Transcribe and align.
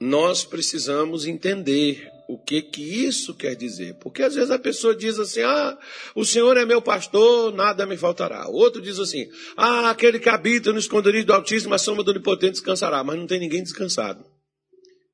nós 0.00 0.44
precisamos 0.44 1.26
entender 1.26 2.10
o 2.28 2.38
que 2.38 2.60
que 2.60 2.82
isso 2.82 3.34
quer 3.34 3.56
dizer. 3.56 3.94
Porque 3.94 4.22
às 4.22 4.34
vezes 4.34 4.50
a 4.50 4.58
pessoa 4.58 4.94
diz 4.94 5.18
assim: 5.18 5.40
"Ah, 5.40 5.78
o 6.14 6.24
Senhor 6.24 6.56
é 6.56 6.64
meu 6.64 6.82
pastor, 6.82 7.52
nada 7.52 7.86
me 7.86 7.96
faltará". 7.96 8.48
O 8.48 8.54
outro 8.54 8.80
diz 8.80 8.98
assim: 8.98 9.26
"Ah, 9.56 9.90
aquele 9.90 10.18
que 10.18 10.28
habita 10.28 10.72
no 10.72 10.78
esconderijo 10.78 11.26
do 11.26 11.32
Altíssimo, 11.32 11.74
a 11.74 11.78
sombra 11.78 12.04
do 12.04 12.10
Onipotente 12.10 12.52
descansará", 12.52 13.02
mas 13.02 13.18
não 13.18 13.26
tem 13.26 13.40
ninguém 13.40 13.62
descansado. 13.62 14.24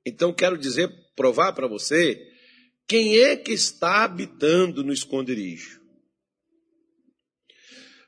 Então 0.04 0.32
quero 0.32 0.58
dizer, 0.58 0.90
provar 1.16 1.52
para 1.52 1.66
você, 1.66 2.20
quem 2.86 3.18
é 3.18 3.36
que 3.36 3.52
está 3.52 4.04
habitando 4.04 4.84
no 4.84 4.92
esconderijo? 4.92 5.80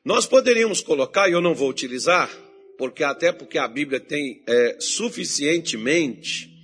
Nós 0.04 0.26
poderíamos 0.26 0.80
colocar, 0.80 1.28
e 1.28 1.32
eu 1.32 1.40
não 1.40 1.54
vou 1.54 1.70
utilizar, 1.70 2.30
porque 2.76 3.02
até 3.02 3.32
porque 3.32 3.58
a 3.58 3.66
Bíblia 3.66 3.98
tem 3.98 4.44
é, 4.46 4.76
suficientemente, 4.78 6.55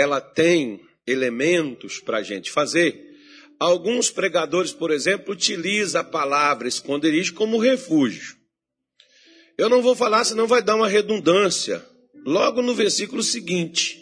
ela 0.00 0.20
tem 0.20 0.80
elementos 1.06 2.00
para 2.00 2.18
a 2.18 2.22
gente 2.22 2.50
fazer. 2.50 3.08
Alguns 3.58 4.10
pregadores, 4.10 4.72
por 4.72 4.90
exemplo, 4.90 5.34
utilizam 5.34 6.00
a 6.00 6.04
palavra 6.04 6.66
esconderijo 6.66 7.34
como 7.34 7.58
refúgio. 7.58 8.36
Eu 9.58 9.68
não 9.68 9.82
vou 9.82 9.94
falar, 9.94 10.24
senão 10.24 10.46
vai 10.46 10.62
dar 10.62 10.76
uma 10.76 10.88
redundância. 10.88 11.84
Logo 12.24 12.62
no 12.62 12.74
versículo 12.74 13.22
seguinte. 13.22 13.98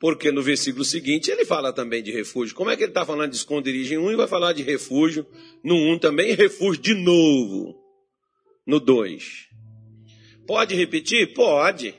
Porque 0.00 0.32
no 0.32 0.42
versículo 0.42 0.84
seguinte 0.84 1.30
ele 1.30 1.44
fala 1.44 1.72
também 1.72 2.02
de 2.02 2.10
refúgio. 2.10 2.54
Como 2.54 2.70
é 2.70 2.76
que 2.76 2.82
ele 2.82 2.90
está 2.90 3.04
falando 3.04 3.30
de 3.30 3.36
esconderijo 3.36 3.94
em 3.94 3.98
um 3.98 4.10
e 4.10 4.16
vai 4.16 4.26
falar 4.26 4.52
de 4.52 4.62
refúgio 4.62 5.26
no 5.62 5.76
um 5.76 5.98
também 5.98 6.34
refúgio 6.34 6.82
de 6.82 6.94
novo 6.94 7.78
no 8.66 8.80
dois? 8.80 9.46
Pode 10.46 10.74
repetir? 10.74 11.34
Pode. 11.34 11.94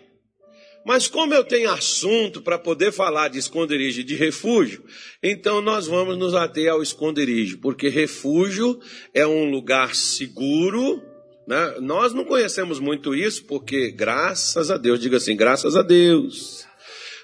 Mas 0.85 1.07
como 1.07 1.33
eu 1.33 1.43
tenho 1.43 1.71
assunto 1.71 2.41
para 2.41 2.59
poder 2.59 2.91
falar 2.91 3.29
de 3.29 3.39
esconderijo 3.39 4.01
e 4.01 4.03
de 4.03 4.15
refúgio, 4.15 4.83
então 5.21 5.61
nós 5.61 5.87
vamos 5.87 6.17
nos 6.17 6.33
ater 6.33 6.69
ao 6.69 6.83
esconderijo, 6.83 7.59
porque 7.59 7.87
refúgio 7.87 8.79
é 9.13 9.25
um 9.25 9.49
lugar 9.49 9.95
seguro. 9.95 11.01
Né? 11.47 11.75
Nós 11.79 12.13
não 12.13 12.25
conhecemos 12.25 12.79
muito 12.79 13.15
isso, 13.15 13.45
porque 13.45 13.91
graças 13.91 14.69
a 14.69 14.77
Deus, 14.77 14.99
diga 14.99 15.17
assim, 15.17 15.35
graças 15.37 15.77
a 15.77 15.81
Deus, 15.81 16.65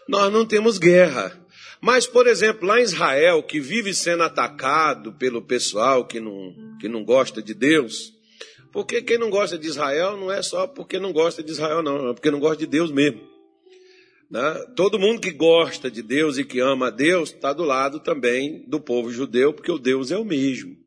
nós 0.07 0.31
não 0.31 0.45
temos 0.45 0.77
guerra. 0.77 1.37
Mas, 1.81 2.05
por 2.05 2.27
exemplo, 2.27 2.67
lá 2.67 2.79
em 2.79 2.83
Israel, 2.83 3.43
que 3.43 3.59
vive 3.59 3.93
sendo 3.93 4.23
atacado 4.23 5.13
pelo 5.13 5.41
pessoal 5.41 6.05
que 6.05 6.19
não, 6.19 6.53
que 6.79 6.89
não 6.89 7.03
gosta 7.03 7.41
de 7.41 7.53
Deus, 7.53 8.13
porque 8.71 9.01
quem 9.01 9.17
não 9.17 9.29
gosta 9.29 9.57
de 9.57 9.67
Israel 9.67 10.17
não 10.17 10.31
é 10.31 10.41
só 10.41 10.67
porque 10.67 10.99
não 10.99 11.11
gosta 11.13 11.41
de 11.41 11.51
Israel, 11.51 11.81
não, 11.81 12.09
é 12.09 12.13
porque 12.13 12.31
não 12.31 12.39
gosta 12.39 12.57
de 12.57 12.67
Deus 12.67 12.91
mesmo. 12.91 13.28
Né? 14.29 14.65
Todo 14.75 14.99
mundo 14.99 15.19
que 15.19 15.31
gosta 15.31 15.89
de 15.89 16.03
Deus 16.03 16.37
e 16.37 16.43
que 16.43 16.59
ama 16.59 16.87
a 16.87 16.91
Deus 16.91 17.29
está 17.29 17.51
do 17.51 17.63
lado 17.63 17.99
também 17.99 18.63
do 18.67 18.79
povo 18.79 19.11
judeu, 19.11 19.53
porque 19.53 19.71
o 19.71 19.79
Deus 19.79 20.11
é 20.11 20.17
o 20.17 20.25
mesmo. 20.25 20.77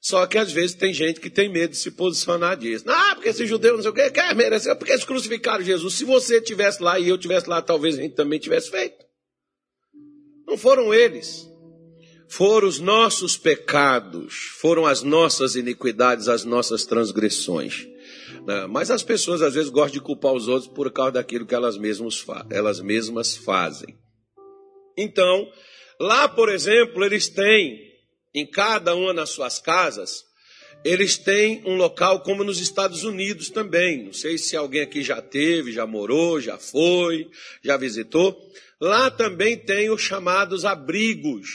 Só 0.00 0.26
que 0.26 0.36
às 0.36 0.52
vezes 0.52 0.76
tem 0.76 0.92
gente 0.92 1.18
que 1.18 1.30
tem 1.30 1.48
medo 1.48 1.70
de 1.70 1.78
se 1.78 1.90
posicionar 1.90 2.58
disso. 2.58 2.84
Ah, 2.86 3.14
porque 3.14 3.30
esse 3.30 3.46
judeu 3.46 3.76
não 3.76 3.82
sei 3.82 3.90
o 3.90 3.94
que, 3.94 4.10
quer 4.10 4.34
merecer, 4.34 4.76
porque 4.76 4.92
eles 4.92 5.04
crucificaram 5.04 5.64
Jesus. 5.64 5.94
Se 5.94 6.04
você 6.04 6.36
estivesse 6.36 6.82
lá 6.82 6.98
e 6.98 7.08
eu 7.08 7.14
estivesse 7.14 7.48
lá, 7.48 7.62
talvez 7.62 7.98
a 7.98 8.02
gente 8.02 8.14
também 8.14 8.38
tivesse 8.38 8.70
feito. 8.70 9.02
Não 10.46 10.58
foram 10.58 10.92
eles. 10.92 11.48
Foram 12.28 12.68
os 12.68 12.80
nossos 12.80 13.38
pecados, 13.38 14.34
foram 14.60 14.84
as 14.84 15.02
nossas 15.02 15.56
iniquidades, 15.56 16.28
as 16.28 16.44
nossas 16.44 16.84
transgressões. 16.84 17.86
Né? 18.46 18.66
Mas 18.66 18.90
as 18.90 19.02
pessoas 19.02 19.42
às 19.42 19.54
vezes 19.54 19.70
gostam 19.70 19.94
de 19.94 20.00
culpar 20.00 20.32
os 20.32 20.48
outros 20.48 20.70
por 20.70 20.90
causa 20.90 21.12
daquilo 21.12 21.46
que 21.46 21.54
elas 21.54 21.76
mesmas, 21.76 22.24
elas 22.50 22.80
mesmas 22.80 23.36
fazem. 23.36 23.96
Então, 24.96 25.48
lá, 26.00 26.28
por 26.28 26.48
exemplo, 26.48 27.04
eles 27.04 27.28
têm, 27.28 27.92
em 28.34 28.46
cada 28.46 28.94
uma 28.94 29.12
das 29.12 29.30
suas 29.30 29.58
casas, 29.58 30.24
eles 30.84 31.16
têm 31.16 31.62
um 31.64 31.76
local 31.76 32.20
como 32.20 32.44
nos 32.44 32.60
Estados 32.60 33.04
Unidos 33.04 33.48
também. 33.48 34.04
Não 34.04 34.12
sei 34.12 34.36
se 34.36 34.54
alguém 34.54 34.82
aqui 34.82 35.02
já 35.02 35.22
teve, 35.22 35.72
já 35.72 35.86
morou, 35.86 36.40
já 36.40 36.58
foi, 36.58 37.28
já 37.62 37.76
visitou. 37.76 38.38
Lá 38.80 39.10
também 39.10 39.56
tem 39.56 39.90
os 39.90 40.02
chamados 40.02 40.64
abrigos 40.64 41.48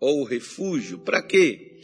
ou 0.00 0.24
refúgio. 0.24 0.98
Para 1.00 1.22
quê? 1.22 1.80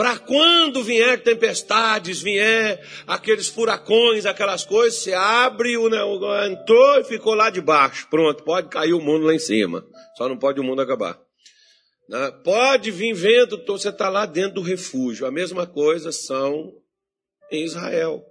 Para 0.00 0.18
quando 0.18 0.82
vier 0.82 1.22
tempestades, 1.22 2.22
vier 2.22 2.82
aqueles 3.06 3.48
furacões, 3.48 4.24
aquelas 4.24 4.64
coisas, 4.64 4.98
você 4.98 5.12
abre, 5.12 5.76
o, 5.76 5.88
entrou 6.46 7.00
e 7.00 7.04
ficou 7.04 7.34
lá 7.34 7.50
debaixo. 7.50 8.08
Pronto, 8.08 8.42
pode 8.42 8.70
cair 8.70 8.94
o 8.94 9.00
mundo 9.02 9.26
lá 9.26 9.34
em 9.34 9.38
cima. 9.38 9.84
Só 10.16 10.26
não 10.26 10.38
pode 10.38 10.58
o 10.58 10.64
mundo 10.64 10.80
acabar. 10.80 11.20
Né? 12.08 12.30
Pode 12.42 12.90
vir 12.90 13.12
vento, 13.12 13.62
você 13.66 13.90
está 13.90 14.08
lá 14.08 14.24
dentro 14.24 14.54
do 14.54 14.62
refúgio. 14.62 15.26
A 15.26 15.30
mesma 15.30 15.66
coisa 15.66 16.10
são 16.12 16.72
em 17.52 17.62
Israel. 17.62 18.24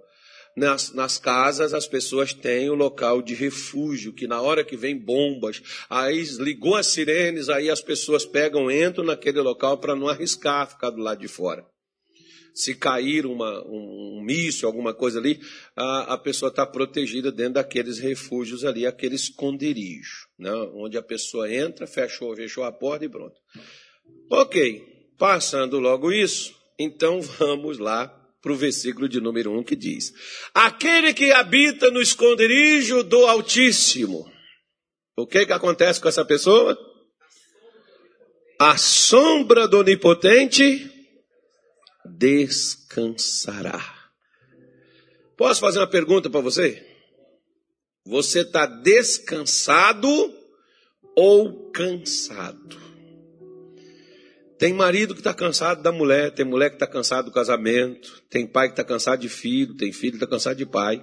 Nas, 0.56 0.92
nas, 0.92 1.16
casas 1.16 1.72
as 1.72 1.86
pessoas 1.86 2.32
têm 2.32 2.68
o 2.70 2.74
local 2.74 3.22
de 3.22 3.34
refúgio, 3.34 4.12
que 4.12 4.26
na 4.26 4.40
hora 4.40 4.64
que 4.64 4.76
vem 4.76 4.98
bombas, 4.98 5.62
aí 5.88 6.22
ligou 6.38 6.74
as 6.74 6.88
sirenes, 6.88 7.48
aí 7.48 7.70
as 7.70 7.80
pessoas 7.80 8.26
pegam, 8.26 8.70
entram 8.70 9.04
naquele 9.04 9.40
local 9.40 9.78
para 9.78 9.94
não 9.94 10.08
arriscar 10.08 10.68
ficar 10.68 10.90
do 10.90 11.00
lado 11.00 11.20
de 11.20 11.28
fora. 11.28 11.64
Se 12.52 12.74
cair 12.74 13.26
uma, 13.26 13.64
um, 13.64 14.18
um 14.18 14.22
míssil, 14.24 14.66
alguma 14.66 14.92
coisa 14.92 15.20
ali, 15.20 15.40
a, 15.76 16.14
a 16.14 16.18
pessoa 16.18 16.50
está 16.50 16.66
protegida 16.66 17.30
dentro 17.30 17.54
daqueles 17.54 17.98
refúgios 17.98 18.64
ali, 18.64 18.84
aquele 18.84 19.14
esconderijo, 19.14 20.26
né? 20.36 20.52
onde 20.74 20.98
a 20.98 21.02
pessoa 21.02 21.52
entra, 21.52 21.86
fechou, 21.86 22.34
fechou 22.34 22.64
a 22.64 22.72
porta 22.72 23.04
e 23.04 23.08
pronto. 23.08 23.36
Ok, 24.28 24.82
passando 25.16 25.78
logo 25.78 26.10
isso, 26.10 26.52
então 26.78 27.20
vamos 27.38 27.78
lá 27.78 28.19
para 28.42 28.52
o 28.52 28.56
versículo 28.56 29.08
de 29.08 29.20
número 29.20 29.52
1 29.52 29.64
que 29.64 29.76
diz: 29.76 30.12
Aquele 30.54 31.12
que 31.12 31.32
habita 31.32 31.90
no 31.90 32.00
esconderijo 32.00 33.02
do 33.02 33.26
Altíssimo. 33.26 34.30
O 35.16 35.26
que, 35.26 35.44
que 35.44 35.52
acontece 35.52 36.00
com 36.00 36.08
essa 36.08 36.24
pessoa? 36.24 36.78
A 38.58 38.76
sombra 38.76 39.68
do 39.68 39.78
Onipotente 39.78 40.90
descansará. 42.04 44.00
Posso 45.36 45.60
fazer 45.60 45.78
uma 45.78 45.86
pergunta 45.86 46.28
para 46.28 46.40
você? 46.40 46.86
Você 48.06 48.40
está 48.40 48.66
descansado 48.66 50.08
ou 51.14 51.70
cansado? 51.70 52.89
Tem 54.60 54.74
marido 54.74 55.14
que 55.14 55.20
está 55.20 55.32
cansado 55.32 55.82
da 55.82 55.90
mulher, 55.90 56.32
tem 56.32 56.44
mulher 56.44 56.68
que 56.68 56.76
está 56.76 56.86
cansado 56.86 57.24
do 57.24 57.32
casamento, 57.32 58.22
tem 58.28 58.46
pai 58.46 58.68
que 58.68 58.74
está 58.74 58.84
cansado 58.84 59.18
de 59.18 59.28
filho, 59.28 59.74
tem 59.74 59.90
filho 59.90 60.12
que 60.12 60.16
está 60.18 60.26
cansado 60.26 60.58
de 60.58 60.66
pai. 60.66 61.02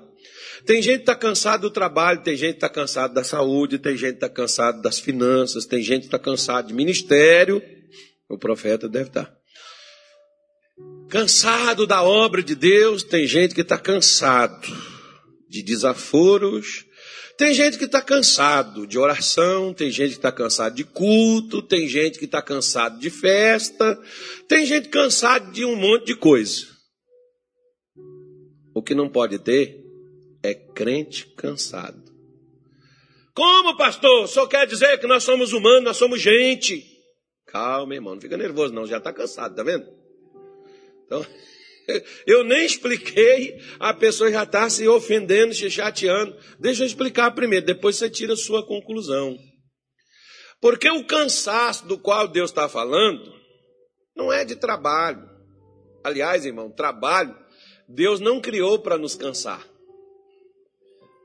Tem 0.64 0.80
gente 0.80 0.98
que 0.98 1.02
está 1.02 1.16
cansado 1.16 1.62
do 1.62 1.72
trabalho, 1.72 2.22
tem 2.22 2.38
gente 2.38 2.52
que 2.52 2.58
está 2.58 2.70
cansado 2.70 3.16
da 3.16 3.24
saúde, 3.24 3.80
tem 3.80 3.98
gente 3.98 4.12
que 4.12 4.26
está 4.26 4.30
cansado 4.30 4.80
das 4.84 5.00
finanças, 5.00 5.66
tem 5.66 5.82
gente 5.82 6.02
que 6.02 6.08
está 6.08 6.20
cansado 6.20 6.68
de 6.68 6.74
ministério. 6.76 7.60
O 8.30 8.38
profeta 8.38 8.88
deve 8.88 9.08
estar. 9.08 9.26
Tá. 9.26 9.38
Cansado 11.10 11.88
da 11.88 12.04
obra 12.04 12.44
de 12.44 12.54
Deus, 12.54 13.02
tem 13.02 13.26
gente 13.26 13.56
que 13.56 13.62
está 13.62 13.80
cansado 13.80 14.68
de 15.50 15.64
desaforos, 15.64 16.86
tem 17.38 17.54
gente 17.54 17.78
que 17.78 17.86
está 17.86 18.02
cansado 18.02 18.88
de 18.88 18.98
oração, 18.98 19.72
tem 19.72 19.92
gente 19.92 20.10
que 20.10 20.18
está 20.18 20.32
cansado 20.32 20.74
de 20.74 20.84
culto, 20.84 21.62
tem 21.62 21.88
gente 21.88 22.18
que 22.18 22.26
está 22.26 22.42
cansado 22.42 23.00
de 23.00 23.12
festa, 23.12 24.00
tem 24.48 24.66
gente 24.66 24.90
cansado 24.90 25.52
de 25.52 25.64
um 25.64 25.76
monte 25.76 26.08
de 26.08 26.16
coisa. 26.16 26.66
O 28.74 28.82
que 28.82 28.96
não 28.96 29.08
pode 29.08 29.38
ter 29.38 29.80
é 30.42 30.56
crente 30.56 31.28
cansado. 31.36 32.04
Como, 33.36 33.78
pastor? 33.78 34.28
Só 34.28 34.48
quer 34.48 34.66
dizer 34.66 35.00
que 35.00 35.06
nós 35.06 35.24
somos 35.24 35.54
humanos, 35.54 35.84
nós 35.84 35.98
somos 35.98 36.20
gente. 36.20 36.84
Calma, 37.46 37.94
irmão, 37.94 38.16
não 38.16 38.22
fica 38.22 38.36
nervoso, 38.36 38.74
não, 38.74 38.88
já 38.88 38.98
está 38.98 39.14
cansado, 39.14 39.56
tá 39.56 39.62
vendo? 39.62 39.88
Então. 41.06 41.24
Eu 42.28 42.44
nem 42.44 42.66
expliquei, 42.66 43.60
a 43.80 43.94
pessoa 43.94 44.32
já 44.32 44.44
está 44.44 44.70
se 44.70 44.88
ofendendo, 44.88 45.54
se 45.54 45.70
chateando. 45.70 46.36
Deixa 46.60 46.84
eu 46.84 46.88
explicar 46.88 47.32
primeiro, 47.32 47.66
depois 47.66 47.96
você 47.96 48.10
tira 48.10 48.34
a 48.34 48.38
sua 48.38 48.66
conclusão. 48.66 49.38
Porque 50.60 50.90
o 50.90 51.06
cansaço 51.06 51.88
do 51.88 51.98
qual 51.98 52.28
Deus 52.28 52.50
está 52.50 52.68
falando 52.68 53.34
não 54.16 54.34
é 54.34 54.44
de 54.44 54.56
trabalho. 54.56 55.24
Aliás, 56.04 56.46
irmão, 56.46 56.72
trabalho 56.72 57.36
Deus 57.88 58.20
não 58.20 58.42
criou 58.42 58.80
para 58.80 58.98
nos 58.98 59.16
cansar. 59.16 59.66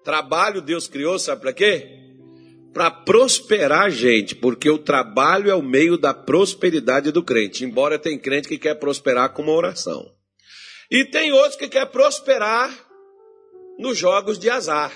Trabalho 0.05 0.61
Deus 0.61 0.87
criou, 0.87 1.19
sabe 1.19 1.41
para 1.41 1.53
quê? 1.53 1.99
Para 2.73 2.91
prosperar 2.91 3.83
a 3.83 3.91
gente, 3.91 4.35
porque 4.35 4.71
o 4.71 4.79
trabalho 4.79 5.51
é 5.51 5.55
o 5.55 5.63
meio 5.63 5.97
da 5.97 6.15
prosperidade 6.15 7.11
do 7.11 7.23
crente. 7.23 7.65
Embora 7.65 7.99
tem 7.99 8.19
crente 8.19 8.49
que 8.49 8.59
quer 8.59 8.75
prosperar 8.77 9.33
com 9.33 9.43
uma 9.43 9.53
oração. 9.53 10.11
E 10.95 11.07
tem 11.07 11.33
outros 11.33 11.57
que 11.57 11.71
quer 11.71 11.87
prosperar 11.87 12.71
nos 13.79 13.97
jogos 13.97 14.39
de 14.39 14.51
azar. 14.51 14.93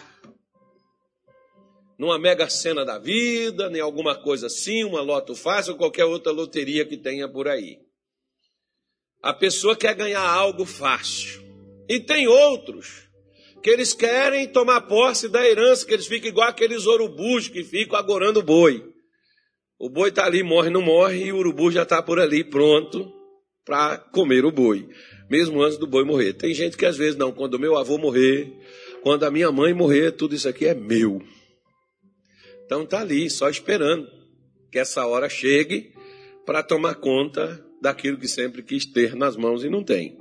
numa 1.98 2.18
mega 2.18 2.50
cena 2.50 2.84
da 2.84 2.98
vida, 2.98 3.70
nem 3.70 3.80
alguma 3.80 4.14
coisa 4.14 4.48
assim, 4.48 4.84
uma 4.84 5.00
loto 5.00 5.34
fácil 5.34 5.72
ou 5.72 5.78
qualquer 5.78 6.04
outra 6.04 6.30
loteria 6.30 6.84
que 6.84 6.98
tenha 6.98 7.26
por 7.26 7.48
aí. 7.48 7.78
A 9.22 9.32
pessoa 9.32 9.74
quer 9.74 9.94
ganhar 9.94 10.20
algo 10.20 10.66
fácil. 10.66 11.42
E 11.88 11.98
tem 11.98 12.28
outros 12.28 13.08
que 13.62 13.70
eles 13.70 13.94
querem 13.94 14.46
tomar 14.46 14.82
posse 14.82 15.30
da 15.30 15.48
herança, 15.48 15.86
que 15.86 15.94
eles 15.94 16.06
ficam 16.06 16.28
igual 16.28 16.50
aqueles 16.50 16.84
urubus 16.84 17.48
que 17.48 17.64
ficam 17.64 17.98
agorando 17.98 18.40
o 18.40 18.42
boi. 18.42 18.84
O 19.78 19.88
boi 19.88 20.10
está 20.10 20.26
ali, 20.26 20.42
morre, 20.42 20.68
não 20.68 20.82
morre, 20.82 21.24
e 21.24 21.32
o 21.32 21.38
urubu 21.38 21.72
já 21.72 21.84
está 21.84 22.02
por 22.02 22.20
ali 22.20 22.44
pronto 22.44 23.10
para 23.64 23.96
comer 23.96 24.44
o 24.44 24.52
boi, 24.52 24.86
mesmo 25.28 25.62
antes 25.62 25.78
do 25.78 25.86
boi 25.86 26.04
morrer. 26.04 26.32
Tem 26.32 26.54
gente 26.54 26.76
que 26.76 26.86
às 26.86 26.96
vezes 26.96 27.16
não, 27.16 27.32
quando 27.32 27.58
meu 27.58 27.76
avô 27.76 27.98
morrer, 27.98 28.52
quando 29.02 29.24
a 29.24 29.30
minha 29.30 29.50
mãe 29.50 29.72
morrer, 29.72 30.12
tudo 30.12 30.34
isso 30.34 30.48
aqui 30.48 30.66
é 30.66 30.74
meu. 30.74 31.22
Então 32.64 32.82
está 32.82 33.00
ali, 33.00 33.30
só 33.30 33.48
esperando 33.48 34.10
que 34.70 34.78
essa 34.78 35.06
hora 35.06 35.28
chegue 35.28 35.92
para 36.44 36.62
tomar 36.62 36.96
conta 36.96 37.64
daquilo 37.80 38.18
que 38.18 38.28
sempre 38.28 38.62
quis 38.62 38.84
ter 38.84 39.14
nas 39.14 39.36
mãos 39.36 39.62
e 39.64 39.70
não 39.70 39.84
tem. 39.84 40.18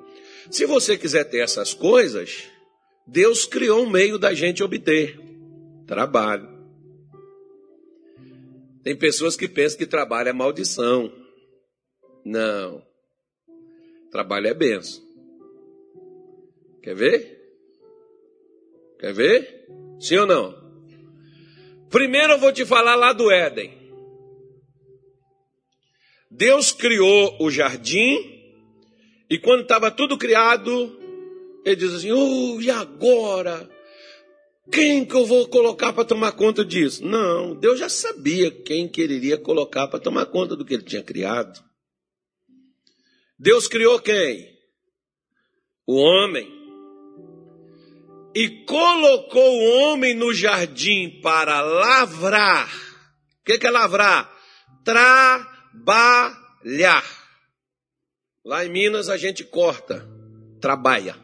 Se 0.51 0.65
você 0.65 0.97
quiser 0.97 1.23
ter 1.25 1.39
essas 1.39 1.73
coisas, 1.73 2.43
Deus 3.07 3.45
criou 3.45 3.83
um 3.83 3.89
meio 3.89 4.17
da 4.17 4.33
gente 4.33 4.63
obter 4.63 5.19
trabalho. 5.87 6.47
Tem 8.83 8.95
pessoas 8.95 9.35
que 9.35 9.47
pensam 9.47 9.79
que 9.79 9.87
trabalho 9.87 10.29
é 10.29 10.33
maldição. 10.33 11.11
Não. 12.23 12.83
Trabalho 14.11 14.47
é 14.47 14.53
benção. 14.53 15.03
Quer 16.81 16.95
ver? 16.95 17.35
Quer 18.99 19.13
ver? 19.13 19.65
Sim 19.99 20.17
ou 20.17 20.27
não? 20.27 20.65
Primeiro 21.89 22.33
eu 22.33 22.39
vou 22.39 22.51
te 22.51 22.65
falar 22.65 22.95
lá 22.95 23.13
do 23.13 23.31
Éden. 23.31 23.73
Deus 26.29 26.71
criou 26.71 27.37
o 27.39 27.49
jardim 27.49 28.17
e 29.29 29.39
quando 29.39 29.61
estava 29.61 29.89
tudo 29.89 30.17
criado, 30.17 30.99
ele 31.65 31.75
diz 31.75 31.93
assim: 31.93 32.11
oh, 32.11 32.61
e 32.61 32.69
agora? 32.69 33.69
Quem 34.71 35.05
que 35.05 35.15
eu 35.15 35.25
vou 35.25 35.47
colocar 35.47 35.93
para 35.93 36.05
tomar 36.05 36.31
conta 36.31 36.65
disso? 36.65 37.05
Não, 37.05 37.55
Deus 37.55 37.79
já 37.79 37.87
sabia 37.87 38.49
quem 38.49 38.87
quereria 38.87 39.37
colocar 39.37 39.87
para 39.87 39.99
tomar 39.99 40.25
conta 40.25 40.55
do 40.55 40.65
que 40.65 40.73
ele 40.73 40.83
tinha 40.83 41.03
criado. 41.03 41.63
Deus 43.37 43.67
criou 43.67 43.99
quem? 43.99 44.55
O 45.85 45.95
homem 45.95 46.55
e 48.35 48.49
colocou 48.65 49.57
o 49.57 49.79
homem 49.79 50.13
no 50.13 50.33
jardim 50.33 51.21
para 51.21 51.61
lavrar. 51.61 52.67
O 52.67 53.43
que, 53.45 53.65
é 53.65 53.71
lavrar? 53.71 54.29
Trabalhar. 54.83 57.05
Lá 58.43 58.65
em 58.65 58.69
Minas 58.69 59.09
a 59.09 59.15
gente 59.15 59.43
corta, 59.43 60.05
trabalha. 60.59 61.15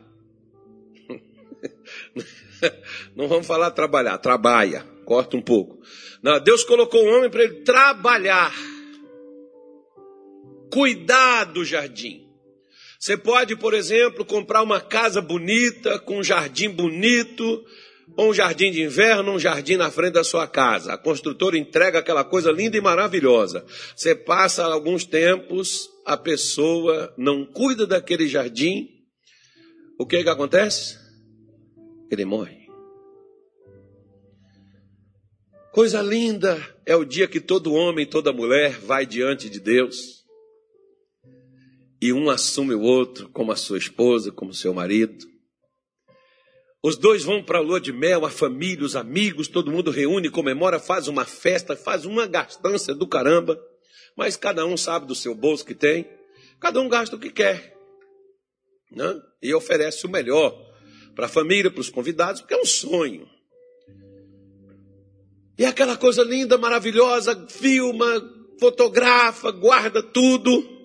Não 3.15 3.27
vamos 3.27 3.45
falar 3.45 3.71
trabalhar, 3.71 4.17
trabalha, 4.19 4.87
corta 5.03 5.35
um 5.35 5.41
pouco. 5.41 5.81
Não, 6.23 6.39
Deus 6.39 6.63
colocou 6.63 7.03
o 7.03 7.17
homem 7.17 7.29
para 7.29 7.43
ele 7.43 7.63
trabalhar, 7.63 8.53
cuidar 10.71 11.43
do 11.43 11.63
jardim. 11.63 12.31
Você 12.99 13.17
pode, 13.17 13.55
por 13.55 13.73
exemplo, 13.73 14.23
comprar 14.23 14.61
uma 14.61 14.79
casa 14.79 15.21
bonita, 15.21 15.99
com 15.99 16.19
um 16.19 16.23
jardim 16.23 16.69
bonito, 16.69 17.65
ou 18.15 18.29
um 18.29 18.33
jardim 18.33 18.71
de 18.71 18.83
inverno, 18.83 19.31
um 19.31 19.39
jardim 19.39 19.75
na 19.75 19.89
frente 19.89 20.13
da 20.13 20.23
sua 20.23 20.47
casa. 20.47 20.93
A 20.93 20.97
construtora 20.97 21.57
entrega 21.57 21.99
aquela 21.99 22.23
coisa 22.23 22.51
linda 22.51 22.77
e 22.77 22.81
maravilhosa. 22.81 23.65
Você 23.95 24.13
passa 24.13 24.65
alguns 24.65 25.03
tempos, 25.03 25.89
a 26.05 26.15
pessoa 26.15 27.13
não 27.17 27.43
cuida 27.43 27.87
daquele 27.87 28.27
jardim. 28.27 28.87
O 29.97 30.05
que 30.05 30.23
que 30.23 30.29
acontece? 30.29 30.95
Ele 32.11 32.23
morre. 32.23 32.61
Coisa 35.71 36.01
linda 36.01 36.61
é 36.85 36.95
o 36.95 37.05
dia 37.05 37.27
que 37.27 37.39
todo 37.39 37.73
homem, 37.73 38.05
toda 38.05 38.33
mulher 38.33 38.77
vai 38.77 39.05
diante 39.05 39.49
de 39.49 39.59
Deus 39.59 40.20
e 42.01 42.11
um 42.11 42.29
assume 42.29 42.73
o 42.73 42.81
outro 42.81 43.29
como 43.29 43.51
a 43.51 43.55
sua 43.55 43.77
esposa, 43.77 44.31
como 44.31 44.53
seu 44.53 44.73
marido. 44.73 45.29
Os 46.83 46.97
dois 46.97 47.23
vão 47.23 47.43
para 47.43 47.59
a 47.59 47.61
lua 47.61 47.79
de 47.79 47.93
mel, 47.93 48.25
a 48.25 48.29
família, 48.31 48.83
os 48.83 48.95
amigos, 48.95 49.47
todo 49.47 49.71
mundo 49.71 49.91
reúne, 49.91 50.31
comemora, 50.31 50.79
faz 50.79 51.07
uma 51.07 51.25
festa, 51.25 51.75
faz 51.75 52.05
uma 52.05 52.25
gastança 52.25 52.95
do 52.95 53.07
caramba, 53.07 53.61
mas 54.17 54.35
cada 54.35 54.65
um 54.65 54.75
sabe 54.75 55.05
do 55.05 55.13
seu 55.13 55.35
bolso 55.35 55.63
que 55.63 55.75
tem, 55.75 56.09
cada 56.59 56.81
um 56.81 56.89
gasta 56.89 57.15
o 57.15 57.19
que 57.19 57.29
quer, 57.29 57.77
né? 58.91 59.21
e 59.43 59.53
oferece 59.53 60.07
o 60.07 60.09
melhor 60.09 60.57
para 61.13 61.27
a 61.27 61.29
família, 61.29 61.69
para 61.69 61.81
os 61.81 61.89
convidados, 61.89 62.41
porque 62.41 62.55
é 62.55 62.61
um 62.61 62.65
sonho. 62.65 63.29
E 65.55 65.65
aquela 65.65 65.95
coisa 65.95 66.23
linda, 66.23 66.57
maravilhosa, 66.57 67.47
filma, 67.47 68.07
fotografa, 68.59 69.51
guarda 69.51 70.01
tudo. 70.01 70.80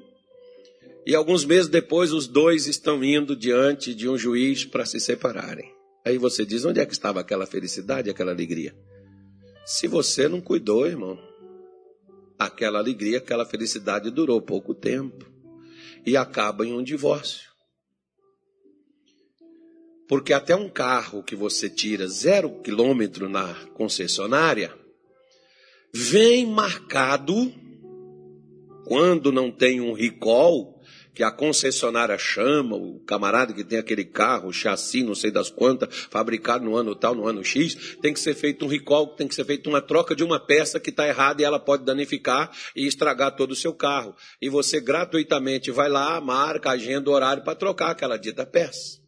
E 1.06 1.14
alguns 1.14 1.44
meses 1.44 1.68
depois, 1.68 2.12
os 2.12 2.26
dois 2.26 2.66
estão 2.66 3.02
indo 3.04 3.36
diante 3.36 3.94
de 3.94 4.08
um 4.08 4.18
juiz 4.18 4.64
para 4.64 4.84
se 4.84 4.98
separarem. 4.98 5.72
Aí 6.04 6.18
você 6.18 6.44
diz: 6.44 6.64
onde 6.64 6.80
é 6.80 6.84
que 6.84 6.92
estava 6.92 7.20
aquela 7.20 7.46
felicidade, 7.46 8.10
aquela 8.10 8.32
alegria? 8.32 8.76
Se 9.64 9.86
você 9.86 10.28
não 10.28 10.40
cuidou, 10.40 10.84
irmão, 10.84 11.16
aquela 12.36 12.80
alegria, 12.80 13.18
aquela 13.18 13.46
felicidade 13.46 14.10
durou 14.10 14.42
pouco 14.42 14.74
tempo 14.74 15.24
e 16.04 16.16
acaba 16.16 16.66
em 16.66 16.72
um 16.72 16.82
divórcio. 16.82 17.50
Porque 20.08 20.32
até 20.32 20.56
um 20.56 20.68
carro 20.68 21.22
que 21.22 21.36
você 21.36 21.70
tira 21.70 22.08
zero 22.08 22.60
quilômetro 22.62 23.28
na 23.28 23.54
concessionária 23.74 24.72
vem 25.92 26.46
marcado 26.46 27.52
quando 28.84 29.32
não 29.32 29.50
tem 29.50 29.80
um 29.80 29.92
recall 29.92 30.75
que 31.16 31.22
a 31.22 31.30
concessionária 31.30 32.18
chama, 32.18 32.76
o 32.76 33.00
camarada 33.00 33.54
que 33.54 33.64
tem 33.64 33.78
aquele 33.78 34.04
carro, 34.04 34.52
chassi, 34.52 35.02
não 35.02 35.14
sei 35.14 35.30
das 35.30 35.48
quantas, 35.48 35.88
fabricado 36.10 36.62
no 36.62 36.76
ano 36.76 36.94
tal, 36.94 37.14
no 37.14 37.26
ano 37.26 37.42
X, 37.42 37.96
tem 38.02 38.12
que 38.12 38.20
ser 38.20 38.34
feito 38.34 38.66
um 38.66 38.68
recall, 38.68 39.06
tem 39.16 39.26
que 39.26 39.34
ser 39.34 39.46
feita 39.46 39.66
uma 39.66 39.80
troca 39.80 40.14
de 40.14 40.22
uma 40.22 40.38
peça 40.38 40.78
que 40.78 40.90
está 40.90 41.08
errada 41.08 41.40
e 41.40 41.44
ela 41.46 41.58
pode 41.58 41.86
danificar 41.86 42.54
e 42.76 42.86
estragar 42.86 43.34
todo 43.34 43.52
o 43.52 43.56
seu 43.56 43.72
carro. 43.72 44.14
E 44.42 44.50
você 44.50 44.78
gratuitamente 44.78 45.70
vai 45.70 45.88
lá, 45.88 46.20
marca, 46.20 46.72
agenda 46.72 47.08
o 47.08 47.14
horário 47.14 47.42
para 47.42 47.54
trocar 47.54 47.92
aquela 47.92 48.18
dita 48.18 48.44
peça. 48.44 49.00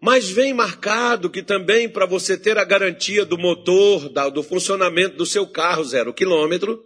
Mas 0.00 0.30
vem 0.30 0.54
marcado 0.54 1.28
que 1.28 1.42
também 1.42 1.86
para 1.86 2.06
você 2.06 2.38
ter 2.38 2.56
a 2.56 2.64
garantia 2.64 3.26
do 3.26 3.36
motor, 3.36 4.08
do 4.30 4.42
funcionamento 4.42 5.18
do 5.18 5.26
seu 5.26 5.46
carro 5.46 5.84
zero 5.84 6.14
quilômetro, 6.14 6.82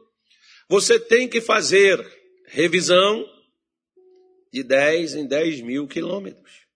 você 0.69 0.99
tem 0.99 1.29
que 1.29 1.41
fazer 1.41 2.05
revisão, 2.49 3.25
de 4.53 4.63
10 4.63 5.15
em 5.15 5.27
10 5.27 5.63
mil 5.63 5.89
quilômetros. 5.89 6.67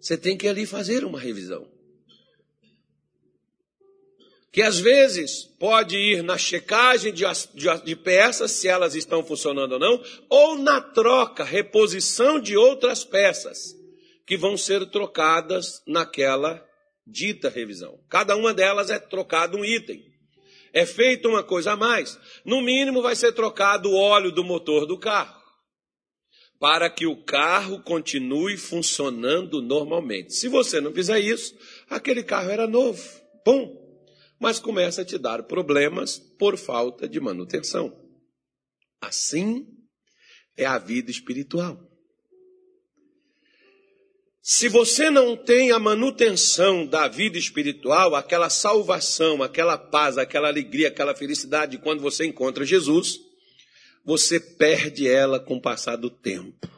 Você 0.00 0.16
tem 0.16 0.36
que 0.36 0.48
ali 0.48 0.64
fazer 0.64 1.04
uma 1.04 1.20
revisão. 1.20 1.70
Que 4.50 4.62
às 4.62 4.78
vezes 4.78 5.42
pode 5.42 5.96
ir 5.96 6.22
na 6.22 6.38
checagem 6.38 7.12
de, 7.12 7.24
de, 7.54 7.84
de 7.84 7.96
peças, 7.96 8.52
se 8.52 8.68
elas 8.68 8.94
estão 8.94 9.24
funcionando 9.24 9.72
ou 9.72 9.78
não, 9.78 10.02
ou 10.28 10.56
na 10.58 10.80
troca, 10.80 11.42
reposição 11.42 12.40
de 12.40 12.56
outras 12.56 13.04
peças 13.04 13.74
que 14.24 14.36
vão 14.36 14.56
ser 14.56 14.86
trocadas 14.90 15.82
naquela 15.86 16.64
dita 17.06 17.50
revisão. 17.50 17.98
Cada 18.08 18.36
uma 18.36 18.54
delas 18.54 18.90
é 18.90 18.98
trocado 18.98 19.58
um 19.58 19.64
item. 19.64 20.04
É 20.72 20.86
feita 20.86 21.28
uma 21.28 21.42
coisa 21.42 21.72
a 21.72 21.76
mais. 21.76 22.18
No 22.44 22.62
mínimo 22.62 23.02
vai 23.02 23.16
ser 23.16 23.32
trocado 23.32 23.90
o 23.90 23.96
óleo 23.96 24.30
do 24.30 24.44
motor 24.44 24.86
do 24.86 24.98
carro 24.98 25.43
para 26.64 26.88
que 26.88 27.06
o 27.06 27.14
carro 27.14 27.82
continue 27.82 28.56
funcionando 28.56 29.60
normalmente. 29.60 30.32
Se 30.32 30.48
você 30.48 30.80
não 30.80 30.94
fizer 30.94 31.20
isso, 31.20 31.54
aquele 31.90 32.22
carro 32.22 32.48
era 32.48 32.66
novo, 32.66 33.02
bom, 33.44 34.00
mas 34.40 34.58
começa 34.58 35.02
a 35.02 35.04
te 35.04 35.18
dar 35.18 35.42
problemas 35.42 36.18
por 36.18 36.56
falta 36.56 37.06
de 37.06 37.20
manutenção. 37.20 37.94
Assim 38.98 39.66
é 40.56 40.64
a 40.64 40.78
vida 40.78 41.10
espiritual. 41.10 41.78
Se 44.40 44.66
você 44.66 45.10
não 45.10 45.36
tem 45.36 45.70
a 45.70 45.78
manutenção 45.78 46.86
da 46.86 47.08
vida 47.08 47.36
espiritual, 47.36 48.14
aquela 48.14 48.48
salvação, 48.48 49.42
aquela 49.42 49.76
paz, 49.76 50.16
aquela 50.16 50.48
alegria, 50.48 50.88
aquela 50.88 51.14
felicidade 51.14 51.76
quando 51.76 52.00
você 52.00 52.24
encontra 52.24 52.64
Jesus, 52.64 53.20
você 54.04 54.38
perde 54.38 55.08
ela 55.08 55.40
com 55.40 55.56
o 55.56 55.60
passar 55.60 55.96
do 55.96 56.10
tempo. 56.10 56.68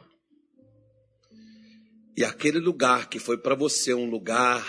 E 2.15 2.23
aquele 2.23 2.59
lugar 2.59 3.09
que 3.09 3.19
foi 3.19 3.37
para 3.37 3.53
você 3.53 3.93
um 3.93 4.09
lugar 4.09 4.65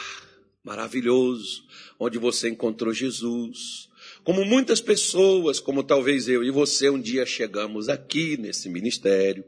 maravilhoso, 0.62 1.62
onde 1.98 2.18
você 2.18 2.48
encontrou 2.48 2.92
Jesus. 2.92 3.88
Como 4.22 4.44
muitas 4.44 4.80
pessoas, 4.80 5.60
como 5.60 5.82
talvez 5.82 6.28
eu 6.28 6.44
e 6.44 6.50
você, 6.50 6.90
um 6.90 7.00
dia 7.00 7.24
chegamos 7.24 7.88
aqui 7.88 8.36
nesse 8.36 8.68
ministério 8.68 9.44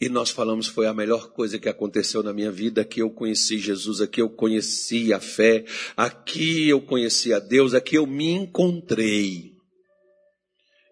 e 0.00 0.08
nós 0.08 0.30
falamos 0.30 0.66
foi 0.66 0.86
a 0.86 0.94
melhor 0.94 1.30
coisa 1.30 1.58
que 1.58 1.68
aconteceu 1.68 2.22
na 2.22 2.32
minha 2.32 2.52
vida, 2.52 2.82
aqui 2.82 3.00
eu 3.00 3.10
conheci 3.10 3.58
Jesus, 3.58 4.00
aqui 4.00 4.20
eu 4.20 4.28
conheci 4.28 5.12
a 5.12 5.20
fé, 5.20 5.64
aqui 5.96 6.68
eu 6.68 6.80
conheci 6.80 7.32
a 7.32 7.38
Deus, 7.38 7.74
aqui 7.74 7.96
eu 7.96 8.06
me 8.06 8.30
encontrei. 8.30 9.55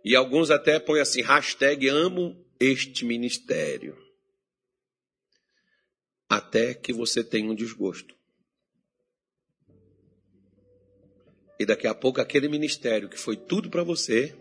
E 0.05 0.15
alguns 0.15 0.51
até 0.51 0.79
põem 0.79 1.01
assim, 1.01 1.23
hashtag 1.23 1.89
amo 1.89 2.45
este 2.61 3.05
ministério. 3.05 3.97
Até 6.29 6.75
que 6.75 6.93
você 6.93 7.25
tenha 7.25 7.51
um 7.51 7.55
desgosto. 7.55 8.15
E 11.59 11.65
daqui 11.65 11.87
a 11.87 11.95
pouco 11.95 12.21
aquele 12.21 12.49
ministério 12.49 13.09
que 13.09 13.19
foi 13.19 13.37
tudo 13.37 13.71
para 13.71 13.83
você 13.83 14.37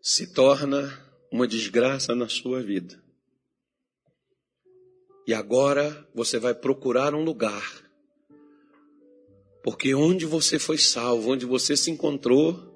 se 0.00 0.32
torna 0.32 1.04
uma 1.32 1.48
desgraça 1.48 2.14
na 2.14 2.28
sua 2.28 2.62
vida. 2.62 3.02
E 5.26 5.34
agora 5.34 6.08
você 6.14 6.38
vai 6.38 6.54
procurar 6.54 7.14
um 7.14 7.24
lugar. 7.24 7.84
Porque 9.62 9.94
onde 9.94 10.24
você 10.24 10.58
foi 10.58 10.78
salvo, 10.78 11.32
onde 11.32 11.44
você 11.44 11.76
se 11.76 11.90
encontrou, 11.90 12.67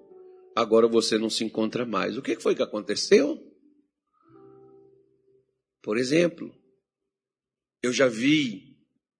agora 0.54 0.86
você 0.86 1.18
não 1.18 1.30
se 1.30 1.44
encontra 1.44 1.84
mais. 1.84 2.16
O 2.16 2.22
que 2.22 2.38
foi 2.40 2.54
que 2.54 2.62
aconteceu? 2.62 3.38
Por 5.82 5.98
exemplo, 5.98 6.54
eu 7.82 7.92
já 7.92 8.06
vi 8.06 8.76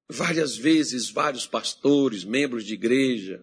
várias 0.08 0.56
vezes 0.56 1.10
vários 1.10 1.46
pastores, 1.46 2.24
membros 2.24 2.64
de 2.64 2.74
igreja, 2.74 3.42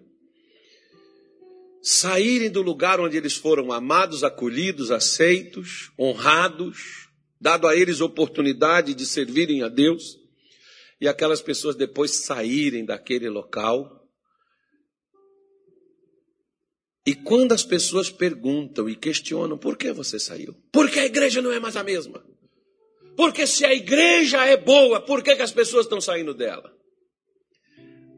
saírem 1.81 2.49
do 2.49 2.61
lugar 2.61 2.99
onde 2.99 3.17
eles 3.17 3.35
foram 3.35 3.71
amados, 3.71 4.23
acolhidos, 4.23 4.91
aceitos, 4.91 5.91
honrados, 5.99 7.09
dado 7.39 7.67
a 7.67 7.75
eles 7.75 8.01
oportunidade 8.01 8.93
de 8.93 9.05
servirem 9.05 9.63
a 9.63 9.69
Deus, 9.69 10.17
e 11.01 11.07
aquelas 11.07 11.41
pessoas 11.41 11.75
depois 11.75 12.11
saírem 12.11 12.85
daquele 12.85 13.29
local 13.29 13.98
E 17.09 17.15
quando 17.15 17.53
as 17.53 17.63
pessoas 17.63 18.11
perguntam 18.11 18.87
e 18.87 18.95
questionam 18.95 19.57
por 19.57 19.75
que 19.75 19.91
você 19.91 20.19
saiu? 20.19 20.53
Porque 20.71 20.99
a 20.99 21.05
igreja 21.07 21.41
não 21.41 21.51
é 21.51 21.59
mais 21.59 21.75
a 21.75 21.83
mesma. 21.83 22.23
Porque 23.17 23.47
se 23.47 23.65
a 23.65 23.73
igreja 23.73 24.45
é 24.45 24.55
boa, 24.55 25.01
por 25.01 25.23
que, 25.23 25.35
que 25.35 25.41
as 25.41 25.51
pessoas 25.51 25.87
estão 25.87 25.99
saindo 25.99 26.35
dela? 26.35 26.71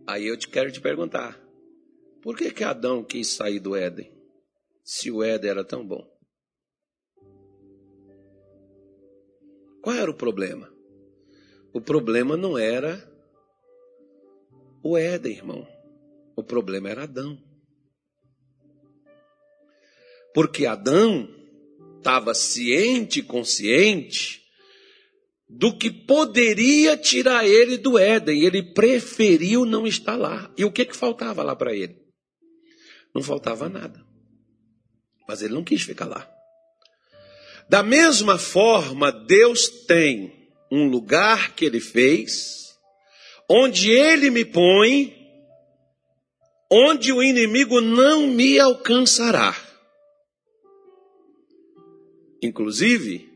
Aí 0.05 0.27
eu 0.27 0.35
te 0.35 0.49
quero 0.49 0.69
te 0.73 0.81
perguntar: 0.81 1.41
por 2.21 2.35
que, 2.35 2.51
que 2.51 2.65
Adão 2.65 3.01
quis 3.01 3.29
sair 3.29 3.61
do 3.61 3.77
Éden? 3.77 4.11
Se 4.83 5.09
o 5.09 5.23
Éden 5.23 5.51
era 5.51 5.63
tão 5.63 5.87
bom. 5.87 6.05
Qual 9.81 9.95
era 9.95 10.11
o 10.11 10.17
problema? 10.17 10.69
O 11.71 11.79
problema 11.79 12.35
não 12.35 12.57
era 12.57 13.09
o 14.83 14.97
Éden, 14.97 15.31
irmão. 15.31 15.65
O 16.35 16.43
problema 16.43 16.89
era 16.89 17.03
Adão. 17.03 17.50
Porque 20.33 20.65
Adão 20.65 21.29
estava 21.97 22.33
ciente 22.33 23.21
consciente 23.21 24.41
do 25.47 25.77
que 25.77 25.91
poderia 25.91 26.95
tirar 26.95 27.45
ele 27.45 27.77
do 27.77 27.99
Éden. 27.99 28.43
Ele 28.43 28.63
preferiu 28.73 29.65
não 29.65 29.85
estar 29.85 30.15
lá. 30.15 30.51
E 30.57 30.63
o 30.63 30.71
que, 30.71 30.85
que 30.85 30.95
faltava 30.95 31.43
lá 31.43 31.55
para 31.55 31.75
ele? 31.75 31.95
Não 33.13 33.21
faltava 33.21 33.67
nada. 33.67 34.03
Mas 35.27 35.41
ele 35.41 35.53
não 35.53 35.63
quis 35.63 35.81
ficar 35.81 36.07
lá. 36.07 36.29
Da 37.69 37.83
mesma 37.83 38.37
forma, 38.37 39.11
Deus 39.11 39.67
tem 39.87 40.33
um 40.71 40.87
lugar 40.87 41.53
que 41.53 41.65
ele 41.65 41.81
fez, 41.81 42.73
onde 43.49 43.91
ele 43.91 44.29
me 44.29 44.45
põe, 44.45 45.13
onde 46.69 47.11
o 47.11 47.21
inimigo 47.21 47.81
não 47.81 48.27
me 48.27 48.57
alcançará. 48.57 49.55
Inclusive, 52.41 53.29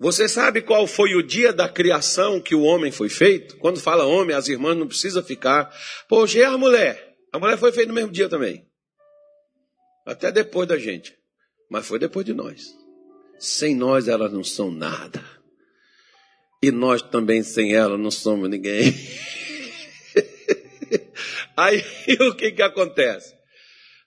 você 0.00 0.28
sabe 0.28 0.62
qual 0.62 0.86
foi 0.86 1.14
o 1.14 1.22
dia 1.22 1.52
da 1.52 1.68
criação 1.68 2.40
que 2.40 2.54
o 2.54 2.62
homem 2.62 2.92
foi 2.92 3.08
feito? 3.08 3.56
Quando 3.56 3.80
fala 3.80 4.04
homem, 4.04 4.34
as 4.34 4.48
irmãs 4.48 4.76
não 4.76 4.86
precisam 4.86 5.22
ficar. 5.22 5.74
Hoje 6.10 6.40
é 6.40 6.46
a 6.46 6.56
mulher. 6.56 7.16
A 7.32 7.38
mulher 7.38 7.58
foi 7.58 7.72
feita 7.72 7.88
no 7.88 7.94
mesmo 7.94 8.12
dia 8.12 8.28
também. 8.28 8.64
Até 10.06 10.30
depois 10.30 10.68
da 10.68 10.78
gente. 10.78 11.16
Mas 11.70 11.86
foi 11.86 11.98
depois 11.98 12.24
de 12.24 12.32
nós. 12.32 12.76
Sem 13.38 13.74
nós 13.74 14.08
elas 14.08 14.32
não 14.32 14.44
são 14.44 14.70
nada. 14.70 15.22
E 16.62 16.70
nós 16.70 17.02
também 17.02 17.42
sem 17.42 17.74
elas 17.74 17.98
não 17.98 18.10
somos 18.10 18.48
ninguém. 18.48 18.94
Aí 21.56 21.84
o 22.20 22.34
que 22.34 22.52
que 22.52 22.62
acontece? 22.62 23.34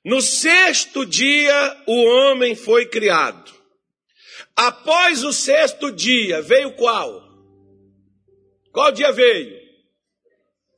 No 0.04 0.22
sexto 0.22 1.06
dia 1.06 1.84
o 1.86 2.06
homem 2.06 2.56
foi 2.56 2.86
criado. 2.86 3.61
Após 4.62 5.24
o 5.24 5.34
sexto 5.34 5.92
dia, 5.92 6.40
veio 6.40 6.74
qual? 6.74 7.28
Qual 8.72 8.92
dia 8.92 9.12
veio? 9.12 9.60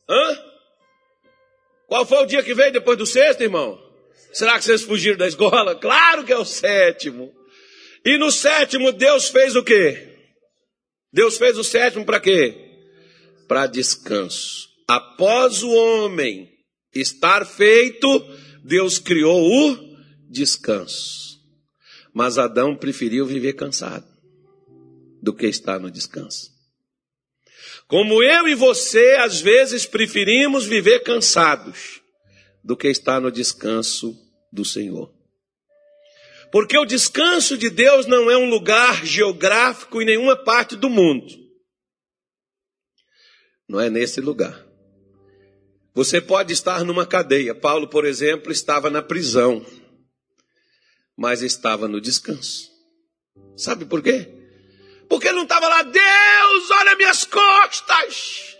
Hã? 0.09 0.43
Qual 1.87 2.05
foi 2.05 2.23
o 2.23 2.25
dia 2.25 2.41
que 2.41 2.53
veio 2.53 2.71
depois 2.71 2.97
do 2.97 3.05
sexto, 3.05 3.41
irmão? 3.41 3.77
Será 4.31 4.57
que 4.57 4.63
vocês 4.63 4.83
fugiram 4.83 5.17
da 5.17 5.27
escola? 5.27 5.75
Claro 5.83 6.23
que 6.23 6.31
é 6.31 6.37
o 6.37 6.45
sétimo. 6.45 7.33
E 8.05 8.17
no 8.17 8.31
sétimo, 8.31 8.93
Deus 8.93 9.27
fez 9.27 9.53
o 9.53 9.61
quê? 9.61 10.17
Deus 11.11 11.37
fez 11.37 11.57
o 11.57 11.63
sétimo 11.63 12.05
para 12.05 12.21
quê? 12.21 12.55
Para 13.49 13.67
descanso. 13.67 14.69
Após 14.87 15.61
o 15.61 15.69
homem 15.69 16.49
estar 16.95 17.45
feito, 17.45 18.07
Deus 18.63 18.97
criou 18.97 19.41
o 19.41 19.77
descanso. 20.29 21.32
Mas 22.13 22.37
Adão 22.37 22.75
preferiu 22.75 23.25
viver 23.25 23.53
cansado 23.53 24.05
do 25.21 25.33
que 25.33 25.47
estar 25.47 25.79
no 25.79 25.89
descanso. 25.89 26.51
Como 27.87 28.21
eu 28.21 28.47
e 28.47 28.55
você, 28.55 29.17
às 29.19 29.41
vezes, 29.41 29.85
preferimos 29.85 30.65
viver 30.65 30.99
cansados 30.99 32.01
do 32.63 32.77
que 32.77 32.87
estar 32.87 33.19
no 33.19 33.31
descanso 33.31 34.15
do 34.51 34.63
Senhor. 34.63 35.13
Porque 36.51 36.77
o 36.77 36.85
descanso 36.85 37.57
de 37.57 37.69
Deus 37.69 38.05
não 38.05 38.29
é 38.29 38.37
um 38.37 38.49
lugar 38.49 39.05
geográfico 39.05 40.01
em 40.01 40.05
nenhuma 40.05 40.35
parte 40.35 40.75
do 40.75 40.89
mundo. 40.89 41.33
Não 43.67 43.79
é 43.79 43.89
nesse 43.89 44.21
lugar. 44.21 44.63
Você 45.95 46.21
pode 46.21 46.53
estar 46.53 46.83
numa 46.83 47.05
cadeia. 47.05 47.55
Paulo, 47.55 47.87
por 47.87 48.05
exemplo, 48.05 48.51
estava 48.51 48.89
na 48.89 49.01
prisão 49.01 49.65
mas 51.17 51.41
estava 51.41 51.87
no 51.87 52.01
descanso. 52.01 52.71
Sabe 53.55 53.85
por 53.85 54.01
quê? 54.01 54.29
Porque 55.09 55.31
não 55.31 55.43
estava 55.43 55.67
lá, 55.67 55.83
Deus, 55.83 56.71
olha 56.71 56.95
minhas 56.95 57.23
costas. 57.25 58.57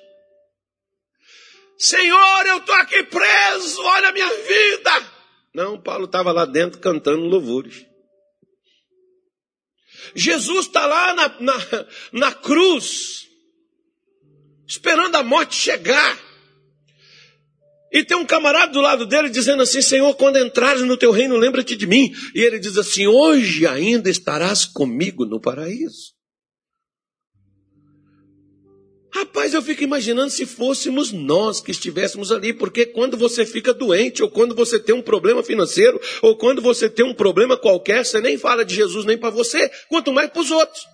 Senhor, 1.77 2.45
eu 2.45 2.57
estou 2.57 2.75
aqui 2.75 3.03
preso, 3.03 3.81
olha 3.81 4.09
a 4.09 4.11
minha 4.11 4.29
vida. 4.29 5.11
Não, 5.53 5.81
Paulo 5.81 6.05
estava 6.05 6.31
lá 6.31 6.45
dentro 6.45 6.79
cantando 6.79 7.25
louvores. 7.25 7.85
Jesus 10.15 10.67
está 10.67 10.85
lá 10.85 11.13
na, 11.13 11.39
na, 11.39 11.53
na 12.11 12.31
cruz, 12.33 13.27
esperando 14.67 15.15
a 15.15 15.23
morte 15.23 15.55
chegar. 15.55 16.32
E 17.93 18.03
tem 18.03 18.17
um 18.17 18.25
camarada 18.25 18.73
do 18.73 18.81
lado 18.81 19.05
dele 19.05 19.29
dizendo 19.29 19.61
assim: 19.61 19.79
Senhor, 19.79 20.15
quando 20.15 20.39
entrares 20.39 20.81
no 20.81 20.97
teu 20.97 21.11
reino, 21.11 21.37
lembra-te 21.37 21.75
de 21.75 21.85
mim. 21.85 22.11
E 22.33 22.41
ele 22.41 22.57
diz 22.57 22.75
assim: 22.75 23.05
Hoje 23.05 23.67
ainda 23.67 24.09
estarás 24.09 24.65
comigo 24.65 25.25
no 25.25 25.39
paraíso. 25.39 26.11
Rapaz, 29.13 29.53
eu 29.53 29.61
fico 29.61 29.83
imaginando 29.83 30.31
se 30.31 30.43
fôssemos 30.43 31.11
nós 31.11 31.61
que 31.61 31.69
estivéssemos 31.69 32.31
ali, 32.31 32.51
porque 32.51 32.83
quando 32.83 33.15
você 33.15 33.45
fica 33.45 33.71
doente, 33.71 34.23
ou 34.23 34.29
quando 34.29 34.55
você 34.55 34.79
tem 34.79 34.95
um 34.95 35.03
problema 35.03 35.43
financeiro, 35.43 36.01
ou 36.23 36.35
quando 36.35 36.63
você 36.63 36.89
tem 36.89 37.05
um 37.05 37.13
problema 37.13 37.55
qualquer, 37.55 38.03
você 38.03 38.19
nem 38.19 38.39
fala 38.39 38.65
de 38.65 38.73
Jesus 38.73 39.05
nem 39.05 39.15
para 39.15 39.29
você, 39.29 39.69
quanto 39.87 40.11
mais 40.11 40.31
para 40.31 40.41
os 40.41 40.49
outros. 40.49 40.92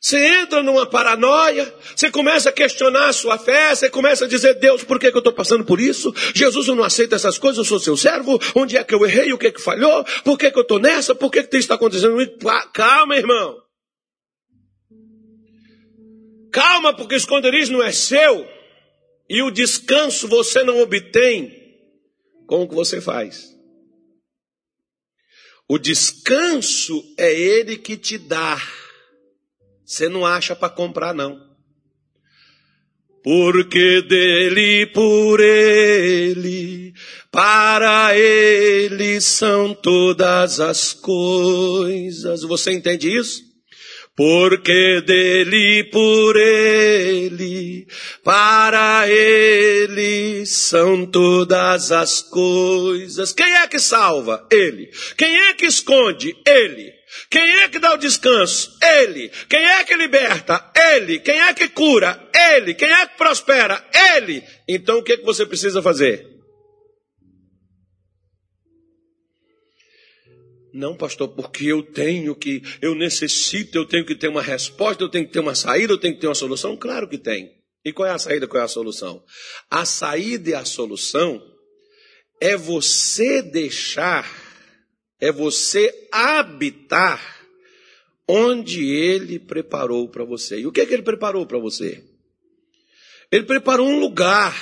Você 0.00 0.16
entra 0.18 0.62
numa 0.62 0.86
paranoia, 0.86 1.74
você 1.94 2.10
começa 2.10 2.48
a 2.48 2.52
questionar 2.52 3.08
a 3.08 3.12
sua 3.12 3.36
fé, 3.36 3.74
você 3.74 3.90
começa 3.90 4.24
a 4.24 4.28
dizer, 4.28 4.54
Deus, 4.54 4.82
por 4.82 4.98
que, 4.98 5.10
que 5.10 5.16
eu 5.16 5.20
estou 5.20 5.32
passando 5.32 5.62
por 5.62 5.78
isso? 5.78 6.10
Jesus, 6.34 6.68
eu 6.68 6.74
não 6.74 6.84
aceito 6.84 7.14
essas 7.14 7.36
coisas, 7.36 7.58
eu 7.58 7.64
sou 7.66 7.78
seu 7.78 7.96
servo, 7.98 8.40
onde 8.54 8.78
é 8.78 8.82
que 8.82 8.94
eu 8.94 9.04
errei, 9.04 9.30
o 9.34 9.36
que 9.36 9.48
é 9.48 9.52
que 9.52 9.60
falhou, 9.60 10.02
por 10.24 10.38
que, 10.38 10.50
que 10.50 10.56
eu 10.56 10.62
estou 10.62 10.78
nessa, 10.78 11.14
por 11.14 11.30
que, 11.30 11.42
que 11.42 11.48
isso 11.48 11.64
está 11.64 11.74
acontecendo? 11.74 12.16
Calma, 12.72 13.14
irmão. 13.14 13.58
Calma, 16.50 16.96
porque 16.96 17.14
o 17.14 17.18
esconderijo 17.18 17.72
não 17.72 17.82
é 17.82 17.92
seu. 17.92 18.48
E 19.28 19.42
o 19.42 19.50
descanso 19.50 20.26
você 20.26 20.64
não 20.64 20.80
obtém 20.80 21.54
com 22.46 22.62
o 22.62 22.68
que 22.68 22.74
você 22.74 23.02
faz. 23.02 23.54
O 25.68 25.78
descanso 25.78 27.04
é 27.16 27.32
ele 27.32 27.76
que 27.76 27.98
te 27.98 28.16
dá. 28.16 28.60
Você 29.90 30.08
não 30.08 30.24
acha 30.24 30.54
para 30.54 30.68
comprar, 30.68 31.12
não. 31.12 31.36
Porque 33.24 34.00
dele, 34.02 34.86
por 34.86 35.40
ele, 35.40 36.94
para 37.28 38.16
ele 38.16 39.20
são 39.20 39.74
todas 39.74 40.60
as 40.60 40.92
coisas. 40.92 42.42
Você 42.42 42.70
entende 42.70 43.12
isso? 43.12 43.42
Porque 44.16 45.00
dele, 45.04 45.82
por 45.90 46.36
ele, 46.36 47.88
para 48.22 49.08
ele 49.08 50.46
são 50.46 51.04
todas 51.04 51.90
as 51.90 52.22
coisas. 52.22 53.32
Quem 53.32 53.56
é 53.56 53.66
que 53.66 53.80
salva? 53.80 54.46
Ele. 54.52 54.88
Quem 55.16 55.48
é 55.48 55.54
que 55.54 55.66
esconde? 55.66 56.36
Ele. 56.46 56.99
Quem 57.30 57.60
é 57.60 57.68
que 57.68 57.78
dá 57.78 57.94
o 57.94 57.98
descanso? 57.98 58.76
Ele. 58.82 59.30
Quem 59.48 59.64
é 59.64 59.84
que 59.84 59.96
liberta? 59.96 60.70
Ele. 60.94 61.18
Quem 61.18 61.40
é 61.40 61.52
que 61.54 61.68
cura? 61.68 62.28
Ele. 62.52 62.74
Quem 62.74 62.90
é 62.90 63.06
que 63.06 63.16
prospera? 63.16 63.84
Ele. 64.14 64.42
Então 64.68 64.98
o 64.98 65.02
que, 65.02 65.12
é 65.12 65.16
que 65.16 65.24
você 65.24 65.44
precisa 65.44 65.82
fazer? 65.82 66.28
Não, 70.72 70.96
pastor, 70.96 71.28
porque 71.28 71.64
eu 71.64 71.82
tenho 71.82 72.34
que, 72.34 72.62
eu 72.80 72.94
necessito, 72.94 73.76
eu 73.76 73.84
tenho 73.84 74.06
que 74.06 74.14
ter 74.14 74.28
uma 74.28 74.42
resposta, 74.42 75.02
eu 75.02 75.08
tenho 75.08 75.26
que 75.26 75.32
ter 75.32 75.40
uma 75.40 75.54
saída, 75.54 75.92
eu 75.92 75.98
tenho 75.98 76.14
que 76.14 76.20
ter 76.20 76.28
uma 76.28 76.34
solução. 76.34 76.76
Claro 76.76 77.08
que 77.08 77.18
tem. 77.18 77.50
E 77.84 77.92
qual 77.92 78.08
é 78.08 78.12
a 78.12 78.18
saída, 78.18 78.46
qual 78.46 78.60
é 78.60 78.64
a 78.64 78.68
solução? 78.68 79.24
A 79.70 79.84
saída 79.84 80.50
e 80.50 80.54
a 80.54 80.64
solução 80.64 81.42
é 82.40 82.56
você 82.56 83.42
deixar, 83.42 84.30
é 85.20 85.30
você 85.30 86.08
habitar 86.10 87.40
onde 88.26 88.84
ele 88.84 89.38
preparou 89.38 90.08
para 90.08 90.24
você. 90.24 90.60
E 90.60 90.66
o 90.66 90.72
que 90.72 90.80
é 90.80 90.86
que 90.86 90.94
ele 90.94 91.02
preparou 91.02 91.44
para 91.46 91.58
você? 91.58 92.04
Ele 93.30 93.44
preparou 93.44 93.88
um 93.88 94.00
lugar 94.00 94.54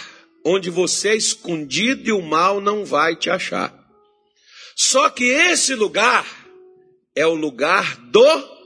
onde 0.45 0.71
você 0.71 1.11
é 1.11 1.17
escondido 1.17 2.09
e 2.09 2.13
o 2.13 2.23
mal 2.23 2.61
não 2.61 2.85
vai 2.85 3.15
te 3.15 3.31
achar. 3.31 3.77
Só 4.75 5.11
que 5.11 5.25
esse 5.25 5.75
lugar 5.75 6.27
é 7.15 7.27
o 7.27 7.35
lugar 7.35 7.97
do 8.11 8.59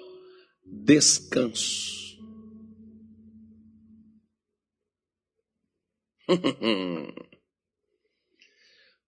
descanso. 0.64 1.92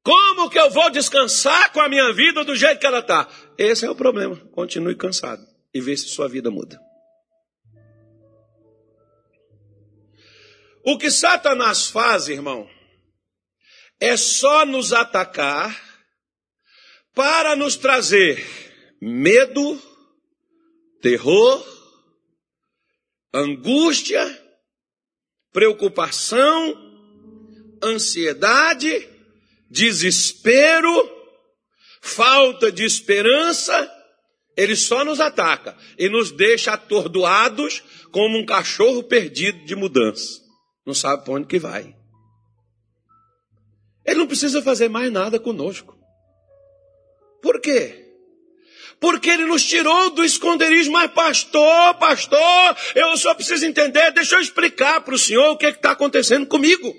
Como 0.05 0.51
que 0.51 0.59
eu 0.59 0.69
vou 0.69 0.91
descansar 0.91 1.73
com 1.73 1.81
a 1.81 1.89
minha 1.89 2.13
vida 2.13 2.45
do 2.45 2.55
jeito 2.55 2.79
que 2.79 2.87
ela 2.87 2.99
está? 2.99 3.27
Esse 3.57 3.87
é 3.87 3.91
o 3.91 3.97
problema. 3.97 4.37
Continue 4.53 4.95
cansado 4.95 5.43
e 5.73 5.81
vê 5.81 5.97
se 5.97 6.09
sua 6.09 6.29
vida 6.29 6.51
muda. 6.51 6.79
O 10.85 10.99
que 10.99 11.11
Satanás 11.11 11.89
faz, 11.89 12.29
irmão, 12.29 12.69
é 13.99 14.15
só 14.19 14.67
nos 14.67 14.93
atacar 14.93 15.75
para 17.15 17.57
nos 17.57 17.75
trazer 17.75 18.45
medo, 19.01 19.81
terror, 21.01 21.67
angústia, 23.33 24.23
preocupação, 25.51 26.75
ansiedade, 27.83 29.14
desespero, 29.71 31.11
falta 32.01 32.71
de 32.71 32.85
esperança. 32.85 33.91
Ele 34.57 34.77
só 34.77 35.05
nos 35.05 35.19
ataca 35.19 35.77
e 35.99 36.09
nos 36.09 36.31
deixa 36.31 36.75
atordoados 36.75 37.83
como 38.13 38.39
um 38.39 38.47
cachorro 38.47 39.03
perdido 39.03 39.65
de 39.65 39.75
mudança. 39.75 40.41
Não 40.87 40.95
sabe 40.95 41.25
para 41.25 41.35
onde 41.35 41.49
que 41.49 41.59
vai. 41.59 41.95
Ele 44.05 44.19
não 44.19 44.27
precisa 44.27 44.63
fazer 44.63 44.89
mais 44.89 45.11
nada 45.11 45.41
conosco. 45.41 45.99
Por 47.43 47.61
quê? 47.61 48.05
Porque 49.01 49.29
ele 49.29 49.45
nos 49.45 49.65
tirou 49.65 50.11
do 50.11 50.25
esconderijo, 50.25 50.91
mas 50.91 51.11
pastor, 51.11 51.95
pastor, 51.95 52.77
eu 52.95 53.17
só 53.17 53.35
preciso 53.35 53.67
entender, 53.67 54.13
deixa 54.13 54.37
eu 54.37 54.41
explicar 54.41 55.01
para 55.01 55.15
o 55.15 55.19
senhor 55.19 55.51
o 55.51 55.57
que 55.57 55.67
é 55.67 55.71
está 55.71 55.91
acontecendo 55.91 56.47
comigo. 56.47 56.95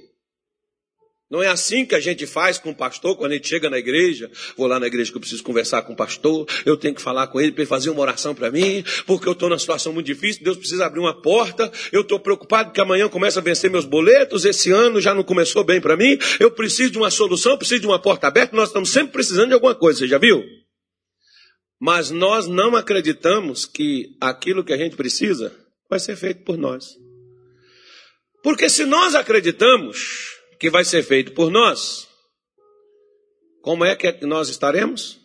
Não 1.36 1.44
é 1.44 1.48
assim 1.48 1.86
que 1.86 1.94
a 1.94 2.00
gente 2.00 2.26
faz 2.26 2.58
com 2.58 2.70
o 2.70 2.74
pastor 2.74 3.18
quando 3.18 3.34
a 3.34 3.36
gente 3.36 3.50
chega 3.50 3.70
na 3.70 3.78
igreja. 3.78 4.32
Vou 4.56 4.68
lá 4.68 4.80
na 4.80 4.88
igreja 4.88 5.12
que 5.12 5.18
eu 5.18 5.20
preciso 5.20 5.44
conversar 5.44 5.82
com 5.82 5.92
o 5.92 5.96
pastor. 5.96 6.48
Eu 6.66 6.78
tenho 6.78 6.96
que 6.96 7.02
falar 7.02 7.28
com 7.28 7.42
ele 7.42 7.52
para 7.52 7.64
ele 7.64 7.68
fazer 7.68 7.90
uma 7.90 8.00
oração 8.00 8.34
para 8.34 8.50
mim, 8.50 8.86
porque 9.06 9.28
eu 9.28 9.34
estou 9.34 9.50
numa 9.50 9.60
situação 9.60 9.92
muito 9.92 10.06
difícil. 10.06 10.46
Deus 10.46 10.56
precisa 10.56 10.86
abrir 10.86 11.02
uma 11.02 11.22
porta. 11.22 11.70
Eu 11.92 12.04
estou 12.04 12.22
preocupado 12.22 12.72
que 12.72 12.80
amanhã 12.80 13.10
começa 13.10 13.42
a 13.42 13.44
vencer 13.44 13.70
meus 13.70 13.84
boletos. 13.84 14.46
Esse 14.46 14.72
ano 14.72 15.02
já 15.02 15.14
não 15.14 15.24
começou 15.24 15.62
bem 15.62 15.82
para 15.82 15.98
mim. 15.98 16.18
Eu 16.40 16.52
preciso 16.52 16.92
de 16.92 16.98
uma 16.98 17.12
solução, 17.12 17.58
preciso 17.58 17.82
de 17.82 17.88
uma 17.88 18.02
porta 18.02 18.28
aberta. 18.28 18.56
Nós 18.56 18.70
estamos 18.70 18.90
sempre 18.90 19.12
precisando 19.12 19.50
de 19.50 19.56
alguma 19.56 19.76
coisa. 19.76 20.00
Você 20.00 20.08
já 20.08 20.18
viu? 20.18 20.42
Mas 21.82 22.12
nós 22.12 22.48
não 22.48 22.78
acreditamos 22.78 23.66
que 23.66 24.16
aquilo 24.22 24.64
que 24.64 24.72
a 24.72 24.78
gente 24.78 24.96
precisa 24.96 25.54
vai 25.90 26.00
ser 26.00 26.16
feito 26.16 26.46
por 26.46 26.58
nós. 26.58 26.96
Porque 28.42 28.70
se 28.70 28.86
nós 28.86 29.16
acreditamos 29.16 30.35
que 30.60 30.70
vai 30.70 30.86
ser 30.86 31.04
feito 31.04 31.34
por 31.34 31.52
nós, 31.52 32.08
como 33.62 33.84
é 33.84 33.96
que 33.96 34.26
nós 34.26 34.50
estaremos? 34.50 35.20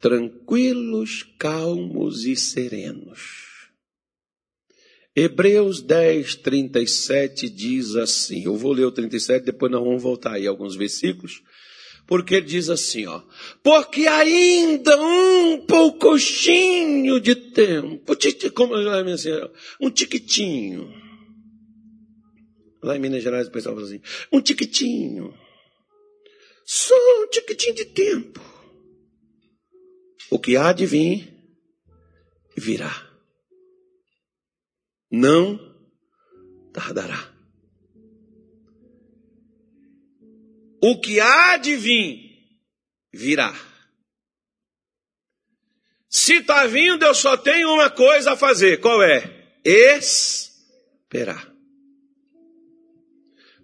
Tranquilos, 0.00 1.22
calmos 1.38 2.24
e 2.24 2.34
serenos. 2.34 3.48
Hebreus 5.14 5.82
10, 5.82 6.36
37 6.36 7.50
diz 7.50 7.96
assim: 7.96 8.44
eu 8.44 8.56
vou 8.56 8.72
ler 8.72 8.84
o 8.84 8.92
37, 8.92 9.44
depois 9.44 9.70
nós 9.70 9.82
vamos 9.82 10.02
voltar 10.02 10.34
aí 10.34 10.46
alguns 10.46 10.76
versículos, 10.76 11.42
porque 12.06 12.36
ele 12.36 12.46
diz 12.46 12.70
assim, 12.70 13.04
ó, 13.04 13.20
porque 13.62 14.06
ainda 14.06 14.96
um 14.96 15.66
poucochinho 15.66 17.20
de 17.20 17.34
tempo, 17.34 18.14
um 19.80 19.90
tiquitinho, 19.90 21.07
Lá 22.82 22.96
em 22.96 23.00
Minas 23.00 23.22
Gerais 23.22 23.48
o 23.48 23.50
pessoal 23.50 23.74
fala 23.74 23.86
assim, 23.86 24.00
um 24.32 24.40
tiquitinho. 24.40 25.36
Só 26.64 26.94
um 27.22 27.28
tiquitinho 27.28 27.74
de 27.74 27.84
tempo. 27.86 28.40
O 30.30 30.38
que 30.38 30.56
há 30.56 30.72
de 30.72 30.86
vir, 30.86 31.34
virá. 32.56 33.06
Não 35.10 35.58
tardará. 36.72 37.34
O 40.80 41.00
que 41.00 41.18
há 41.18 41.56
de 41.56 41.74
vir, 41.74 42.38
virá. 43.12 43.52
Se 46.08 46.34
está 46.34 46.66
vindo, 46.66 47.04
eu 47.04 47.14
só 47.14 47.36
tenho 47.36 47.72
uma 47.72 47.90
coisa 47.90 48.32
a 48.32 48.36
fazer. 48.36 48.80
Qual 48.80 49.02
é? 49.02 49.58
Esperar. 49.64 51.57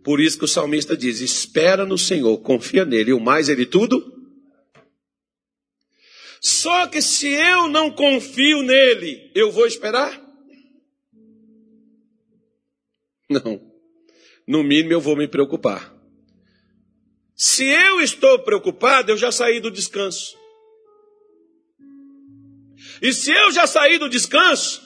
Por 0.04 0.20
isso 0.20 0.38
que 0.38 0.44
o 0.44 0.48
salmista 0.48 0.94
diz: 0.94 1.20
espera 1.20 1.86
no 1.86 1.96
Senhor, 1.96 2.36
confia 2.42 2.84
nele, 2.84 3.14
o 3.14 3.18
mais 3.18 3.48
ele 3.48 3.64
tudo. 3.64 4.12
Só 6.40 6.86
que 6.86 7.00
se 7.00 7.28
eu 7.28 7.68
não 7.68 7.90
confio 7.90 8.62
nele, 8.62 9.32
eu 9.34 9.50
vou 9.50 9.66
esperar? 9.66 10.22
Não. 13.30 13.72
No 14.46 14.62
mínimo 14.62 14.92
eu 14.92 15.00
vou 15.00 15.16
me 15.16 15.26
preocupar. 15.26 15.90
Se 17.34 17.64
eu 17.64 18.02
estou 18.02 18.38
preocupado, 18.40 19.10
eu 19.10 19.16
já 19.16 19.32
saí 19.32 19.58
do 19.58 19.70
descanso. 19.70 20.36
E 23.00 23.10
se 23.10 23.30
eu 23.32 23.50
já 23.50 23.66
saí 23.66 23.96
do 23.98 24.10
descanso, 24.10 24.82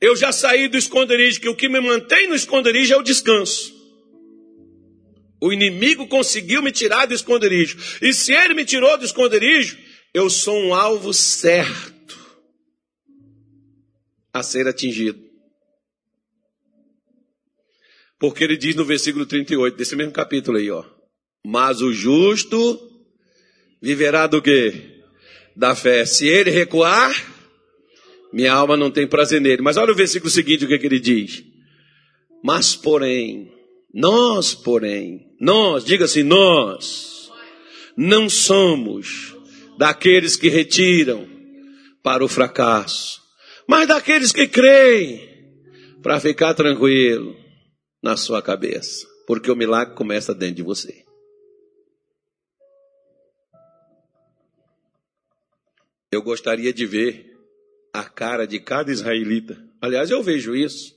eu 0.00 0.16
já 0.16 0.32
saí 0.32 0.66
do 0.66 0.78
esconderijo, 0.78 1.42
que 1.42 1.48
o 1.48 1.54
que 1.54 1.68
me 1.68 1.80
mantém 1.80 2.26
no 2.26 2.34
esconderijo 2.34 2.94
é 2.94 2.96
o 2.96 3.02
descanso. 3.02 3.75
O 5.40 5.52
inimigo 5.52 6.08
conseguiu 6.08 6.62
me 6.62 6.72
tirar 6.72 7.06
do 7.06 7.14
esconderijo. 7.14 7.78
E 8.00 8.12
se 8.12 8.32
ele 8.32 8.54
me 8.54 8.64
tirou 8.64 8.96
do 8.96 9.04
esconderijo, 9.04 9.78
eu 10.14 10.30
sou 10.30 10.58
um 10.58 10.74
alvo 10.74 11.12
certo 11.12 12.18
a 14.32 14.42
ser 14.42 14.66
atingido. 14.66 15.26
Porque 18.18 18.44
ele 18.44 18.56
diz 18.56 18.74
no 18.74 18.84
versículo 18.84 19.26
38 19.26 19.76
desse 19.76 19.94
mesmo 19.94 20.12
capítulo 20.12 20.56
aí, 20.56 20.70
ó. 20.70 20.84
Mas 21.44 21.80
o 21.80 21.92
justo 21.92 22.80
viverá 23.80 24.26
do 24.26 24.40
quê? 24.40 25.02
Da 25.54 25.74
fé. 25.74 26.04
Se 26.06 26.26
ele 26.26 26.50
recuar, 26.50 27.14
minha 28.32 28.52
alma 28.52 28.76
não 28.76 28.90
tem 28.90 29.06
prazer 29.06 29.40
nele. 29.40 29.62
Mas 29.62 29.76
olha 29.76 29.92
o 29.92 29.96
versículo 29.96 30.30
seguinte, 30.30 30.64
o 30.64 30.68
que, 30.68 30.74
é 30.74 30.78
que 30.78 30.86
ele 30.86 31.00
diz. 31.00 31.44
Mas, 32.42 32.74
porém, 32.74 33.52
nós, 33.98 34.54
porém, 34.54 35.34
nós, 35.40 35.82
diga 35.82 36.04
assim, 36.04 36.22
nós, 36.22 37.32
não 37.96 38.28
somos 38.28 39.34
daqueles 39.78 40.36
que 40.36 40.50
retiram 40.50 41.26
para 42.02 42.22
o 42.22 42.28
fracasso, 42.28 43.22
mas 43.66 43.88
daqueles 43.88 44.32
que 44.32 44.46
creem 44.46 45.26
para 46.02 46.20
ficar 46.20 46.52
tranquilo 46.52 47.34
na 48.02 48.18
sua 48.18 48.42
cabeça, 48.42 49.06
porque 49.26 49.50
o 49.50 49.56
milagre 49.56 49.94
começa 49.94 50.34
dentro 50.34 50.56
de 50.56 50.62
você. 50.62 51.02
Eu 56.12 56.20
gostaria 56.20 56.72
de 56.72 56.84
ver 56.84 57.34
a 57.94 58.04
cara 58.04 58.46
de 58.46 58.60
cada 58.60 58.92
israelita. 58.92 59.58
Aliás, 59.80 60.10
eu 60.10 60.22
vejo 60.22 60.54
isso 60.54 60.95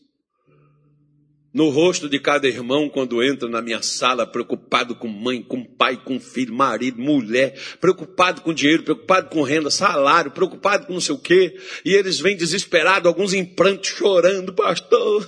no 1.53 1.69
rosto 1.69 2.07
de 2.07 2.19
cada 2.19 2.47
irmão 2.47 2.87
quando 2.87 3.23
entra 3.23 3.49
na 3.49 3.61
minha 3.61 3.81
sala, 3.81 4.25
preocupado 4.25 4.95
com 4.95 5.07
mãe, 5.07 5.41
com 5.41 5.63
pai, 5.63 5.97
com 6.03 6.19
filho, 6.19 6.53
marido, 6.53 7.01
mulher, 7.01 7.59
preocupado 7.79 8.41
com 8.41 8.53
dinheiro, 8.53 8.83
preocupado 8.83 9.29
com 9.29 9.41
renda, 9.41 9.69
salário, 9.71 10.31
preocupado 10.31 10.85
com 10.85 10.93
não 10.93 11.01
sei 11.01 11.15
o 11.15 11.19
quê, 11.19 11.57
e 11.83 11.93
eles 11.93 12.19
vêm 12.19 12.37
desesperados, 12.37 13.07
alguns 13.07 13.33
em 13.33 13.43
pranto, 13.43 13.87
chorando, 13.87 14.53
pastor, 14.53 15.25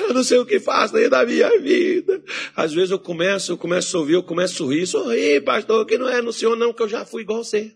eu 0.00 0.12
não 0.12 0.22
sei 0.22 0.38
o 0.38 0.46
que 0.46 0.60
faço 0.60 0.96
aí 0.96 1.08
da 1.08 1.24
minha 1.24 1.58
vida. 1.60 2.22
Às 2.54 2.72
vezes 2.72 2.90
eu 2.90 2.98
começo, 2.98 3.52
eu 3.52 3.56
começo 3.56 3.96
a 3.96 4.00
ouvir, 4.00 4.14
eu 4.14 4.22
começo 4.22 4.54
a 4.54 4.56
sorrir, 4.58 4.86
sorrir, 4.86 5.40
pastor, 5.42 5.86
que 5.86 5.96
não 5.96 6.08
é 6.08 6.20
no 6.20 6.32
senhor 6.32 6.56
não, 6.56 6.72
que 6.72 6.82
eu 6.82 6.88
já 6.88 7.04
fui 7.04 7.22
igual 7.22 7.42
você. 7.42 7.72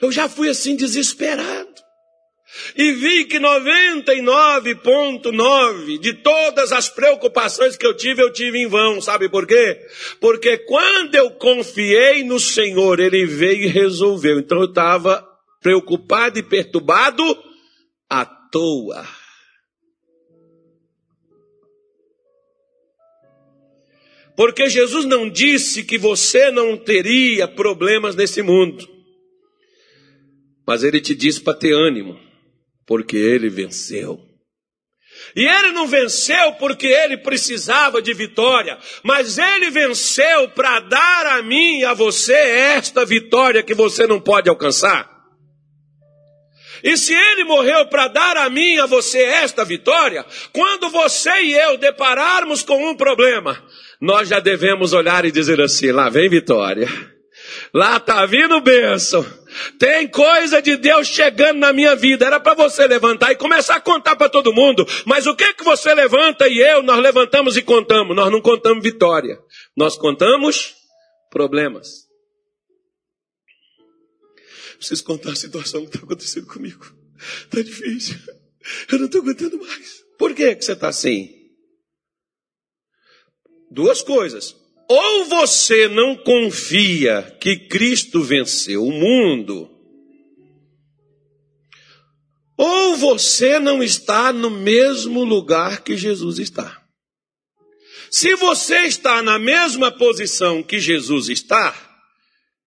Eu 0.00 0.12
já 0.12 0.28
fui 0.28 0.48
assim 0.48 0.76
desesperado. 0.76 1.81
E 2.76 2.92
vi 2.92 3.24
que 3.24 3.38
99,9 3.38 5.98
de 5.98 6.12
todas 6.14 6.70
as 6.70 6.88
preocupações 6.88 7.76
que 7.76 7.86
eu 7.86 7.96
tive, 7.96 8.22
eu 8.22 8.30
tive 8.30 8.58
em 8.58 8.68
vão. 8.68 9.00
Sabe 9.00 9.30
por 9.30 9.46
quê? 9.46 9.80
Porque 10.20 10.58
quando 10.58 11.14
eu 11.14 11.30
confiei 11.30 12.22
no 12.22 12.38
Senhor, 12.38 13.00
Ele 13.00 13.24
veio 13.24 13.64
e 13.64 13.68
resolveu. 13.68 14.38
Então 14.38 14.58
eu 14.58 14.66
estava 14.66 15.26
preocupado 15.62 16.38
e 16.38 16.42
perturbado 16.42 17.24
à 18.08 18.26
toa. 18.26 19.08
Porque 24.36 24.68
Jesus 24.68 25.06
não 25.06 25.28
disse 25.28 25.84
que 25.84 25.96
você 25.96 26.50
não 26.50 26.76
teria 26.76 27.48
problemas 27.48 28.14
nesse 28.14 28.42
mundo. 28.42 28.86
Mas 30.66 30.84
ele 30.84 31.00
te 31.00 31.14
disse 31.14 31.40
para 31.40 31.54
ter 31.54 31.72
ânimo 31.72 32.31
porque 32.92 33.16
ele 33.16 33.48
venceu. 33.48 34.20
E 35.34 35.46
ele 35.46 35.72
não 35.72 35.86
venceu 35.86 36.52
porque 36.58 36.86
ele 36.86 37.16
precisava 37.16 38.02
de 38.02 38.12
vitória, 38.12 38.78
mas 39.02 39.38
ele 39.38 39.70
venceu 39.70 40.50
para 40.50 40.78
dar 40.80 41.38
a 41.38 41.42
mim 41.42 41.78
e 41.78 41.84
a 41.86 41.94
você 41.94 42.34
esta 42.34 43.02
vitória 43.02 43.62
que 43.62 43.72
você 43.72 44.06
não 44.06 44.20
pode 44.20 44.50
alcançar. 44.50 45.10
E 46.84 46.94
se 46.98 47.14
ele 47.14 47.44
morreu 47.44 47.86
para 47.86 48.08
dar 48.08 48.36
a 48.36 48.50
mim 48.50 48.74
e 48.74 48.80
a 48.80 48.84
você 48.84 49.22
esta 49.22 49.64
vitória, 49.64 50.22
quando 50.52 50.90
você 50.90 51.32
e 51.44 51.54
eu 51.54 51.78
depararmos 51.78 52.62
com 52.62 52.90
um 52.90 52.94
problema, 52.94 53.58
nós 54.02 54.28
já 54.28 54.38
devemos 54.38 54.92
olhar 54.92 55.24
e 55.24 55.32
dizer 55.32 55.62
assim: 55.62 55.92
lá 55.92 56.10
vem 56.10 56.28
vitória. 56.28 56.86
Lá 57.72 57.98
tá 57.98 58.26
vindo 58.26 58.60
bênção. 58.60 59.24
Tem 59.78 60.08
coisa 60.08 60.60
de 60.62 60.76
Deus 60.76 61.08
chegando 61.08 61.58
na 61.58 61.72
minha 61.72 61.94
vida. 61.94 62.26
Era 62.26 62.40
para 62.40 62.54
você 62.54 62.86
levantar 62.86 63.32
e 63.32 63.36
começar 63.36 63.76
a 63.76 63.80
contar 63.80 64.16
para 64.16 64.28
todo 64.28 64.52
mundo. 64.52 64.86
Mas 65.04 65.26
o 65.26 65.34
que 65.34 65.54
que 65.54 65.64
você 65.64 65.94
levanta 65.94 66.48
e 66.48 66.58
eu, 66.58 66.82
nós 66.82 67.00
levantamos 67.00 67.56
e 67.56 67.62
contamos? 67.62 68.16
Nós 68.16 68.30
não 68.30 68.40
contamos 68.40 68.82
vitória. 68.82 69.38
Nós 69.76 69.96
contamos 69.96 70.74
problemas. 71.30 72.06
Preciso 74.76 75.04
contar 75.04 75.32
a 75.32 75.36
situação 75.36 75.82
que 75.82 75.94
está 75.94 76.04
acontecendo 76.04 76.46
comigo. 76.46 76.84
Está 77.44 77.62
difícil. 77.62 78.16
Eu 78.90 78.98
não 78.98 79.06
estou 79.06 79.20
aguentando 79.20 79.58
mais. 79.58 80.02
Por 80.18 80.34
que, 80.34 80.54
que 80.56 80.64
você 80.64 80.72
está 80.72 80.88
assim? 80.88 81.30
Duas 83.70 84.02
coisas. 84.02 84.56
Ou 84.94 85.24
você 85.24 85.88
não 85.88 86.14
confia 86.14 87.22
que 87.40 87.56
Cristo 87.56 88.22
venceu 88.22 88.84
o 88.84 88.92
mundo, 88.92 89.70
ou 92.58 92.94
você 92.96 93.58
não 93.58 93.82
está 93.82 94.34
no 94.34 94.50
mesmo 94.50 95.24
lugar 95.24 95.82
que 95.82 95.96
Jesus 95.96 96.38
está. 96.38 96.86
Se 98.10 98.34
você 98.34 98.80
está 98.80 99.22
na 99.22 99.38
mesma 99.38 99.90
posição 99.90 100.62
que 100.62 100.78
Jesus 100.78 101.30
está, 101.30 101.74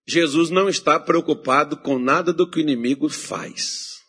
Jesus 0.08 0.50
não 0.50 0.68
está 0.68 1.00
preocupado 1.00 1.78
com 1.78 2.00
nada 2.00 2.34
do 2.34 2.50
que 2.50 2.58
o 2.58 2.62
inimigo 2.62 3.08
faz. 3.08 4.00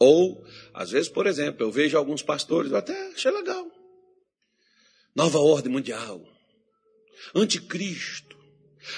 Ou, 0.00 0.42
às 0.72 0.90
vezes, 0.92 1.10
por 1.10 1.26
exemplo, 1.26 1.66
eu 1.66 1.70
vejo 1.70 1.98
alguns 1.98 2.22
pastores, 2.22 2.70
eu 2.70 2.78
até 2.78 3.12
achei 3.12 3.30
legal. 3.30 3.66
Nova 5.14 5.38
ordem 5.38 5.70
mundial 5.70 6.22
anticristo. 7.34 8.36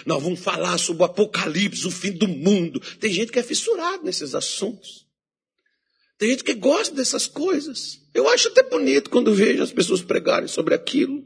Nós 0.07 0.23
vamos 0.23 0.41
falar 0.41 0.79
sobre 0.79 1.03
o 1.03 1.07
apocalipse, 1.07 1.87
o 1.87 1.91
fim 1.91 2.13
do 2.13 2.29
mundo. 2.29 2.81
Tem 2.99 3.13
gente 3.13 3.33
que 3.33 3.39
é 3.39 3.43
fissurado 3.43 4.05
nesses 4.05 4.35
assuntos. 4.35 5.07
Tem 6.19 6.31
gente 6.31 6.45
que 6.45 6.55
gosta 6.55 6.95
dessas 6.95 7.27
coisas. 7.27 8.01
Eu 8.15 8.29
acho 8.29 8.49
até 8.49 8.63
bonito 8.63 9.11
quando 9.11 9.35
vejo 9.35 9.63
as 9.63 9.73
pessoas 9.73 10.03
pregarem 10.03 10.49
sobre 10.49 10.75
aquilo. 10.75 11.23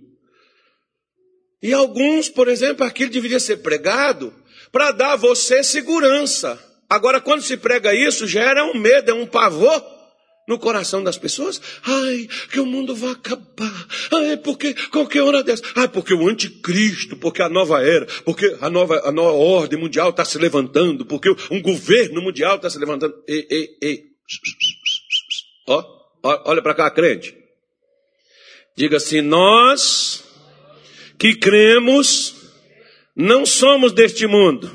E 1.63 1.73
alguns, 1.73 2.29
por 2.29 2.49
exemplo, 2.49 2.85
aquilo 2.85 3.11
deveria 3.11 3.41
ser 3.41 3.59
pregado 3.59 4.33
para 4.73 4.93
dar 4.93 5.13
a 5.13 5.17
você 5.17 5.63
segurança. 5.63 6.59
Agora, 6.89 7.21
quando 7.21 7.43
se 7.43 7.57
prega 7.57 7.95
isso, 7.95 8.27
gera 8.27 8.65
um 8.65 8.79
medo, 8.79 9.11
é 9.11 9.15
um 9.15 9.27
pavor 9.27 9.96
no 10.47 10.59
coração 10.59 11.03
das 11.03 11.19
pessoas? 11.19 11.61
Ai, 11.83 12.29
que 12.51 12.61
o 12.61 12.67
mundo 12.67 12.95
vai 12.95 13.13
acabar. 13.13 13.87
Ai, 14.13 14.37
porque 14.37 14.75
qualquer 14.91 15.23
hora 15.23 15.43
dessa. 15.43 15.65
Ai, 15.75 15.89
porque 15.89 16.15
o 16.15 16.29
anticristo, 16.29 17.17
porque 17.17 17.43
a 17.43 17.49
nova 17.49 17.83
era, 17.83 18.07
porque 18.25 18.57
a 18.61 18.71
nova, 18.71 19.01
a 19.05 19.11
nova 19.11 19.33
ordem 19.33 19.79
mundial 19.79 20.11
está 20.11 20.25
se 20.25 20.39
levantando, 20.39 21.05
porque 21.05 21.35
um 21.51 21.61
governo 21.61 22.23
mundial 22.23 22.57
está 22.57 22.71
se 22.71 22.79
levantando. 22.79 23.15
Ei, 23.27 23.47
ei, 23.51 23.69
ei. 23.83 24.05
Ó, 25.67 25.85
ó 26.23 26.43
olha 26.47 26.63
para 26.63 26.75
cá, 26.75 26.91
crente. 26.91 27.37
Diga 28.77 28.99
assim: 28.99 29.21
nós 29.21 30.25
que 31.19 31.35
cremos 31.35 32.35
não 33.17 33.45
somos 33.47 33.93
deste 33.93 34.27
mundo, 34.27 34.71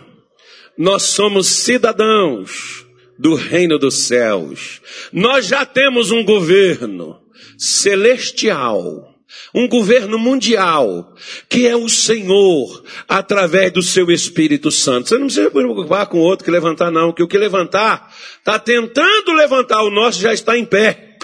nós 0.77 1.03
somos 1.03 1.47
cidadãos 1.47 2.85
do 3.21 3.35
reino 3.35 3.77
dos 3.77 4.07
céus. 4.07 4.81
Nós 5.13 5.45
já 5.45 5.63
temos 5.63 6.09
um 6.09 6.25
governo 6.25 7.21
celestial, 7.55 9.15
um 9.53 9.67
governo 9.67 10.17
mundial, 10.17 11.13
que 11.47 11.67
é 11.67 11.75
o 11.75 11.87
Senhor, 11.87 12.83
através 13.07 13.71
do 13.71 13.83
seu 13.83 14.09
Espírito 14.09 14.71
Santo. 14.71 15.07
Você 15.07 15.19
não 15.19 15.27
precisa 15.27 15.45
se 15.45 15.51
preocupar 15.51 16.07
com 16.07 16.17
o 16.17 16.23
outro 16.23 16.43
que 16.43 16.49
levantar, 16.49 16.89
não, 16.89 17.13
que 17.13 17.21
o 17.21 17.27
que 17.27 17.37
levantar, 17.37 18.11
está 18.39 18.57
tentando 18.57 19.33
levantar, 19.33 19.83
o 19.83 19.91
nosso 19.91 20.19
já 20.19 20.33
está 20.33 20.57
em 20.57 20.65
pé. 20.65 21.19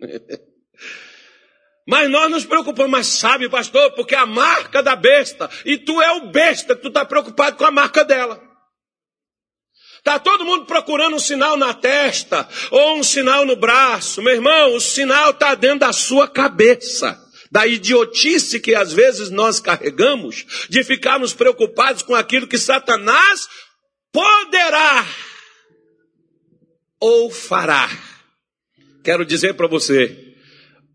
Mas 1.88 2.10
nós 2.10 2.30
nos 2.30 2.44
preocupamos, 2.44 2.90
mas 2.90 3.06
sabe, 3.06 3.48
pastor, 3.48 3.92
porque 3.92 4.14
a 4.14 4.26
marca 4.26 4.82
da 4.82 4.94
besta, 4.94 5.48
e 5.64 5.78
tu 5.78 6.02
é 6.02 6.12
o 6.12 6.30
besta, 6.30 6.76
tu 6.76 6.88
está 6.88 7.02
preocupado 7.02 7.56
com 7.56 7.64
a 7.64 7.70
marca 7.70 8.04
dela. 8.04 8.47
Está 9.98 10.18
todo 10.18 10.44
mundo 10.44 10.64
procurando 10.64 11.16
um 11.16 11.20
sinal 11.20 11.56
na 11.56 11.74
testa 11.74 12.48
ou 12.70 12.98
um 12.98 13.02
sinal 13.02 13.44
no 13.44 13.56
braço. 13.56 14.22
Meu 14.22 14.34
irmão, 14.34 14.74
o 14.74 14.80
sinal 14.80 15.30
está 15.30 15.54
dentro 15.54 15.80
da 15.80 15.92
sua 15.92 16.26
cabeça. 16.26 17.18
Da 17.50 17.66
idiotice 17.66 18.60
que 18.60 18.74
às 18.74 18.92
vezes 18.92 19.30
nós 19.30 19.58
carregamos, 19.58 20.44
de 20.68 20.84
ficarmos 20.84 21.32
preocupados 21.32 22.02
com 22.02 22.14
aquilo 22.14 22.46
que 22.46 22.58
Satanás 22.58 23.48
poderá 24.12 25.06
ou 27.00 27.30
fará. 27.30 27.88
Quero 29.02 29.24
dizer 29.24 29.54
para 29.54 29.66
você, 29.66 30.34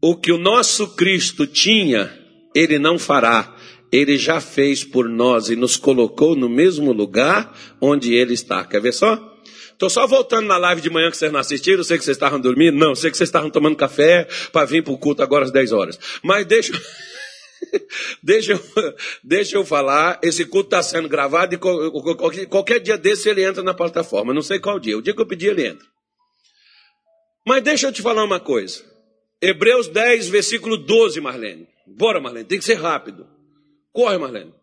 o 0.01 0.15
que 0.15 0.31
o 0.31 0.37
nosso 0.37 0.95
Cristo 0.95 1.47
tinha, 1.47 2.15
ele 2.53 2.77
não 2.77 2.99
fará 2.99 3.52
ele 3.93 4.17
já 4.17 4.41
fez 4.41 4.83
por 4.83 5.07
nós 5.07 5.49
e 5.49 5.55
nos 5.55 5.77
colocou 5.77 6.35
no 6.35 6.49
mesmo 6.49 6.91
lugar 6.91 7.55
onde 7.79 8.11
ele 8.15 8.33
está. 8.33 8.65
Quer 8.65 8.81
ver 8.81 8.91
só? 8.91 9.31
Estou 9.71 9.87
só 9.87 10.07
voltando 10.07 10.47
na 10.47 10.57
live 10.57 10.81
de 10.81 10.89
manhã 10.89 11.11
que 11.11 11.17
vocês 11.17 11.31
não 11.31 11.39
assistiram, 11.39 11.83
sei 11.83 11.99
que 11.99 12.03
vocês 12.03 12.17
estavam 12.17 12.39
dormindo, 12.39 12.75
não, 12.75 12.95
sei 12.95 13.11
que 13.11 13.17
vocês 13.17 13.27
estavam 13.27 13.51
tomando 13.51 13.75
café 13.75 14.27
para 14.51 14.65
vir 14.65 14.83
para 14.83 14.93
o 14.93 14.97
culto 14.97 15.21
agora 15.21 15.45
às 15.45 15.51
10 15.51 15.71
horas. 15.73 15.99
Mas 16.23 16.43
deixa, 16.47 16.73
deixa, 18.23 18.53
eu, 18.53 18.59
deixa 19.23 19.57
eu 19.57 19.63
falar, 19.63 20.19
esse 20.23 20.43
culto 20.43 20.67
está 20.67 20.81
sendo 20.81 21.07
gravado 21.07 21.53
e 21.53 21.57
qualquer, 21.59 22.47
qualquer 22.47 22.79
dia 22.79 22.97
desse 22.97 23.29
ele 23.29 23.43
entra 23.43 23.61
na 23.61 23.75
plataforma, 23.75 24.33
não 24.33 24.41
sei 24.41 24.57
qual 24.57 24.79
dia, 24.79 24.97
o 24.97 25.03
dia 25.03 25.13
que 25.13 25.21
eu 25.21 25.27
pedi 25.27 25.45
ele 25.45 25.67
entra. 25.67 25.85
Mas 27.45 27.61
deixa 27.61 27.87
eu 27.87 27.91
te 27.91 28.01
falar 28.01 28.23
uma 28.23 28.39
coisa. 28.39 28.83
Hebreus 29.39 29.87
10, 29.87 30.29
versículo 30.29 30.77
12, 30.77 31.21
Marlene. 31.21 31.67
Bora, 31.85 32.19
Marlene, 32.19 32.47
tem 32.47 32.57
que 32.57 32.65
ser 32.65 32.75
rápido. 32.75 33.32
Corre, 33.93 34.17
Marlene. 34.17 34.53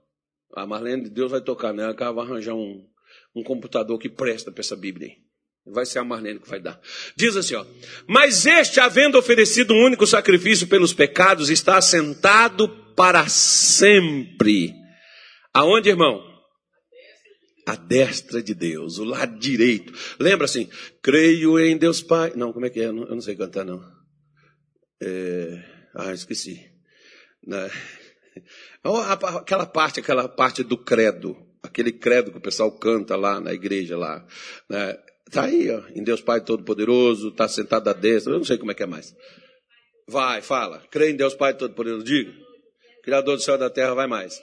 A 0.54 0.66
Marlene, 0.66 1.08
Deus 1.08 1.30
vai 1.30 1.40
tocar 1.40 1.72
nela, 1.72 1.96
ela 1.98 2.12
vai 2.12 2.26
arranjar 2.26 2.54
um, 2.54 2.84
um 3.34 3.42
computador 3.42 3.98
que 3.98 4.08
presta 4.08 4.50
para 4.50 4.60
essa 4.60 4.76
Bíblia 4.76 5.08
aí. 5.08 5.16
Vai 5.72 5.86
ser 5.86 6.00
a 6.00 6.04
Marlene 6.04 6.40
que 6.40 6.48
vai 6.48 6.60
dar. 6.60 6.80
Diz 7.16 7.36
assim, 7.36 7.54
ó. 7.54 7.64
Mas 8.08 8.44
este, 8.44 8.80
havendo 8.80 9.18
oferecido 9.18 9.72
um 9.72 9.84
único 9.84 10.06
sacrifício 10.06 10.66
pelos 10.66 10.92
pecados, 10.92 11.48
está 11.48 11.76
assentado 11.76 12.68
para 12.96 13.28
sempre. 13.28 14.74
Aonde, 15.54 15.90
irmão? 15.90 16.28
A 17.66 17.76
destra 17.76 18.42
de 18.42 18.54
Deus, 18.54 18.98
o 18.98 19.04
lado 19.04 19.38
direito. 19.38 19.92
Lembra 20.18 20.46
assim? 20.46 20.68
Creio 21.02 21.58
em 21.58 21.76
Deus 21.76 22.02
Pai. 22.02 22.32
Não, 22.34 22.52
como 22.52 22.66
é 22.66 22.70
que 22.70 22.80
é? 22.80 22.86
Eu 22.86 22.92
não, 22.92 23.20
sei 23.20 23.36
cantar, 23.36 23.64
não. 23.64 23.80
É... 25.00 25.62
Ah, 25.94 26.12
esqueci. 26.12 26.68
Né? 27.46 27.70
Aquela 28.82 29.66
parte, 29.66 30.00
aquela 30.00 30.28
parte 30.28 30.62
do 30.62 30.76
credo, 30.76 31.36
aquele 31.62 31.92
credo 31.92 32.30
que 32.30 32.38
o 32.38 32.42
pessoal 32.42 32.72
canta 32.72 33.14
lá 33.16 33.40
na 33.40 33.52
igreja 33.52 33.96
lá. 33.96 34.26
Né? 34.68 34.98
Tá 35.30 35.44
aí, 35.44 35.70
ó, 35.70 35.82
em 35.94 36.02
Deus 36.02 36.20
Pai 36.20 36.40
Todo-Poderoso, 36.40 37.28
está 37.28 37.46
sentado 37.46 37.88
à 37.88 37.92
destra, 37.92 38.32
eu 38.32 38.38
não 38.38 38.44
sei 38.44 38.58
como 38.58 38.72
é 38.72 38.74
que 38.74 38.82
é 38.82 38.86
mais. 38.86 39.14
Vai, 40.08 40.42
fala. 40.42 40.82
Crê 40.90 41.10
em 41.10 41.16
Deus 41.16 41.34
Pai 41.34 41.56
Todo-Poderoso, 41.56 42.04
diga. 42.04 42.32
Criador 43.04 43.36
do 43.36 43.42
céu 43.42 43.54
e 43.54 43.58
da 43.58 43.70
terra, 43.70 43.94
vai 43.94 44.06
mais. 44.06 44.42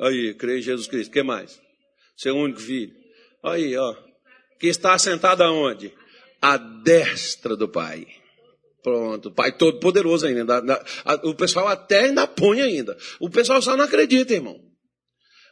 Aí, 0.00 0.34
crê 0.34 0.58
em 0.58 0.62
Jesus 0.62 0.88
Cristo. 0.88 1.12
Que 1.12 1.22
mais? 1.22 1.60
Seu 2.16 2.36
único 2.36 2.60
filho. 2.60 2.92
Aí, 3.44 3.76
ó. 3.76 3.94
Que 4.58 4.66
está 4.66 4.98
sentado 4.98 5.42
aonde? 5.42 5.92
À 6.40 6.56
destra 6.56 7.56
do 7.56 7.68
Pai. 7.68 8.06
Pronto, 8.86 9.32
Pai 9.32 9.50
Todo-Poderoso 9.50 10.28
ainda. 10.28 10.62
O 11.24 11.34
pessoal 11.34 11.66
até 11.66 12.04
ainda 12.04 12.24
põe 12.24 12.62
ainda. 12.62 12.96
O 13.18 13.28
pessoal 13.28 13.60
só 13.60 13.76
não 13.76 13.84
acredita, 13.84 14.32
irmão. 14.32 14.60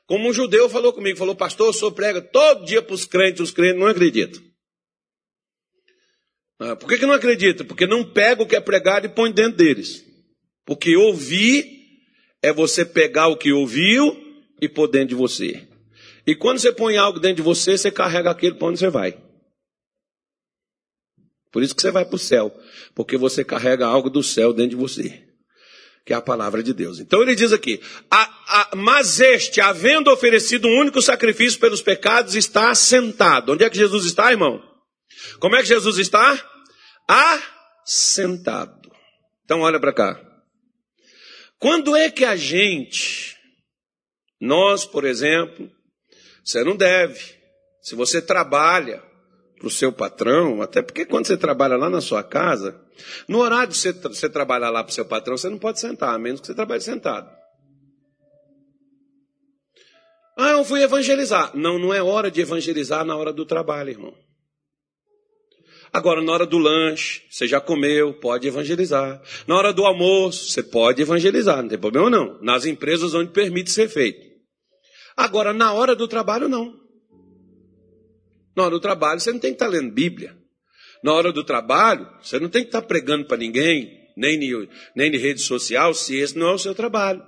Como 0.07 0.29
um 0.29 0.33
judeu 0.33 0.69
falou 0.69 0.93
comigo, 0.93 1.19
falou, 1.19 1.35
pastor, 1.35 1.71
o 1.71 1.73
senhor 1.73 1.91
prega 1.91 2.23
todo 2.23 2.65
dia 2.65 2.81
para 2.81 2.95
os 2.95 3.05
crentes, 3.05 3.41
os 3.41 3.51
crentes 3.51 3.81
não 3.81 3.89
acreditam. 3.89 4.41
Ah, 6.61 6.77
por 6.77 6.89
que, 6.89 6.97
que 6.97 7.07
não 7.07 7.13
acredita? 7.13 7.65
Porque 7.65 7.89
não 7.89 8.05
pega 8.05 8.41
o 8.41 8.47
que 8.47 8.55
é 8.55 8.61
pregado 8.61 9.07
e 9.07 9.09
põe 9.09 9.33
dentro 9.33 9.57
deles. 9.57 10.05
Porque 10.65 10.97
ouvir 10.97 11.67
é 12.41 12.53
você 12.53 12.85
pegar 12.85 13.27
o 13.27 13.37
que 13.37 13.53
ouviu 13.53 14.17
e 14.63 14.69
pôr 14.69 14.87
dentro 14.87 15.09
de 15.09 15.15
você. 15.17 15.67
E 16.25 16.37
quando 16.37 16.61
você 16.61 16.71
põe 16.71 16.97
algo 16.97 17.19
dentro 17.19 17.39
de 17.39 17.43
você, 17.43 17.77
você 17.77 17.91
carrega 17.91 18.31
aquele 18.31 18.55
para 18.55 18.69
onde 18.69 18.79
você 18.79 18.91
vai. 18.91 19.24
Por 21.55 21.63
isso 21.63 21.73
que 21.73 21.83
você 21.83 21.93
vai 21.93 22.05
para 22.05 22.17
o 22.17 22.19
céu. 22.19 22.53
Porque 22.97 23.17
você 23.17 23.45
carrega 23.45 23.87
algo 23.87 24.11
do 24.11 24.25
céu 24.25 24.53
dentro 24.53 24.71
de 24.71 24.77
você. 24.77 25.23
Que 26.05 26.13
é 26.13 26.17
a 26.17 26.21
palavra 26.21 26.65
de 26.65 26.75
Deus. 26.75 26.99
Então 26.99 27.23
ele 27.23 27.37
diz 27.37 27.53
aqui: 27.53 27.81
a, 28.11 28.23
a, 28.73 28.77
Mas 28.77 29.21
este, 29.21 29.61
havendo 29.61 30.11
oferecido 30.11 30.67
um 30.67 30.81
único 30.81 31.01
sacrifício 31.01 31.61
pelos 31.61 31.81
pecados, 31.81 32.35
está 32.35 32.71
assentado. 32.71 33.53
Onde 33.53 33.63
é 33.63 33.71
que 33.71 33.79
Jesus 33.79 34.05
está, 34.05 34.33
irmão? 34.33 34.61
Como 35.39 35.55
é 35.55 35.61
que 35.61 35.69
Jesus 35.69 35.97
está? 35.97 36.45
Assentado. 37.07 38.91
Então 39.45 39.61
olha 39.61 39.79
para 39.79 39.93
cá. 39.93 40.21
Quando 41.61 41.95
é 41.95 42.11
que 42.11 42.25
a 42.25 42.35
gente, 42.35 43.37
nós, 44.41 44.85
por 44.85 45.05
exemplo, 45.05 45.71
você 46.45 46.65
não 46.65 46.75
deve, 46.75 47.21
se 47.81 47.95
você 47.95 48.21
trabalha, 48.21 49.01
para 49.65 49.69
o 49.69 49.71
seu 49.71 49.91
patrão, 49.91 50.61
até 50.61 50.83
porque 50.83 51.07
quando 51.07 51.27
você 51.27 51.39
trabalha 51.39 51.77
lá 51.77 51.89
na 51.89 52.03
sua 52.03 52.23
casa, 52.23 52.79
no 53.27 53.39
horário 53.39 53.73
de 53.73 53.79
você, 53.79 53.93
você 53.93 54.29
trabalhar 54.29 54.69
lá 54.69 54.85
para 54.85 54.91
o 54.91 54.95
seu 54.95 55.07
patrão, 55.07 55.39
você 55.39 55.49
não 55.49 55.59
pode 55.59 55.81
sentar, 55.81 56.15
a 56.15 56.19
menos 56.19 56.41
que 56.41 56.47
você 56.47 56.55
trabalhe 56.55 56.83
sentado. 56.83 57.31
Ah, 60.37 60.51
eu 60.51 60.65
fui 60.65 60.83
evangelizar. 60.83 61.57
Não, 61.57 61.79
não 61.79 61.95
é 61.95 62.03
hora 62.03 62.31
de 62.31 62.41
evangelizar 62.41 63.05
na 63.05 63.17
hora 63.17 63.33
do 63.33 63.47
trabalho, 63.47 63.91
irmão. 63.91 64.15
Agora, 65.93 66.21
na 66.21 66.33
hora 66.33 66.45
do 66.45 66.59
lanche, 66.59 67.23
você 67.31 67.47
já 67.47 67.61
comeu, 67.61 68.13
pode 68.15 68.49
evangelizar. 68.49 69.23
Na 69.47 69.57
hora 69.57 69.73
do 69.73 69.87
almoço, 69.87 70.51
você 70.51 70.63
pode 70.63 71.01
evangelizar, 71.01 71.63
não 71.63 71.69
tem 71.69 71.79
problema 71.79 72.11
não. 72.11 72.39
Nas 72.43 72.67
empresas 72.67 73.15
onde 73.15 73.31
permite 73.31 73.71
ser 73.71 73.89
feito. 73.89 74.21
Agora, 75.17 75.53
na 75.53 75.73
hora 75.73 75.95
do 75.95 76.09
trabalho, 76.09 76.49
não. 76.49 76.84
Na 78.57 78.65
hora 78.65 78.71
do 78.71 78.81
trabalho, 78.81 79.21
você 79.21 79.33
não 79.33 79.39
tem 79.39 79.51
que 79.51 79.57
estar 79.57 79.67
lendo 79.67 79.93
Bíblia. 79.93 80.37
Na 81.03 81.13
hora 81.13 81.33
do 81.33 81.45
trabalho, 81.45 82.09
você 82.23 82.39
não 82.39 82.49
tem 82.49 82.63
que 82.63 82.69
estar 82.69 82.83
pregando 82.83 83.27
para 83.27 83.37
ninguém, 83.37 84.11
nem 84.17 84.43
em, 84.43 84.69
nem 84.95 85.15
em 85.15 85.19
rede 85.19 85.41
social, 85.41 85.93
se 85.93 86.17
esse 86.17 86.39
não 86.39 86.49
é 86.49 86.55
o 86.55 86.59
seu 86.59 86.75
trabalho. 86.75 87.23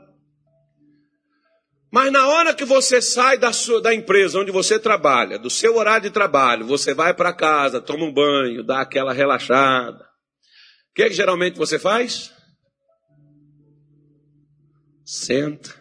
Mas 1.91 2.13
na 2.13 2.27
hora 2.27 2.55
que 2.55 2.65
você 2.65 3.01
sai 3.01 3.39
da, 3.39 3.53
sua, 3.53 3.81
da 3.81 3.95
empresa 3.95 4.39
onde 4.39 4.51
você 4.51 4.79
trabalha, 4.79 5.39
do 5.39 5.49
seu 5.49 5.77
horário 5.77 6.09
de 6.09 6.11
trabalho, 6.11 6.67
você 6.67 6.93
vai 6.93 7.15
para 7.15 7.33
casa, 7.33 7.81
toma 7.81 8.05
um 8.05 8.13
banho, 8.13 8.65
dá 8.65 8.81
aquela 8.81 9.13
relaxada. 9.13 10.05
O 10.91 10.95
que, 10.95 11.03
é 11.03 11.09
que 11.09 11.15
geralmente 11.15 11.57
você 11.57 11.79
faz? 11.79 12.33
Senta, 15.05 15.75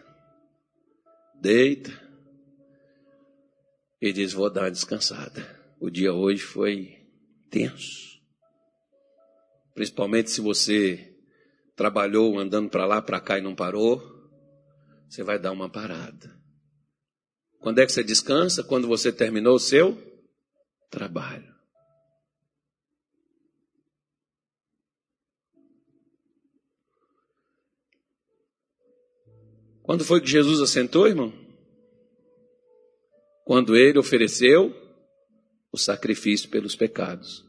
deita, 1.40 2.05
e 4.08 4.12
diz: 4.12 4.32
Vou 4.32 4.50
dar 4.50 4.62
uma 4.62 4.70
descansada. 4.70 5.44
O 5.80 5.90
dia 5.90 6.12
hoje 6.12 6.42
foi 6.42 7.06
tenso. 7.50 8.20
Principalmente 9.74 10.30
se 10.30 10.40
você 10.40 11.14
trabalhou 11.74 12.38
andando 12.38 12.70
para 12.70 12.86
lá, 12.86 13.02
para 13.02 13.20
cá 13.20 13.38
e 13.38 13.42
não 13.42 13.54
parou, 13.54 14.02
você 15.08 15.22
vai 15.22 15.38
dar 15.38 15.52
uma 15.52 15.68
parada. 15.68 16.34
Quando 17.60 17.80
é 17.80 17.86
que 17.86 17.92
você 17.92 18.02
descansa? 18.02 18.64
Quando 18.64 18.88
você 18.88 19.12
terminou 19.12 19.56
o 19.56 19.60
seu 19.60 20.00
trabalho. 20.90 21.54
Quando 29.82 30.04
foi 30.04 30.20
que 30.20 30.26
Jesus 30.26 30.60
assentou, 30.60 31.06
irmão? 31.06 31.45
Quando 33.46 33.76
ele 33.76 33.96
ofereceu 33.96 34.74
o 35.70 35.78
sacrifício 35.78 36.50
pelos 36.50 36.74
pecados. 36.74 37.44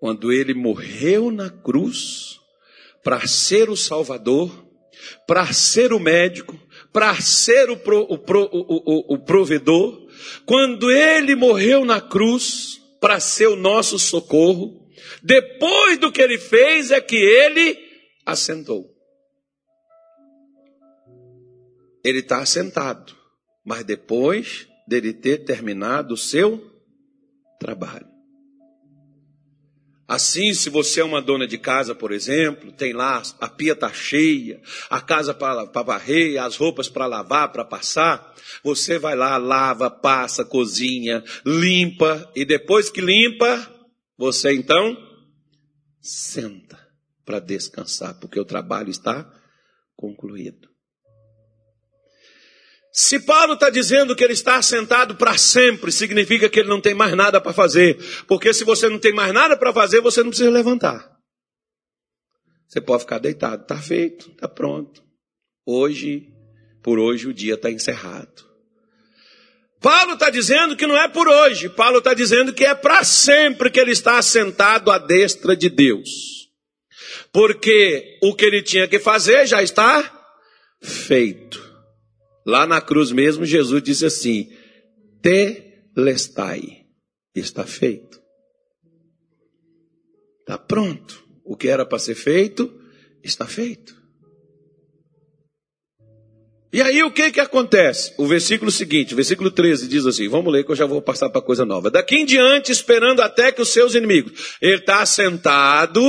Quando 0.00 0.32
ele 0.32 0.52
morreu 0.54 1.30
na 1.30 1.48
cruz 1.48 2.40
para 3.04 3.24
ser 3.28 3.70
o 3.70 3.76
Salvador, 3.76 4.66
para 5.24 5.52
ser 5.52 5.92
o 5.92 6.00
médico, 6.00 6.58
para 6.92 7.14
ser 7.20 7.70
o, 7.70 7.76
pro, 7.76 8.00
o, 8.00 8.18
pro, 8.18 8.48
o, 8.52 9.14
o, 9.14 9.18
provedor, 9.24 10.08
quando 10.44 10.90
ele 10.90 11.36
morreu 11.36 11.84
na 11.84 12.00
cruz 12.00 12.80
para 13.00 13.20
ser 13.20 13.46
o 13.46 13.56
nosso 13.56 14.00
socorro, 14.00 14.84
depois 15.22 15.96
do 15.98 16.10
que 16.10 16.20
ele 16.20 16.38
fez 16.38 16.90
é 16.90 17.00
que 17.00 17.16
ele 17.16 17.78
assentou. 18.26 18.92
Ele 22.04 22.18
está 22.18 22.40
assentado 22.40 23.21
mas 23.64 23.84
depois 23.84 24.68
dele 24.86 25.12
ter 25.12 25.38
terminado 25.44 26.14
o 26.14 26.16
seu 26.16 26.70
trabalho. 27.58 28.12
Assim, 30.06 30.52
se 30.52 30.68
você 30.68 31.00
é 31.00 31.04
uma 31.04 31.22
dona 31.22 31.46
de 31.46 31.56
casa, 31.56 31.94
por 31.94 32.12
exemplo, 32.12 32.70
tem 32.72 32.92
lá, 32.92 33.22
a 33.40 33.48
pia 33.48 33.72
está 33.72 33.90
cheia, 33.90 34.60
a 34.90 35.00
casa 35.00 35.32
para 35.32 35.82
varrer, 35.82 36.42
as 36.42 36.56
roupas 36.56 36.88
para 36.88 37.06
lavar, 37.06 37.50
para 37.50 37.64
passar, 37.64 38.34
você 38.62 38.98
vai 38.98 39.16
lá, 39.16 39.38
lava, 39.38 39.88
passa, 39.88 40.44
cozinha, 40.44 41.24
limpa, 41.46 42.30
e 42.36 42.44
depois 42.44 42.90
que 42.90 43.00
limpa, 43.00 43.66
você 44.18 44.52
então 44.52 44.94
senta 45.98 46.78
para 47.24 47.38
descansar, 47.38 48.18
porque 48.20 48.38
o 48.38 48.44
trabalho 48.44 48.90
está 48.90 49.32
concluído. 49.96 50.71
Se 52.92 53.18
Paulo 53.20 53.54
está 53.54 53.70
dizendo 53.70 54.14
que 54.14 54.22
ele 54.22 54.34
está 54.34 54.56
assentado 54.56 55.16
para 55.16 55.38
sempre, 55.38 55.90
significa 55.90 56.50
que 56.50 56.60
ele 56.60 56.68
não 56.68 56.80
tem 56.80 56.92
mais 56.92 57.14
nada 57.14 57.40
para 57.40 57.52
fazer. 57.52 57.96
Porque 58.28 58.52
se 58.52 58.64
você 58.64 58.86
não 58.86 58.98
tem 58.98 59.14
mais 59.14 59.32
nada 59.32 59.56
para 59.56 59.72
fazer, 59.72 60.02
você 60.02 60.22
não 60.22 60.28
precisa 60.28 60.50
levantar. 60.50 61.10
Você 62.68 62.82
pode 62.82 63.02
ficar 63.02 63.18
deitado. 63.18 63.62
Está 63.62 63.78
feito, 63.78 64.30
está 64.30 64.46
pronto. 64.46 65.02
Hoje, 65.66 66.28
por 66.82 66.98
hoje, 66.98 67.28
o 67.28 67.32
dia 67.32 67.54
está 67.54 67.70
encerrado. 67.70 68.52
Paulo 69.80 70.12
está 70.12 70.28
dizendo 70.28 70.76
que 70.76 70.86
não 70.86 70.96
é 70.96 71.08
por 71.08 71.26
hoje. 71.26 71.70
Paulo 71.70 71.98
está 71.98 72.12
dizendo 72.12 72.52
que 72.52 72.64
é 72.64 72.74
para 72.74 73.02
sempre 73.04 73.70
que 73.70 73.80
ele 73.80 73.92
está 73.92 74.18
assentado 74.18 74.90
à 74.90 74.98
destra 74.98 75.56
de 75.56 75.70
Deus. 75.70 76.10
Porque 77.32 78.18
o 78.22 78.34
que 78.34 78.44
ele 78.44 78.62
tinha 78.62 78.86
que 78.86 78.98
fazer 78.98 79.46
já 79.46 79.62
está 79.62 80.36
feito. 80.82 81.71
Lá 82.44 82.66
na 82.66 82.80
cruz 82.80 83.12
mesmo, 83.12 83.44
Jesus 83.44 83.82
disse 83.82 84.06
assim: 84.06 84.50
Telestai, 85.22 86.86
está 87.34 87.64
feito. 87.64 88.20
Está 90.40 90.58
pronto. 90.58 91.22
O 91.44 91.56
que 91.56 91.68
era 91.68 91.86
para 91.86 91.98
ser 91.98 92.14
feito, 92.14 92.72
está 93.22 93.46
feito. 93.46 94.01
E 96.72 96.80
aí 96.80 97.02
o 97.02 97.10
que 97.10 97.30
que 97.30 97.40
acontece? 97.40 98.14
O 98.16 98.26
versículo 98.26 98.70
seguinte, 98.70 99.12
o 99.12 99.16
versículo 99.16 99.50
13 99.50 99.86
diz 99.86 100.06
assim, 100.06 100.26
vamos 100.26 100.50
ler 100.50 100.64
que 100.64 100.72
eu 100.72 100.76
já 100.76 100.86
vou 100.86 101.02
passar 101.02 101.28
para 101.28 101.42
coisa 101.42 101.66
nova. 101.66 101.90
Daqui 101.90 102.16
em 102.16 102.24
diante, 102.24 102.72
esperando 102.72 103.20
até 103.20 103.52
que 103.52 103.60
os 103.60 103.68
seus 103.68 103.94
inimigos, 103.94 104.56
ele 104.58 104.76
está 104.76 105.04
sentado, 105.04 106.00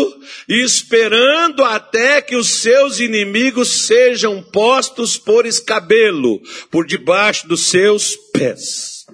esperando 0.47 1.65
até 1.65 2.21
que 2.21 2.38
os 2.38 2.62
seus 2.62 3.02
inimigos 3.02 3.88
sejam 3.88 4.41
postos 4.41 5.17
por 5.17 5.45
escabelo, 5.45 6.41
por 6.71 6.86
debaixo 6.86 7.45
dos 7.45 7.67
seus 7.67 8.15
pés. 8.32 9.06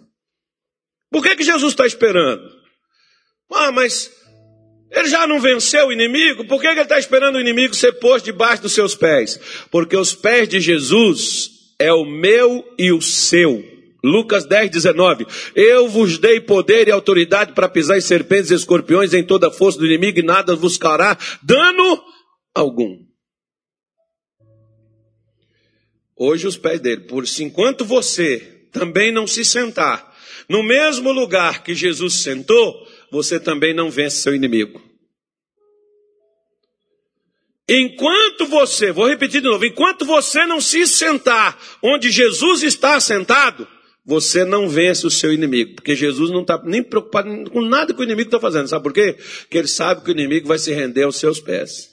Por 1.09 1.23
que 1.23 1.35
que 1.35 1.43
Jesus 1.43 1.73
está 1.73 1.87
esperando? 1.87 2.47
Ah, 3.51 3.71
mas 3.71 4.11
ele 4.91 5.07
já 5.07 5.27
não 5.27 5.39
venceu 5.39 5.87
o 5.87 5.91
inimigo? 5.91 6.45
Por 6.45 6.59
que 6.59 6.67
ele 6.67 6.81
está 6.81 6.97
esperando 6.97 7.35
o 7.35 7.41
inimigo 7.41 7.75
ser 7.75 7.93
posto 7.93 8.25
debaixo 8.25 8.63
dos 8.63 8.73
seus 8.73 8.95
pés? 8.95 9.39
Porque 9.69 9.95
os 9.95 10.13
pés 10.13 10.49
de 10.49 10.59
Jesus 10.59 11.51
é 11.77 11.93
o 11.93 12.05
meu 12.05 12.65
e 12.77 12.91
o 12.91 13.01
seu. 13.01 13.63
Lucas 14.03 14.45
10, 14.45 14.71
19. 14.71 15.27
Eu 15.53 15.87
vos 15.87 16.17
dei 16.17 16.39
poder 16.39 16.87
e 16.87 16.91
autoridade 16.91 17.53
para 17.53 17.69
pisar 17.69 17.97
em 17.97 18.01
serpentes 18.01 18.49
e 18.49 18.55
escorpiões 18.55 19.13
em 19.13 19.23
toda 19.23 19.49
a 19.49 19.51
força 19.51 19.77
do 19.77 19.85
inimigo 19.85 20.19
e 20.19 20.23
nada 20.23 20.55
vos 20.55 20.77
causará 20.77 21.17
dano 21.43 22.01
algum. 22.55 22.97
Hoje 26.17 26.47
os 26.47 26.57
pés 26.57 26.79
dele, 26.79 27.01
por 27.01 27.23
enquanto 27.39 27.85
você 27.85 28.39
também 28.71 29.11
não 29.11 29.27
se 29.27 29.45
sentar 29.45 30.09
no 30.49 30.63
mesmo 30.63 31.11
lugar 31.11 31.63
que 31.63 31.75
Jesus 31.75 32.23
sentou, 32.23 32.87
você 33.11 33.39
também 33.39 33.73
não 33.73 33.89
vence 33.89 34.17
seu 34.17 34.35
inimigo. 34.35 34.81
Enquanto 37.67 38.47
você, 38.47 38.91
vou 38.91 39.07
repetir 39.07 39.41
de 39.41 39.47
novo, 39.47 39.63
enquanto 39.63 40.03
você 40.03 40.45
não 40.47 40.59
se 40.59 40.87
sentar 40.87 41.59
onde 41.83 42.09
Jesus 42.09 42.63
está 42.63 42.99
sentado, 42.99 43.67
você 44.03 44.43
não 44.43 44.67
vence 44.67 45.05
o 45.05 45.11
seu 45.11 45.31
inimigo, 45.31 45.75
porque 45.75 45.95
Jesus 45.95 46.31
não 46.31 46.41
está 46.41 46.59
nem 46.63 46.81
preocupado 46.81 47.29
com 47.51 47.61
nada 47.61 47.93
que 47.93 47.99
o 47.99 48.03
inimigo 48.03 48.29
está 48.29 48.39
fazendo. 48.39 48.67
Sabe 48.67 48.83
por 48.83 48.91
quê? 48.91 49.13
Porque 49.41 49.59
ele 49.59 49.67
sabe 49.67 50.03
que 50.03 50.09
o 50.09 50.13
inimigo 50.13 50.47
vai 50.47 50.57
se 50.57 50.73
render 50.73 51.03
aos 51.03 51.17
seus 51.17 51.39
pés. 51.39 51.89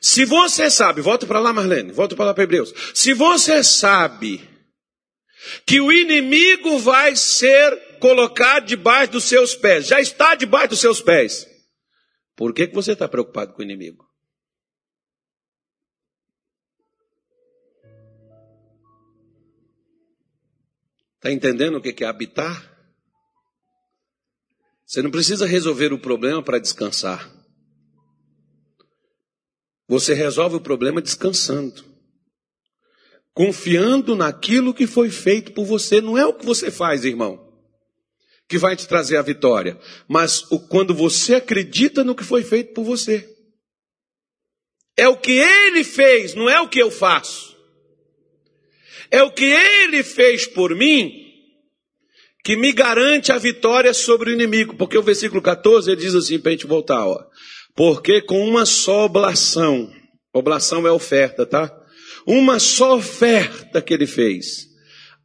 Se 0.00 0.24
você 0.24 0.70
sabe, 0.70 1.02
volta 1.02 1.26
para 1.26 1.40
lá, 1.40 1.52
Marlene, 1.52 1.92
volta 1.92 2.16
para 2.16 2.26
lá 2.26 2.34
para 2.34 2.44
Hebreus. 2.44 2.72
Se 2.94 3.12
você 3.12 3.62
sabe 3.62 4.48
que 5.66 5.78
o 5.80 5.92
inimigo 5.92 6.78
vai 6.78 7.14
ser 7.16 7.93
colocado 8.04 8.66
debaixo 8.66 9.12
dos 9.12 9.24
seus 9.24 9.54
pés, 9.54 9.86
já 9.86 9.98
está 9.98 10.34
debaixo 10.34 10.68
dos 10.68 10.80
seus 10.80 11.00
pés. 11.00 11.48
Por 12.36 12.52
que, 12.52 12.66
que 12.66 12.74
você 12.74 12.92
está 12.92 13.08
preocupado 13.08 13.54
com 13.54 13.62
o 13.62 13.64
inimigo? 13.64 14.04
Está 21.14 21.32
entendendo 21.32 21.78
o 21.78 21.80
que 21.80 22.04
é 22.04 22.06
habitar? 22.06 22.70
Você 24.84 25.00
não 25.00 25.10
precisa 25.10 25.46
resolver 25.46 25.90
o 25.90 25.98
problema 25.98 26.42
para 26.42 26.58
descansar. 26.58 27.34
Você 29.88 30.12
resolve 30.12 30.56
o 30.56 30.60
problema 30.60 31.00
descansando. 31.00 31.82
Confiando 33.32 34.14
naquilo 34.14 34.74
que 34.74 34.86
foi 34.86 35.08
feito 35.08 35.54
por 35.54 35.64
você. 35.64 36.02
Não 36.02 36.18
é 36.18 36.26
o 36.26 36.34
que 36.34 36.44
você 36.44 36.70
faz, 36.70 37.06
irmão 37.06 37.43
que 38.48 38.58
vai 38.58 38.76
te 38.76 38.86
trazer 38.86 39.16
a 39.16 39.22
vitória, 39.22 39.78
mas 40.08 40.50
o, 40.50 40.58
quando 40.58 40.94
você 40.94 41.36
acredita 41.36 42.04
no 42.04 42.14
que 42.14 42.24
foi 42.24 42.42
feito 42.42 42.74
por 42.74 42.84
você. 42.84 43.28
É 44.96 45.08
o 45.08 45.16
que 45.16 45.32
ele 45.32 45.82
fez, 45.82 46.34
não 46.34 46.48
é 46.48 46.60
o 46.60 46.68
que 46.68 46.78
eu 46.78 46.90
faço. 46.90 47.54
É 49.10 49.22
o 49.22 49.30
que 49.30 49.44
ele 49.44 50.02
fez 50.02 50.46
por 50.46 50.74
mim 50.74 51.24
que 52.44 52.56
me 52.56 52.72
garante 52.72 53.32
a 53.32 53.38
vitória 53.38 53.94
sobre 53.94 54.30
o 54.30 54.32
inimigo. 54.34 54.76
Porque 54.76 54.98
o 54.98 55.02
versículo 55.02 55.40
14 55.40 55.90
ele 55.90 56.00
diz 56.00 56.14
assim, 56.14 56.38
para 56.38 56.50
a 56.50 56.52
gente 56.52 56.66
voltar, 56.66 57.06
ó. 57.06 57.18
Porque 57.74 58.20
com 58.20 58.46
uma 58.46 58.66
só 58.66 59.06
oblação, 59.06 59.90
oblação 60.32 60.86
é 60.86 60.92
oferta, 60.92 61.46
tá? 61.46 61.72
Uma 62.26 62.58
só 62.58 62.96
oferta 62.96 63.82
que 63.82 63.92
ele 63.92 64.06
fez, 64.06 64.66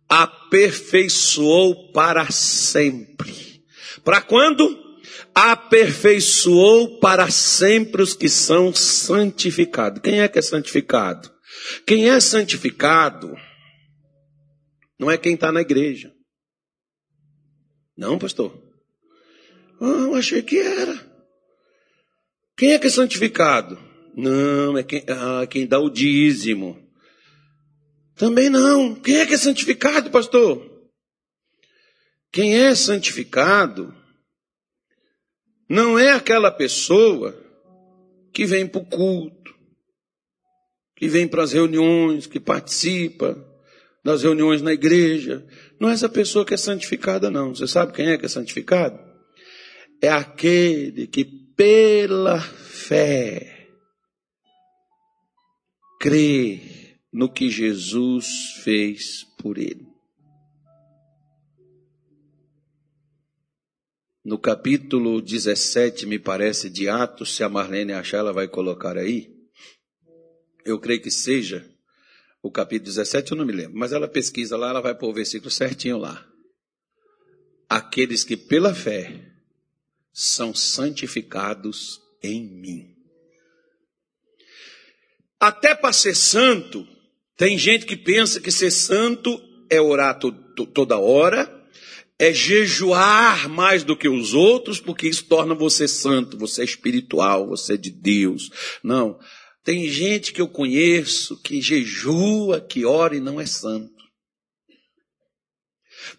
aperfeiçoou 0.09 1.91
para 1.93 2.31
sempre. 2.31 3.63
Para 4.03 4.21
quando? 4.21 4.89
Aperfeiçoou 5.35 6.99
para 6.99 7.29
sempre 7.29 8.01
os 8.01 8.15
que 8.15 8.27
são 8.27 8.73
santificados. 8.73 10.01
Quem 10.01 10.21
é 10.21 10.27
que 10.27 10.39
é 10.39 10.41
santificado? 10.41 11.31
Quem 11.85 12.09
é 12.09 12.19
santificado 12.19 13.37
não 14.97 15.09
é 15.09 15.17
quem 15.17 15.35
está 15.35 15.51
na 15.51 15.61
igreja. 15.61 16.11
Não, 17.95 18.17
pastor. 18.17 18.51
Ah, 19.79 19.85
eu 19.85 20.15
achei 20.15 20.41
que 20.41 20.57
era. 20.57 21.07
Quem 22.57 22.73
é 22.73 22.79
que 22.79 22.87
é 22.87 22.89
santificado? 22.89 23.79
Não, 24.15 24.77
é 24.77 24.83
quem, 24.83 25.03
ah, 25.07 25.45
quem 25.47 25.65
dá 25.65 25.79
o 25.79 25.89
dízimo. 25.89 26.88
Também 28.19 28.49
não. 28.49 28.93
Quem 28.93 29.19
é 29.19 29.25
que 29.25 29.33
é 29.33 29.37
santificado, 29.37 30.11
pastor? 30.11 30.69
Quem 32.29 32.59
é 32.59 32.75
santificado 32.75 33.95
não 35.69 35.97
é 35.97 36.11
aquela 36.11 36.51
pessoa 36.51 37.33
que 38.33 38.45
vem 38.45 38.67
para 38.67 38.81
o 38.81 38.85
culto, 38.85 39.55
que 40.97 41.07
vem 41.07 41.29
para 41.29 41.43
as 41.43 41.53
reuniões, 41.53 42.27
que 42.27 42.41
participa 42.41 43.41
das 44.03 44.21
reuniões 44.21 44.61
na 44.61 44.73
igreja. 44.73 45.47
Não 45.79 45.89
é 45.89 45.93
essa 45.93 46.09
pessoa 46.09 46.45
que 46.45 46.53
é 46.53 46.57
santificada, 46.57 47.31
não. 47.31 47.55
Você 47.55 47.67
sabe 47.67 47.93
quem 47.93 48.09
é 48.09 48.17
que 48.17 48.25
é 48.25 48.29
santificado? 48.29 48.99
É 50.01 50.09
aquele 50.09 51.07
que 51.07 51.23
pela 51.55 52.41
fé 52.41 53.69
crê 56.01 56.78
no 57.11 57.31
que 57.31 57.49
Jesus 57.49 58.27
fez 58.63 59.23
por 59.37 59.57
ele. 59.57 59.87
No 64.23 64.37
capítulo 64.37 65.21
17, 65.21 66.05
me 66.05 66.19
parece, 66.19 66.69
de 66.69 66.87
Atos, 66.87 67.35
se 67.35 67.43
a 67.43 67.49
Marlene 67.49 67.93
achar, 67.93 68.17
ela 68.17 68.33
vai 68.33 68.47
colocar 68.47 68.97
aí. 68.97 69.35
Eu 70.63 70.79
creio 70.79 71.01
que 71.01 71.09
seja 71.09 71.67
o 72.41 72.51
capítulo 72.51 72.89
17, 72.89 73.31
eu 73.31 73.37
não 73.37 73.45
me 73.45 73.53
lembro, 73.53 73.77
mas 73.77 73.91
ela 73.91 74.07
pesquisa 74.07 74.55
lá, 74.55 74.69
ela 74.69 74.81
vai 74.81 74.93
pôr 74.93 75.09
o 75.09 75.13
versículo 75.13 75.49
certinho 75.49 75.97
lá. 75.97 76.27
Aqueles 77.67 78.23
que 78.23 78.37
pela 78.37 78.73
fé 78.75 79.33
são 80.13 80.53
santificados 80.53 81.99
em 82.21 82.43
mim. 82.43 82.95
Até 85.39 85.73
para 85.73 85.93
ser 85.93 86.15
santo, 86.15 86.85
tem 87.39 87.57
gente 87.57 87.85
que 87.85 87.95
pensa 87.95 88.41
que 88.41 88.51
ser 88.51 88.69
santo 88.69 89.41
é 89.69 89.79
orar 89.79 90.19
to, 90.19 90.29
to, 90.57 90.65
toda 90.65 90.99
hora, 90.99 91.49
é 92.19 92.33
jejuar 92.33 93.47
mais 93.47 93.81
do 93.81 93.95
que 93.95 94.09
os 94.09 94.33
outros, 94.33 94.81
porque 94.81 95.07
isso 95.07 95.23
torna 95.23 95.55
você 95.55 95.87
santo, 95.87 96.37
você 96.37 96.63
é 96.63 96.65
espiritual, 96.65 97.47
você 97.47 97.75
é 97.75 97.77
de 97.77 97.91
Deus. 97.91 98.49
Não. 98.83 99.17
Tem 99.63 99.87
gente 99.87 100.33
que 100.33 100.41
eu 100.41 100.49
conheço 100.49 101.41
que 101.41 101.61
jejua, 101.61 102.59
que 102.59 102.83
ora 102.83 103.15
e 103.15 103.21
não 103.21 103.39
é 103.39 103.45
santo. 103.45 104.03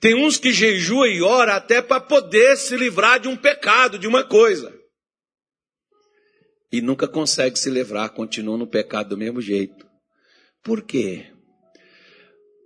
Tem 0.01 0.15
uns 0.15 0.39
que 0.39 0.55
jejua 0.55 1.07
e 1.07 1.21
ora 1.21 1.55
até 1.55 1.83
para 1.83 2.01
poder 2.01 2.57
se 2.57 2.75
livrar 2.79 3.21
de 3.21 3.29
um 3.29 3.37
pecado, 3.37 3.99
de 3.99 4.07
uma 4.07 4.25
coisa. 4.25 4.75
E 6.73 6.81
nunca 6.81 7.07
consegue 7.07 7.59
se 7.59 7.69
livrar, 7.69 8.09
continua 8.15 8.57
no 8.57 8.67
pecado 8.67 9.11
do 9.11 9.19
mesmo 9.19 9.43
jeito. 9.43 9.80
Por 10.63 10.83
quê? 10.83 11.27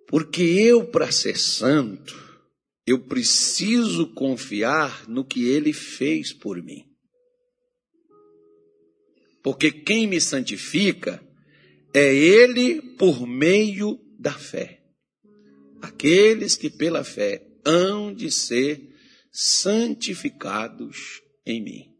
Porque 0.08 0.42
eu, 0.42 0.86
para 0.86 1.10
ser 1.10 1.38
santo, 1.38 2.14
eu 2.86 3.06
preciso 3.06 4.12
confiar 4.14 5.08
no 5.08 5.24
que 5.24 5.48
ele 5.48 5.72
fez 5.72 6.32
por 6.32 6.62
mim. 6.62 6.84
Porque 9.42 9.70
quem 9.70 10.06
me 10.06 10.20
santifica 10.20 11.22
é 11.92 12.14
ele 12.14 12.80
por 12.96 13.26
meio 13.26 13.98
da 14.18 14.32
fé. 14.32 14.82
Aqueles 15.80 16.56
que 16.56 16.70
pela 16.70 17.04
fé 17.04 17.46
hão 17.64 18.12
de 18.12 18.30
ser 18.30 18.90
santificados 19.30 21.22
em 21.46 21.62
mim. 21.62 21.94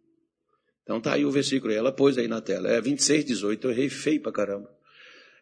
Então 0.82 1.00
tá 1.00 1.14
aí 1.14 1.24
o 1.24 1.30
versículo, 1.30 1.72
ela 1.72 1.92
pôs 1.92 2.18
aí 2.18 2.28
na 2.28 2.40
tela, 2.40 2.68
é 2.68 2.80
26, 2.80 3.24
18, 3.24 3.66
eu 3.66 3.70
errei 3.70 3.88
feio 3.88 4.20
pra 4.20 4.32
caramba 4.32 4.74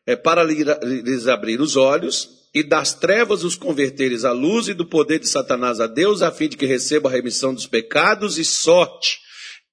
é 0.07 0.17
para 0.17 0.43
lhes 0.43 1.27
abrir 1.27 1.61
os 1.61 1.77
olhos 1.77 2.43
e 2.55 2.63
das 2.63 2.95
trevas 2.95 3.45
os 3.45 3.57
converteres 3.57 4.25
à 4.25 4.33
luz 4.33 4.69
e 4.69 4.75
do 4.75 4.87
poder 4.87 5.19
de 5.19 5.29
Satanás 5.29 5.81
a 5.81 5.87
Deus, 5.87 6.23
a 6.23 6.31
fim 6.31 6.49
de 6.49 6.57
que 6.57 6.67
receba 6.67 7.09
a 7.09 7.13
remissão 7.13 7.55
dos 7.55 7.67
pecados 7.67 8.39
e 8.39 8.45
sorte 8.45 9.19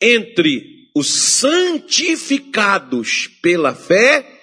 entre 0.01 0.89
os 0.95 1.13
santificados 1.13 3.27
pela 3.41 3.75
fé 3.75 4.39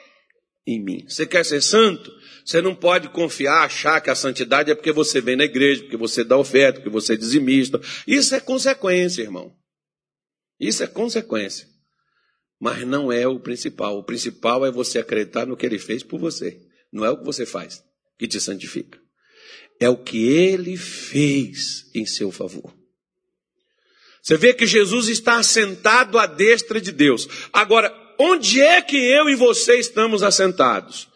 em 0.67 0.83
mim. 0.83 1.05
Você 1.09 1.27
quer 1.27 1.45
ser 1.45 1.63
santo? 1.63 2.13
Você 2.45 2.63
não 2.63 2.75
pode 2.75 3.09
confiar, 3.09 3.65
achar 3.65 4.01
que 4.01 4.11
a 4.11 4.15
santidade 4.15 4.71
é 4.71 4.75
porque 4.75 4.93
você 4.93 5.21
vem 5.21 5.37
na 5.37 5.45
igreja, 5.45 5.83
porque 5.83 5.97
você 5.97 6.23
dá 6.23 6.37
oferta, 6.37 6.81
porque 6.81 6.91
você 6.91 7.15
é 7.15 7.17
dizimista. 7.17 7.81
Isso 8.07 8.35
é 8.35 8.41
consequência, 8.41 9.23
irmão. 9.23 9.53
Isso 10.61 10.83
é 10.83 10.87
consequência. 10.87 11.67
Mas 12.61 12.87
não 12.87 13.13
é 13.13 13.27
o 13.29 13.39
principal. 13.39 13.99
O 13.99 14.05
principal 14.05 14.65
é 14.65 14.71
você 14.71 14.99
acreditar 14.99 15.47
no 15.47 15.57
que 15.57 15.67
ele 15.67 15.79
fez 15.79 16.03
por 16.03 16.19
você. 16.19 16.59
Não 16.93 17.05
é 17.05 17.11
o 17.11 17.19
que 17.19 17.25
você 17.25 17.45
faz 17.45 17.83
que 18.19 18.27
te 18.27 18.41
santifica. 18.41 18.99
É 19.79 19.89
o 19.89 19.97
que 19.97 20.27
ele 20.27 20.77
fez 20.77 21.91
em 21.95 22.07
seu 22.07 22.33
favor. 22.33 22.75
Você 24.23 24.37
vê 24.37 24.55
que 24.55 24.67
Jesus 24.67 25.09
está 25.09 25.39
assentado 25.39 26.19
à 26.19 26.27
destra 26.27 26.81
de 26.81 26.91
Deus. 26.91 27.29
Agora, 27.53 27.95
onde 28.19 28.61
é 28.61 28.81
que 28.81 28.97
eu 28.97 29.29
e 29.29 29.37
você 29.37 29.77
estamos 29.77 30.23
assentados? 30.23 31.09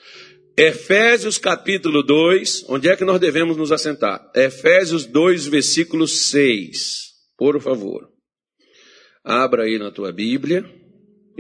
Efésios 0.57 1.39
capítulo 1.39 2.03
2, 2.03 2.67
onde 2.69 2.89
é 2.89 2.95
que 2.95 3.05
nós 3.05 3.19
devemos 3.19 3.57
nos 3.57 3.73
assentar? 3.73 4.31
Efésios 4.35 5.07
2, 5.07 5.47
versículo 5.47 6.07
6. 6.07 7.11
Por 7.37 7.61
favor. 7.63 8.11
Abra 9.25 9.65
aí 9.65 9.79
na 9.79 9.91
tua 9.91 10.13
Bíblia 10.13 10.80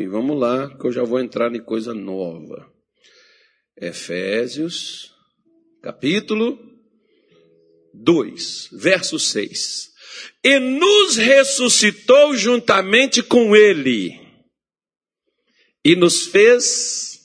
e 0.02 0.06
vamos 0.06 0.38
lá, 0.38 0.76
que 0.76 0.86
eu 0.86 0.92
já 0.92 1.04
vou 1.04 1.20
entrar 1.20 1.54
em 1.54 1.62
coisa 1.62 1.94
nova. 1.94 2.70
Efésios, 3.76 5.14
capítulo 5.82 6.58
2, 7.94 8.68
verso 8.72 9.18
6 9.18 9.90
e 10.42 10.58
nos 10.58 11.16
ressuscitou 11.16 12.34
juntamente 12.34 13.22
com 13.22 13.54
Ele 13.54 14.18
e 15.84 15.94
nos 15.96 16.26
fez. 16.26 17.20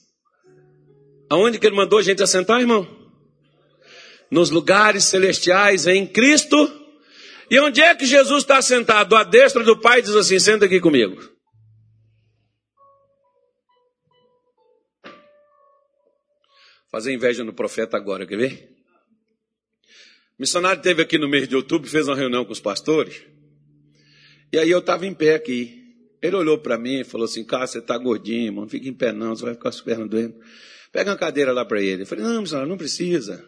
Aonde 1.30 1.58
que 1.58 1.66
Ele 1.66 1.76
mandou 1.76 2.00
a 2.00 2.04
gente 2.04 2.22
assentar, 2.22 2.60
irmão? 2.60 2.88
Nos 4.30 4.50
lugares 4.50 5.06
celestiais 5.06 5.88
em 5.88 6.06
Cristo. 6.06 6.82
E 7.50 7.60
onde 7.60 7.82
é 7.82 7.96
que 7.96 8.06
Jesus 8.06 8.44
está 8.44 8.62
sentado? 8.62 9.16
À 9.16 9.24
destra 9.24 9.64
do 9.64 9.80
Pai 9.80 10.02
diz 10.02 10.16
assim: 10.16 10.40
senta 10.40 10.66
aqui 10.66 10.80
comigo. 10.80 11.35
Fazer 16.90 17.14
inveja 17.14 17.44
no 17.44 17.54
profeta 17.54 17.98
agora, 17.98 18.26
quer 18.26 18.38
ver? 18.38 18.76
O 20.38 20.42
missionário 20.42 20.82
teve 20.82 21.02
aqui 21.02 21.18
no 21.18 21.30
mês 21.30 21.48
de 21.48 21.56
outubro, 21.56 21.90
fez 21.90 22.08
uma 22.08 22.16
reunião 22.16 22.44
com 22.44 22.52
os 22.52 22.60
pastores. 22.60 23.24
E 24.52 24.58
aí 24.58 24.70
eu 24.70 24.80
estava 24.80 25.06
em 25.06 25.14
pé 25.14 25.36
aqui. 25.36 25.84
Ele 26.22 26.36
olhou 26.36 26.58
para 26.58 26.78
mim 26.78 27.02
e 27.02 27.04
falou 27.04 27.26
assim: 27.26 27.44
Cara, 27.44 27.68
você 27.68 27.80
está 27.80 27.98
gordinho, 27.98 28.54
mano, 28.54 28.70
fica 28.70 28.88
em 28.88 28.94
pé 28.94 29.12
não, 29.12 29.36
você 29.36 29.46
vai 29.46 29.54
ficar 29.54 29.72
pernas 29.84 30.10
doendo. 30.10 30.40
Pega 30.92 31.12
uma 31.12 31.18
cadeira 31.18 31.52
lá 31.52 31.66
para 31.66 31.82
ele. 31.82 32.04
Eu 32.04 32.08
falei: 32.08 32.24
Não, 32.24 32.42
missionário, 32.42 32.70
não 32.70 32.78
precisa. 32.78 33.48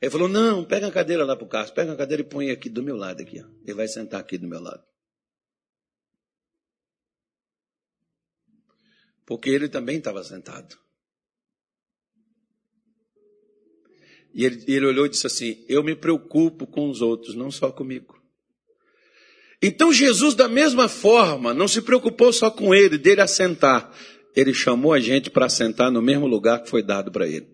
Ele 0.00 0.10
falou: 0.10 0.28
Não, 0.28 0.64
pega 0.64 0.86
a 0.86 0.92
cadeira 0.92 1.24
lá 1.24 1.36
para 1.36 1.44
o 1.44 1.48
Carlos, 1.48 1.70
pega 1.70 1.92
a 1.92 1.96
cadeira 1.96 2.22
e 2.22 2.26
põe 2.26 2.50
aqui 2.50 2.68
do 2.68 2.82
meu 2.82 2.96
lado. 2.96 3.20
aqui. 3.20 3.40
Ó. 3.40 3.46
Ele 3.64 3.74
vai 3.74 3.86
sentar 3.86 4.20
aqui 4.20 4.38
do 4.38 4.48
meu 4.48 4.60
lado. 4.60 4.82
Porque 9.26 9.50
ele 9.50 9.68
também 9.68 9.98
estava 9.98 10.24
sentado. 10.24 10.76
E 14.34 14.44
ele, 14.44 14.64
ele 14.66 14.86
olhou 14.86 15.06
e 15.06 15.08
disse 15.08 15.26
assim: 15.26 15.64
Eu 15.68 15.82
me 15.82 15.94
preocupo 15.94 16.66
com 16.66 16.88
os 16.88 17.00
outros, 17.02 17.34
não 17.34 17.50
só 17.50 17.70
comigo. 17.70 18.20
Então 19.62 19.92
Jesus, 19.92 20.34
da 20.34 20.48
mesma 20.48 20.88
forma, 20.88 21.52
não 21.52 21.68
se 21.68 21.82
preocupou 21.82 22.32
só 22.32 22.50
com 22.50 22.74
ele, 22.74 22.96
dele 22.96 23.20
assentar. 23.20 23.92
Ele 24.34 24.54
chamou 24.54 24.92
a 24.92 25.00
gente 25.00 25.28
para 25.28 25.46
assentar 25.46 25.90
no 25.90 26.00
mesmo 26.00 26.26
lugar 26.26 26.62
que 26.62 26.70
foi 26.70 26.82
dado 26.82 27.10
para 27.10 27.26
ele. 27.26 27.46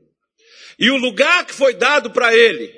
E 0.78 0.90
o 0.90 0.96
lugar 0.96 1.46
que 1.46 1.54
foi 1.54 1.74
dado 1.74 2.10
para 2.10 2.36
ele 2.36 2.70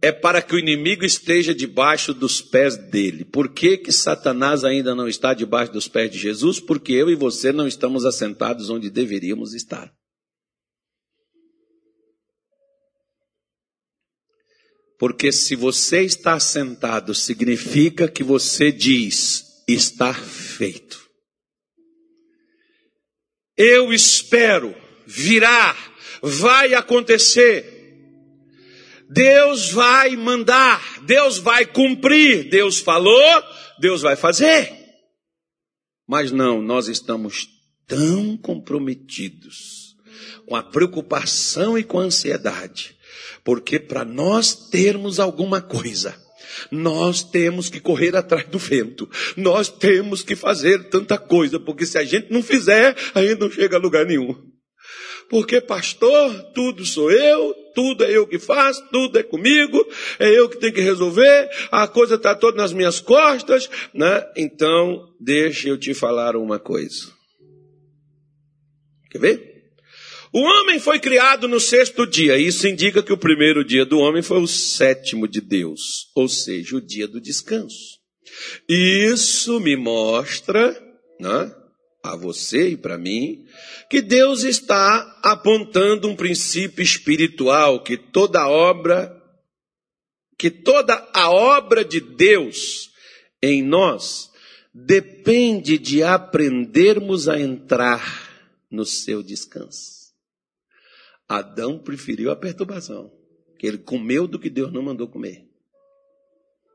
é 0.00 0.12
para 0.12 0.40
que 0.40 0.54
o 0.54 0.58
inimigo 0.58 1.04
esteja 1.04 1.54
debaixo 1.54 2.14
dos 2.14 2.40
pés 2.40 2.76
dele. 2.76 3.24
Por 3.24 3.52
que, 3.52 3.76
que 3.76 3.90
Satanás 3.90 4.62
ainda 4.62 4.94
não 4.94 5.08
está 5.08 5.34
debaixo 5.34 5.72
dos 5.72 5.88
pés 5.88 6.10
de 6.10 6.18
Jesus? 6.18 6.60
Porque 6.60 6.92
eu 6.92 7.10
e 7.10 7.14
você 7.14 7.52
não 7.52 7.66
estamos 7.66 8.04
assentados 8.04 8.70
onde 8.70 8.90
deveríamos 8.90 9.54
estar. 9.54 9.92
Porque 14.98 15.32
se 15.32 15.56
você 15.56 16.02
está 16.02 16.38
sentado, 16.38 17.14
significa 17.14 18.08
que 18.08 18.22
você 18.22 18.70
diz: 18.70 19.44
está 19.66 20.14
feito. 20.14 21.02
Eu 23.56 23.92
espero, 23.92 24.74
virá, 25.06 25.76
vai 26.22 26.74
acontecer. 26.74 27.72
Deus 29.10 29.70
vai 29.70 30.16
mandar, 30.16 31.02
Deus 31.04 31.38
vai 31.38 31.66
cumprir, 31.66 32.48
Deus 32.48 32.78
falou, 32.78 33.42
Deus 33.78 34.02
vai 34.02 34.16
fazer. 34.16 34.72
Mas 36.08 36.32
não, 36.32 36.60
nós 36.62 36.88
estamos 36.88 37.48
tão 37.86 38.36
comprometidos 38.36 39.94
com 40.46 40.56
a 40.56 40.62
preocupação 40.62 41.78
e 41.78 41.84
com 41.84 42.00
a 42.00 42.04
ansiedade 42.04 42.96
porque 43.42 43.78
para 43.78 44.04
nós 44.04 44.68
termos 44.70 45.20
alguma 45.20 45.60
coisa, 45.60 46.14
nós 46.70 47.22
temos 47.22 47.68
que 47.68 47.80
correr 47.80 48.14
atrás 48.16 48.46
do 48.46 48.58
vento. 48.58 49.08
Nós 49.36 49.68
temos 49.68 50.22
que 50.22 50.36
fazer 50.36 50.88
tanta 50.88 51.18
coisa, 51.18 51.58
porque 51.58 51.86
se 51.86 51.98
a 51.98 52.04
gente 52.04 52.32
não 52.32 52.42
fizer, 52.42 52.96
a 53.14 53.22
gente 53.22 53.40
não 53.40 53.50
chega 53.50 53.76
a 53.76 53.80
lugar 53.80 54.06
nenhum. 54.06 54.34
Porque, 55.28 55.60
pastor, 55.60 56.32
tudo 56.54 56.84
sou 56.84 57.10
eu, 57.10 57.54
tudo 57.74 58.04
é 58.04 58.12
eu 58.12 58.26
que 58.26 58.38
faço, 58.38 58.86
tudo 58.90 59.18
é 59.18 59.22
comigo, 59.22 59.84
é 60.18 60.28
eu 60.28 60.48
que 60.48 60.58
tenho 60.58 60.72
que 60.72 60.82
resolver, 60.82 61.50
a 61.70 61.88
coisa 61.88 62.16
está 62.16 62.34
toda 62.34 62.58
nas 62.58 62.72
minhas 62.72 63.00
costas, 63.00 63.68
né? 63.92 64.24
Então, 64.36 65.08
deixa 65.18 65.68
eu 65.68 65.78
te 65.78 65.94
falar 65.94 66.36
uma 66.36 66.58
coisa. 66.58 67.10
Quer 69.10 69.18
ver? 69.18 69.53
O 70.34 70.40
homem 70.40 70.80
foi 70.80 70.98
criado 70.98 71.46
no 71.46 71.60
sexto 71.60 72.04
dia. 72.04 72.36
Isso 72.36 72.66
indica 72.66 73.04
que 73.04 73.12
o 73.12 73.16
primeiro 73.16 73.64
dia 73.64 73.86
do 73.86 74.00
homem 74.00 74.20
foi 74.20 74.42
o 74.42 74.48
sétimo 74.48 75.28
de 75.28 75.40
Deus, 75.40 76.10
ou 76.12 76.28
seja, 76.28 76.74
o 76.74 76.80
dia 76.80 77.06
do 77.06 77.20
descanso. 77.20 78.00
Isso 78.68 79.60
me 79.60 79.76
mostra, 79.76 80.76
né, 81.20 81.54
a 82.02 82.16
você 82.16 82.70
e 82.70 82.76
para 82.76 82.98
mim, 82.98 83.44
que 83.88 84.02
Deus 84.02 84.42
está 84.42 85.20
apontando 85.22 86.08
um 86.08 86.16
princípio 86.16 86.82
espiritual 86.82 87.84
que 87.84 87.96
toda 87.96 88.48
obra, 88.48 89.16
que 90.36 90.50
toda 90.50 90.94
a 91.14 91.30
obra 91.30 91.84
de 91.84 92.00
Deus 92.00 92.90
em 93.40 93.62
nós 93.62 94.32
depende 94.74 95.78
de 95.78 96.02
aprendermos 96.02 97.28
a 97.28 97.38
entrar 97.38 98.58
no 98.68 98.84
seu 98.84 99.22
descanso. 99.22 100.03
Adão 101.28 101.78
preferiu 101.78 102.30
a 102.30 102.36
perturbação, 102.36 103.10
que 103.58 103.66
ele 103.66 103.78
comeu 103.78 104.26
do 104.26 104.38
que 104.38 104.50
Deus 104.50 104.72
não 104.72 104.82
mandou 104.82 105.08
comer. 105.08 105.48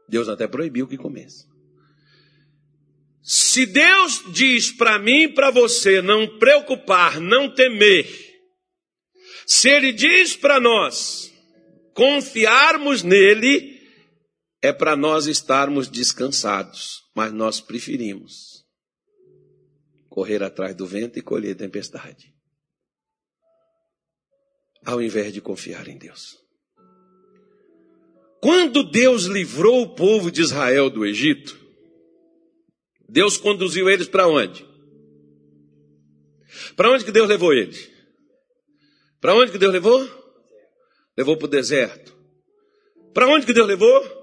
Deus 0.08 0.28
até 0.28 0.48
proibiu 0.48 0.88
que 0.88 0.98
comesse. 0.98 1.48
Se 3.22 3.66
Deus 3.66 4.24
diz 4.34 4.72
para 4.72 4.98
mim 4.98 5.24
e 5.24 5.34
para 5.34 5.52
você 5.52 6.02
não 6.02 6.40
preocupar, 6.40 7.20
não 7.20 7.54
temer, 7.54 8.08
se 9.46 9.70
Ele 9.70 9.92
diz 9.92 10.36
para 10.36 10.60
nós 10.60 11.32
confiarmos 11.94 13.04
nele, 13.04 13.78
é 14.62 14.72
para 14.72 14.96
nós 14.96 15.28
estarmos 15.28 15.88
descansados, 15.88 17.04
mas 17.16 17.32
nós 17.34 17.60
preferimos 17.60 18.66
correr 20.08 20.42
atrás 20.42 20.76
do 20.76 20.86
vento 20.86 21.20
e 21.20 21.22
colher 21.22 21.56
tempestade 21.56 22.39
ao 24.86 25.02
invés 25.02 25.34
de 25.34 25.42
confiar 25.42 25.88
em 25.88 25.98
Deus. 25.98 26.38
Quando 28.42 28.84
Deus 28.84 29.24
livrou 29.24 29.82
o 29.82 29.96
povo 29.96 30.32
de 30.32 30.42
Israel 30.42 30.90
do 30.90 31.06
Egito, 31.06 31.60
Deus 33.08 33.38
conduziu 33.38 33.90
eles 33.90 34.08
para 34.08 34.28
onde? 34.28 34.66
Para 36.76 36.90
onde 36.90 37.04
que 37.04 37.12
Deus 37.12 37.28
levou 37.28 37.54
eles? 37.54 37.90
Para 39.20 39.36
onde 39.36 39.52
que 39.52 39.58
Deus 39.58 39.74
levou? 39.74 40.08
Levou 41.18 41.36
para 41.36 41.48
o 41.48 41.50
deserto. 41.50 42.16
Para 43.14 43.28
onde 43.28 43.46
que 43.46 43.54
Deus 43.54 43.68
levou? 43.68 44.20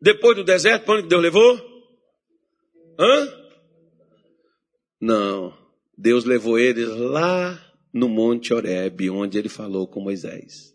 Depois 0.00 0.34
do 0.36 0.44
deserto, 0.44 0.84
para 0.84 0.94
onde 0.94 1.02
que 1.02 1.10
Deus 1.10 1.22
levou? 1.22 1.60
Hã? 2.98 3.40
Não. 5.00 5.58
Deus 5.96 6.24
levou 6.24 6.58
eles 6.58 6.88
lá 6.88 7.69
no 7.92 8.08
Monte 8.08 8.54
Horebe, 8.54 9.10
onde 9.10 9.38
ele 9.38 9.48
falou 9.48 9.86
com 9.86 10.00
Moisés. 10.00 10.74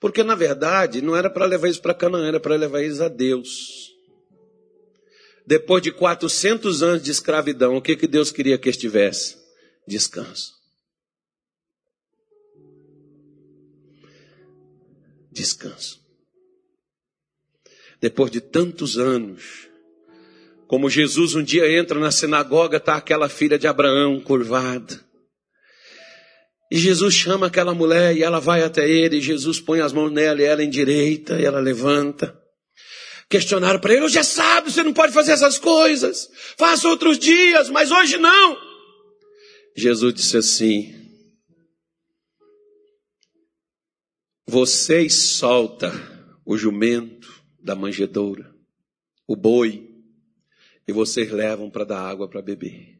Porque, 0.00 0.22
na 0.22 0.34
verdade, 0.34 1.02
não 1.02 1.14
era 1.14 1.28
para 1.28 1.44
levar 1.44 1.66
eles 1.66 1.78
para 1.78 1.92
Canaã, 1.92 2.26
era 2.26 2.40
para 2.40 2.56
levar 2.56 2.82
eles 2.82 3.00
a 3.00 3.08
Deus. 3.08 3.90
Depois 5.46 5.82
de 5.82 5.92
400 5.92 6.82
anos 6.82 7.02
de 7.02 7.10
escravidão, 7.10 7.76
o 7.76 7.82
que, 7.82 7.96
que 7.96 8.06
Deus 8.06 8.30
queria 8.30 8.56
que 8.56 8.68
estivesse? 8.68 9.36
Descanso. 9.86 10.54
Descanso. 15.30 16.00
Depois 18.00 18.30
de 18.30 18.40
tantos 18.40 18.96
anos, 18.96 19.68
como 20.66 20.88
Jesus 20.88 21.34
um 21.34 21.42
dia 21.42 21.70
entra 21.78 21.98
na 21.98 22.10
sinagoga, 22.10 22.78
está 22.78 22.96
aquela 22.96 23.28
filha 23.28 23.58
de 23.58 23.66
Abraão 23.66 24.20
curvada. 24.20 25.09
E 26.70 26.78
Jesus 26.78 27.14
chama 27.14 27.48
aquela 27.48 27.74
mulher 27.74 28.16
e 28.16 28.22
ela 28.22 28.38
vai 28.38 28.62
até 28.62 28.88
ele, 28.88 29.16
e 29.16 29.20
Jesus 29.20 29.58
põe 29.58 29.80
as 29.80 29.92
mãos 29.92 30.10
nela 30.10 30.40
e 30.40 30.44
ela 30.44 30.62
endireita, 30.62 31.40
e 31.40 31.44
ela 31.44 31.58
levanta. 31.58 32.38
Questionaram 33.28 33.80
para 33.80 33.94
ele, 33.94 34.04
hoje 34.04 34.18
é 34.18 34.22
sábado, 34.22 34.70
você 34.70 34.82
não 34.82 34.92
pode 34.92 35.12
fazer 35.12 35.32
essas 35.32 35.58
coisas. 35.58 36.30
Faça 36.56 36.88
outros 36.88 37.18
dias, 37.18 37.68
mas 37.70 37.90
hoje 37.90 38.18
não. 38.18 38.56
Jesus 39.76 40.14
disse 40.14 40.36
assim: 40.36 40.94
Vocês 44.46 45.36
solta 45.36 45.92
o 46.44 46.56
jumento 46.56 47.42
da 47.58 47.74
manjedoura, 47.74 48.54
o 49.26 49.36
boi, 49.36 49.88
e 50.86 50.92
vocês 50.92 51.30
levam 51.30 51.70
para 51.70 51.84
dar 51.84 52.00
água 52.00 52.28
para 52.28 52.42
beber. 52.42 52.99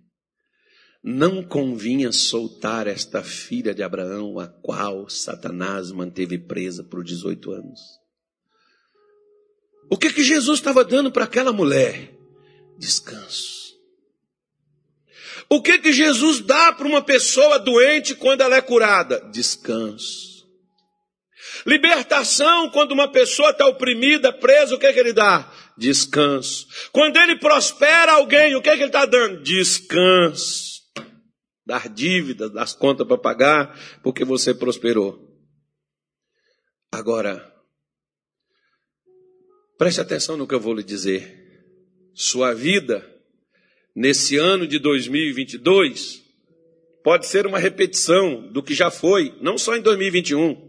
Não 1.03 1.43
convinha 1.43 2.13
soltar 2.13 2.87
esta 2.87 3.23
filha 3.23 3.75
de 3.75 3.83
Abraão, 3.83 4.39
a 4.39 4.47
qual 4.47 5.09
Satanás 5.09 5.91
manteve 5.91 6.39
presa 6.39 6.85
por 6.85 7.03
18 7.03 7.53
anos. 7.53 7.81
O 9.91 9.97
que 9.97 10.13
que 10.13 10.23
Jesus 10.23 10.59
estava 10.59 10.85
dando 10.85 11.11
para 11.11 11.25
aquela 11.25 11.53
mulher? 11.53 12.13
Descanso. 12.79 13.61
O 15.49 15.61
que 15.61 15.79
que 15.79 15.93
Jesus 15.93 16.41
dá 16.41 16.73
para 16.73 16.87
uma 16.87 17.03
pessoa 17.03 17.59
doente 17.59 18.15
quando 18.15 18.43
ela 18.43 18.57
é 18.57 18.61
curada? 18.61 19.21
Descanso. 19.33 20.31
Libertação 21.67 22.71
quando 22.71 22.93
uma 22.93 23.11
pessoa 23.11 23.51
está 23.51 23.67
oprimida, 23.67 24.33
presa, 24.33 24.75
o 24.75 24.79
que 24.79 24.93
que 24.93 25.01
ele 25.01 25.13
dá? 25.13 25.51
Descanso. 25.77 26.69
Quando 26.93 27.17
ele 27.17 27.37
prospera 27.37 28.13
alguém, 28.13 28.55
o 28.55 28.63
que, 28.63 28.71
que 28.71 28.77
ele 28.77 28.85
está 28.85 29.05
dando? 29.05 29.43
Descanso. 29.43 30.70
Dar 31.71 31.89
dívidas, 31.89 32.51
dar 32.51 32.75
contas 32.75 33.07
para 33.07 33.17
pagar, 33.17 33.81
porque 34.03 34.25
você 34.25 34.53
prosperou. 34.53 35.25
Agora, 36.91 37.49
preste 39.79 40.01
atenção 40.01 40.37
no 40.37 40.49
que 40.49 40.55
eu 40.57 40.59
vou 40.59 40.75
lhe 40.75 40.83
dizer. 40.83 41.33
Sua 42.13 42.53
vida, 42.53 43.09
nesse 43.95 44.37
ano 44.37 44.67
de 44.67 44.81
2022, 44.81 46.21
pode 47.05 47.29
ser 47.29 47.47
uma 47.47 47.61
repetição 47.61 48.51
do 48.51 48.65
que 48.65 48.75
já 48.75 48.91
foi, 48.91 49.39
não 49.41 49.57
só 49.57 49.77
em 49.77 49.81
2021 49.81 50.69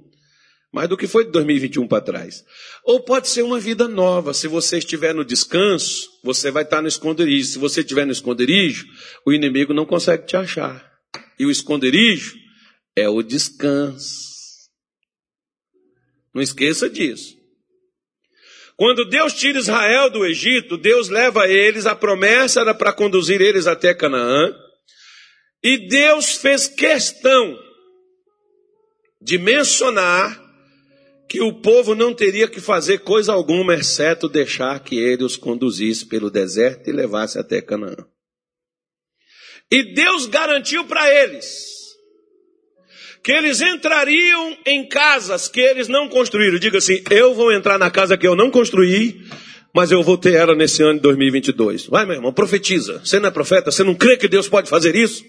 mais 0.72 0.88
do 0.88 0.96
que 0.96 1.06
foi 1.06 1.26
de 1.26 1.32
2021 1.32 1.86
para 1.86 2.00
trás. 2.00 2.46
Ou 2.86 3.02
pode 3.04 3.28
ser 3.28 3.42
uma 3.42 3.60
vida 3.60 3.90
nova. 3.90 4.34
Se 4.34 4.48
você 4.48 4.78
estiver 4.78 5.14
no 5.14 5.26
descanso, 5.26 6.08
você 6.24 6.50
vai 6.50 6.64
estar 6.64 6.82
no 6.82 6.88
esconderijo. 6.88 7.50
Se 7.50 7.60
você 7.60 7.82
estiver 7.82 8.06
no 8.06 8.14
esconderijo, 8.14 8.86
o 9.26 9.34
inimigo 9.34 9.74
não 9.74 9.86
consegue 9.86 10.26
te 10.26 10.38
achar. 10.38 10.91
E 11.42 11.46
o 11.48 11.50
esconderijo 11.50 12.38
é 12.96 13.10
o 13.10 13.24
descanso. 13.24 14.30
Não 16.32 16.40
esqueça 16.40 16.88
disso. 16.88 17.36
Quando 18.78 19.10
Deus 19.10 19.34
tira 19.34 19.58
Israel 19.58 20.12
do 20.12 20.24
Egito, 20.24 20.78
Deus 20.78 21.10
leva 21.10 21.48
eles, 21.48 21.88
a 21.88 21.96
promessa 21.96 22.62
era 22.62 22.76
para 22.76 22.94
conduzir 22.94 23.42
eles 23.42 23.66
até 23.66 23.92
Canaã. 23.92 24.56
E 25.64 25.88
Deus 25.88 26.36
fez 26.36 26.68
questão 26.68 27.58
de 29.20 29.40
mencionar 29.40 30.40
que 31.28 31.42
o 31.42 31.60
povo 31.60 31.96
não 31.96 32.14
teria 32.14 32.48
que 32.48 32.62
fazer 32.62 33.00
coisa 33.00 33.34
alguma, 33.34 33.74
exceto 33.74 34.30
deixar 34.30 34.80
que 34.84 34.96
ele 34.96 35.24
os 35.24 35.38
conduzisse 35.38 36.06
pelo 36.06 36.30
deserto 36.30 36.88
e 36.88 36.94
levasse 36.94 37.40
até 37.40 37.64
Canaã. 37.64 37.98
E 39.72 39.94
Deus 39.94 40.26
garantiu 40.26 40.84
para 40.86 41.10
eles 41.10 41.72
que 43.24 43.32
eles 43.32 43.62
entrariam 43.62 44.58
em 44.66 44.88
casas 44.88 45.48
que 45.48 45.62
eles 45.62 45.88
não 45.88 46.10
construíram. 46.10 46.60
Diga 46.60 46.80
assim: 46.80 47.02
eu 47.10 47.34
vou 47.34 47.52
entrar 47.52 47.78
na 47.78 47.90
casa 47.90 48.18
que 48.18 48.28
eu 48.28 48.36
não 48.36 48.52
construí, 48.52 49.22
mas 49.74 49.92
eu 49.92 50.04
vou 50.04 50.18
ter 50.18 50.34
ela 50.34 50.56
nesse 50.56 50.84
ano 50.84 50.96
de 50.96 51.02
2022. 51.02 51.86
Vai, 51.86 52.06
meu 52.06 52.16
irmão, 52.16 52.34
profetiza. 52.34 53.00
Você 53.04 53.20
não 53.20 53.30
é 53.30 53.32
profeta? 53.32 53.72
Você 53.72 53.84
não 53.84 53.96
crê 53.96 54.18
que 54.18 54.28
Deus 54.28 54.50
pode 54.50 54.70
fazer 54.70 54.96
isso? 54.96 55.24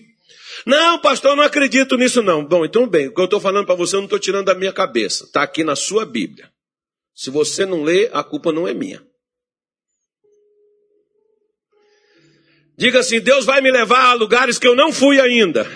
Não, 0.67 0.99
pastor, 0.99 1.37
não 1.37 1.43
acredito 1.43 1.97
nisso 1.97 2.23
não. 2.23 2.45
Bom, 2.45 2.65
então 2.65 2.87
bem, 2.87 3.09
o 3.09 3.15
que 3.15 3.21
eu 3.21 3.25
estou 3.25 3.41
falando 3.41 3.67
para 3.67 3.75
você 3.75 3.97
eu 3.97 4.01
não 4.01 4.07
estou 4.07 4.19
tirando 4.19 4.47
da 4.47 4.55
minha 4.55 4.73
cabeça. 4.73 5.25
Está 5.25 5.43
aqui 5.43 5.65
na 5.65 5.77
sua 5.77 6.05
Bíblia. 6.05 6.51
Se 7.15 7.31
você 7.31 7.67
não 7.67 7.83
lê, 7.83 8.09
a 8.13 8.23
culpa 8.23 8.53
não 8.53 8.67
é 8.67 8.73
minha. 8.73 9.03
Diga 12.83 12.99
assim: 12.99 13.21
Deus 13.21 13.45
vai 13.45 13.61
me 13.61 13.71
levar 13.71 14.07
a 14.07 14.15
lugares 14.15 14.59
que 14.59 14.67
eu 14.67 14.75
não 14.75 14.93
fui 14.93 15.21
ainda. 15.21 15.71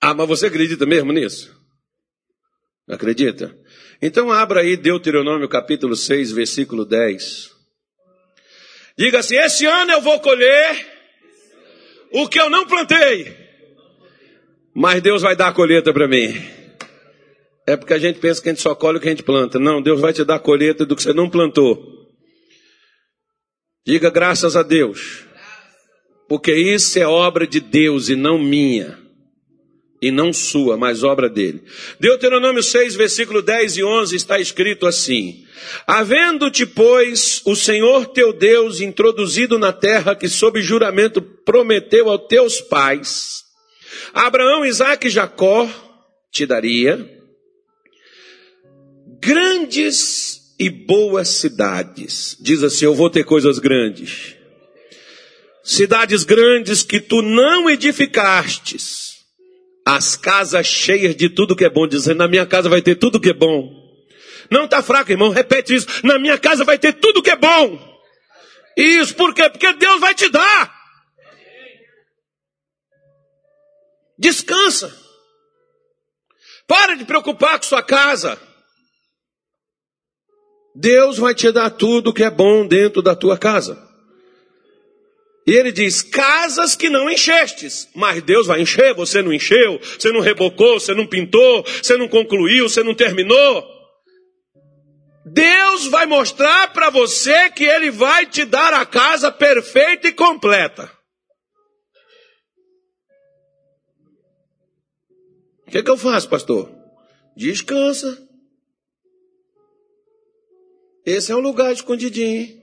Ah, 0.00 0.12
mas 0.12 0.26
você 0.26 0.46
acredita 0.46 0.84
mesmo 0.84 1.12
nisso? 1.12 1.56
Acredita? 2.88 3.56
Então 4.02 4.32
abra 4.32 4.62
aí 4.62 4.76
Deuteronômio 4.76 5.48
capítulo 5.48 5.94
6, 5.94 6.32
versículo 6.32 6.84
10. 6.84 7.52
Diga 8.98 9.20
assim: 9.20 9.36
esse 9.36 9.64
ano 9.64 9.92
eu 9.92 10.00
vou 10.00 10.18
colher 10.18 10.88
o 12.10 12.28
que 12.28 12.40
eu 12.40 12.50
não 12.50 12.66
plantei. 12.66 13.36
Mas 14.74 15.00
Deus 15.02 15.22
vai 15.22 15.36
dar 15.36 15.50
a 15.50 15.52
colheita 15.52 15.92
para 15.92 16.08
mim. 16.08 16.34
É 17.64 17.76
porque 17.76 17.94
a 17.94 17.98
gente 18.00 18.18
pensa 18.18 18.42
que 18.42 18.48
a 18.48 18.52
gente 18.52 18.62
só 18.62 18.74
colhe 18.74 18.98
o 18.98 19.00
que 19.00 19.06
a 19.06 19.12
gente 19.12 19.22
planta. 19.22 19.60
Não, 19.60 19.80
Deus 19.80 20.00
vai 20.00 20.12
te 20.12 20.24
dar 20.24 20.34
a 20.34 20.40
colheita 20.40 20.84
do 20.84 20.96
que 20.96 21.02
você 21.04 21.12
não 21.12 21.30
plantou. 21.30 22.01
Diga 23.84 24.10
graças 24.10 24.56
a 24.56 24.62
Deus. 24.62 25.24
Porque 26.28 26.54
isso 26.54 26.98
é 26.98 27.06
obra 27.06 27.46
de 27.46 27.60
Deus 27.60 28.08
e 28.08 28.16
não 28.16 28.38
minha. 28.38 28.98
E 30.00 30.10
não 30.10 30.32
sua, 30.32 30.76
mas 30.76 31.04
obra 31.04 31.28
dele. 31.28 31.62
Deuteronômio 32.00 32.62
6, 32.62 32.96
versículo 32.96 33.40
10 33.40 33.76
e 33.76 33.84
11 33.84 34.16
está 34.16 34.40
escrito 34.40 34.86
assim: 34.86 35.44
Havendo-te, 35.86 36.66
pois, 36.66 37.40
o 37.44 37.54
Senhor 37.54 38.06
teu 38.06 38.32
Deus 38.32 38.80
introduzido 38.80 39.58
na 39.58 39.72
terra 39.72 40.16
que 40.16 40.28
sob 40.28 40.60
juramento 40.60 41.22
prometeu 41.22 42.08
aos 42.08 42.26
teus 42.26 42.60
pais, 42.60 43.44
Abraão, 44.12 44.64
Isaque 44.64 45.06
e 45.06 45.10
Jacó, 45.10 45.68
te 46.32 46.46
daria 46.46 47.22
grandes 49.22 50.41
e 50.58 50.70
boas 50.70 51.28
cidades. 51.28 52.36
Diz 52.40 52.62
assim: 52.62 52.84
Eu 52.84 52.94
vou 52.94 53.10
ter 53.10 53.24
coisas 53.24 53.58
grandes. 53.58 54.36
Cidades 55.64 56.24
grandes 56.24 56.82
que 56.82 57.00
tu 57.00 57.22
não 57.22 57.70
edificastes. 57.70 59.12
As 59.84 60.16
casas 60.16 60.66
cheias 60.66 61.16
de 61.16 61.28
tudo 61.28 61.56
que 61.56 61.64
é 61.64 61.70
bom, 61.70 61.86
dizendo: 61.86 62.18
Na 62.18 62.28
minha 62.28 62.46
casa 62.46 62.68
vai 62.68 62.82
ter 62.82 62.96
tudo 62.96 63.20
que 63.20 63.30
é 63.30 63.34
bom. 63.34 63.82
Não 64.50 64.64
está 64.64 64.82
fraco, 64.82 65.10
irmão. 65.10 65.30
Repete 65.30 65.74
isso. 65.74 65.86
Na 66.04 66.18
minha 66.18 66.38
casa 66.38 66.64
vai 66.64 66.78
ter 66.78 66.92
tudo 66.94 67.22
que 67.22 67.30
é 67.30 67.36
bom. 67.36 67.92
Isso, 68.76 69.14
por 69.14 69.34
quê? 69.34 69.48
Porque 69.48 69.72
Deus 69.74 70.00
vai 70.00 70.14
te 70.14 70.28
dar. 70.28 70.82
Descansa. 74.18 74.96
Para 76.66 76.94
de 76.94 77.04
preocupar 77.04 77.58
com 77.58 77.64
sua 77.64 77.82
casa. 77.82 78.38
Deus 80.74 81.18
vai 81.18 81.34
te 81.34 81.50
dar 81.52 81.70
tudo 81.70 82.12
que 82.12 82.24
é 82.24 82.30
bom 82.30 82.66
dentro 82.66 83.02
da 83.02 83.14
tua 83.14 83.36
casa. 83.36 83.90
E 85.46 85.52
ele 85.52 85.72
diz: 85.72 86.02
casas 86.02 86.74
que 86.74 86.88
não 86.88 87.10
enchestes, 87.10 87.88
mas 87.94 88.22
Deus 88.22 88.46
vai 88.46 88.60
encher, 88.60 88.94
você 88.94 89.22
não 89.22 89.32
encheu, 89.32 89.80
você 89.80 90.10
não 90.12 90.20
rebocou, 90.20 90.78
você 90.78 90.94
não 90.94 91.06
pintou, 91.06 91.64
você 91.64 91.96
não 91.96 92.08
concluiu, 92.08 92.68
você 92.68 92.82
não 92.82 92.94
terminou. 92.94 93.66
Deus 95.24 95.86
vai 95.86 96.06
mostrar 96.06 96.72
para 96.72 96.90
você 96.90 97.50
que 97.50 97.64
Ele 97.64 97.90
vai 97.90 98.26
te 98.26 98.44
dar 98.44 98.72
a 98.74 98.84
casa 98.84 99.30
perfeita 99.30 100.08
e 100.08 100.12
completa. 100.12 100.90
O 105.66 105.70
que, 105.70 105.78
é 105.78 105.82
que 105.82 105.90
eu 105.90 105.96
faço, 105.96 106.28
pastor? 106.28 106.70
Descansa. 107.36 108.31
Esse 111.04 111.32
é 111.32 111.36
um 111.36 111.40
lugar 111.40 111.72
escondidinho. 111.72 112.60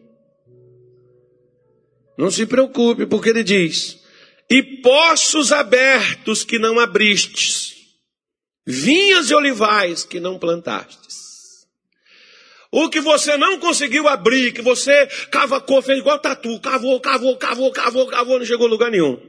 Não 2.17 2.31
se 2.31 2.45
preocupe, 2.45 3.05
porque 3.05 3.29
ele 3.29 3.43
diz: 3.43 3.97
E 4.49 4.61
poços 4.81 5.51
abertos 5.51 6.43
que 6.43 6.59
não 6.59 6.79
abristes, 6.79 7.73
vinhas 8.65 9.29
e 9.29 9.35
olivais 9.35 10.03
que 10.03 10.19
não 10.19 10.39
plantastes. 10.39 11.19
O 12.71 12.87
que 12.87 13.01
você 13.01 13.35
não 13.35 13.59
conseguiu 13.59 14.07
abrir, 14.07 14.53
que 14.53 14.61
você 14.61 15.07
cavacou, 15.31 15.81
fez 15.81 15.99
igual 15.99 16.19
tatu, 16.19 16.59
cavou, 16.59 16.99
cavou, 16.99 17.35
cavou, 17.35 17.71
cavou, 17.71 18.07
cavou, 18.07 18.37
não 18.37 18.45
chegou 18.45 18.67
a 18.67 18.69
lugar 18.69 18.91
nenhum. 18.91 19.19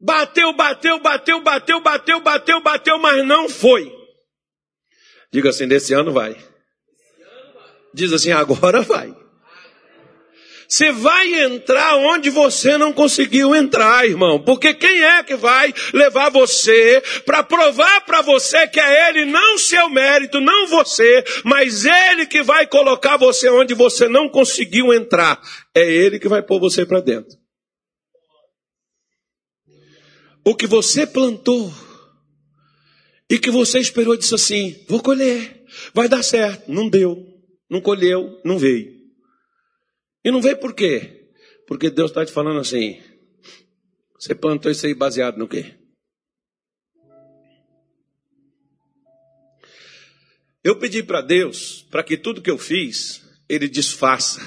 Bateu, 0.00 0.52
bateu, 0.54 0.98
bateu, 0.98 1.42
bateu, 1.42 1.80
bateu, 1.80 2.20
bateu, 2.20 2.62
bateu, 2.62 2.98
mas 2.98 3.26
não 3.26 3.48
foi. 3.48 3.92
Diga 5.32 5.50
assim, 5.50 5.68
desse 5.68 5.92
ano 5.92 6.12
vai. 6.12 6.36
Diz 7.96 8.12
assim, 8.12 8.30
agora 8.30 8.82
vai. 8.82 9.10
Você 10.68 10.92
vai 10.92 11.32
entrar 11.44 11.96
onde 11.96 12.28
você 12.28 12.76
não 12.76 12.92
conseguiu 12.92 13.54
entrar, 13.54 14.06
irmão. 14.06 14.38
Porque 14.38 14.74
quem 14.74 15.02
é 15.02 15.22
que 15.22 15.34
vai 15.34 15.72
levar 15.94 16.28
você 16.28 17.02
para 17.24 17.42
provar 17.42 18.02
para 18.02 18.20
você 18.20 18.68
que 18.68 18.78
é 18.78 19.08
Ele, 19.08 19.24
não 19.24 19.56
seu 19.56 19.88
mérito, 19.88 20.42
não 20.42 20.66
você, 20.66 21.24
mas 21.42 21.86
Ele 21.86 22.26
que 22.26 22.42
vai 22.42 22.66
colocar 22.66 23.16
você 23.16 23.48
onde 23.48 23.72
você 23.72 24.10
não 24.10 24.28
conseguiu 24.28 24.92
entrar. 24.92 25.40
É 25.74 25.90
Ele 25.90 26.18
que 26.18 26.28
vai 26.28 26.42
pôr 26.42 26.60
você 26.60 26.84
para 26.84 27.00
dentro. 27.00 27.34
O 30.44 30.54
que 30.54 30.66
você 30.66 31.06
plantou 31.06 31.72
e 33.30 33.38
que 33.38 33.50
você 33.50 33.78
esperou 33.78 34.18
disse 34.18 34.34
assim: 34.34 34.84
vou 34.86 35.02
colher, 35.02 35.64
vai 35.94 36.10
dar 36.10 36.22
certo. 36.22 36.70
Não 36.70 36.90
deu, 36.90 37.35
não 37.68 37.80
colheu, 37.80 38.40
não 38.44 38.58
veio. 38.58 38.96
E 40.24 40.30
não 40.30 40.40
veio 40.40 40.58
por 40.58 40.74
quê? 40.74 41.30
Porque 41.66 41.90
Deus 41.90 42.10
está 42.10 42.24
te 42.24 42.32
falando 42.32 42.60
assim: 42.60 43.00
você 44.18 44.34
plantou 44.34 44.70
isso 44.70 44.86
aí 44.86 44.94
baseado 44.94 45.36
no 45.38 45.48
quê? 45.48 45.74
Eu 50.62 50.78
pedi 50.78 51.02
para 51.02 51.20
Deus 51.20 51.82
para 51.90 52.02
que 52.02 52.16
tudo 52.16 52.42
que 52.42 52.50
eu 52.50 52.58
fiz, 52.58 53.24
Ele 53.48 53.68
desfaça 53.68 54.40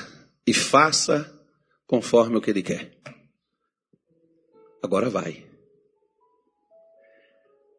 e 0.46 0.54
faça 0.54 1.34
conforme 1.86 2.38
o 2.38 2.42
que 2.42 2.50
Ele 2.50 2.64
quer. 2.64 2.98
Agora 4.84 5.10
vai. 5.10 5.48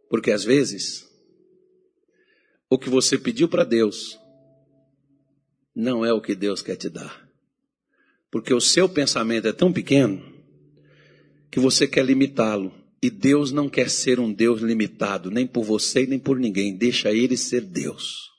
Porque 0.09 0.31
às 0.31 0.43
vezes, 0.43 1.09
o 2.69 2.79
que 2.79 2.91
você 2.91 3.19
pediu 3.19 3.49
para 3.49 3.65
Deus 3.65 4.20
não 5.75 6.05
é 6.05 6.13
o 6.13 6.21
que 6.21 6.35
Deus 6.35 6.63
quer 6.63 6.77
te 6.77 6.89
dar. 6.89 7.29
Porque 8.31 8.55
o 8.55 8.61
seu 8.61 8.89
pensamento 8.89 9.49
é 9.49 9.53
tão 9.53 9.73
pequeno 9.73 10.23
que 11.51 11.59
você 11.59 11.87
quer 11.87 12.05
limitá-lo. 12.05 12.73
E 13.03 13.09
Deus 13.09 13.51
não 13.51 13.69
quer 13.69 13.89
ser 13.89 14.21
um 14.21 14.31
Deus 14.31 14.61
limitado, 14.61 15.31
nem 15.31 15.47
por 15.47 15.65
você, 15.65 16.07
nem 16.07 16.19
por 16.19 16.39
ninguém. 16.39 16.77
Deixa 16.77 17.11
ele 17.11 17.37
ser 17.37 17.63
Deus. 17.63 18.31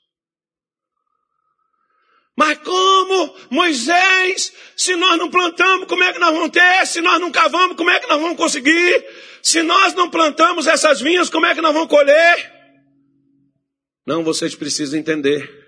Mas 2.36 2.58
como, 2.58 3.36
Moisés, 3.50 4.52
se 4.76 4.94
nós 4.96 5.18
não 5.18 5.28
plantamos, 5.28 5.86
como 5.86 6.02
é 6.02 6.12
que 6.12 6.18
nós 6.18 6.32
vamos 6.32 6.50
ter? 6.50 6.86
Se 6.86 7.00
nós 7.00 7.20
não 7.20 7.30
cavamos, 7.30 7.76
como 7.76 7.90
é 7.90 8.00
que 8.00 8.06
nós 8.06 8.20
vamos 8.20 8.36
conseguir? 8.36 9.04
Se 9.42 9.62
nós 9.62 9.94
não 9.94 10.08
plantamos 10.08 10.66
essas 10.66 11.00
vinhas, 11.00 11.28
como 11.28 11.44
é 11.44 11.54
que 11.54 11.60
nós 11.60 11.74
vamos 11.74 11.88
colher? 11.88 12.52
Não, 14.06 14.24
vocês 14.24 14.54
precisam 14.54 14.98
entender 14.98 15.61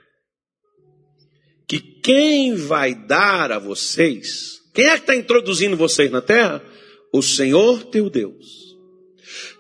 quem 2.05 2.55
vai 2.55 2.95
dar 2.95 3.51
a 3.51 3.59
vocês, 3.59 4.61
quem 4.75 4.85
é 4.85 4.91
que 4.97 5.01
está 5.01 5.17
introduzindo 5.17 5.75
vocês 5.75 6.11
na 6.11 6.21
terra? 6.21 6.63
O 7.11 7.23
Senhor 7.23 7.83
teu 7.85 8.11
Deus. 8.11 8.77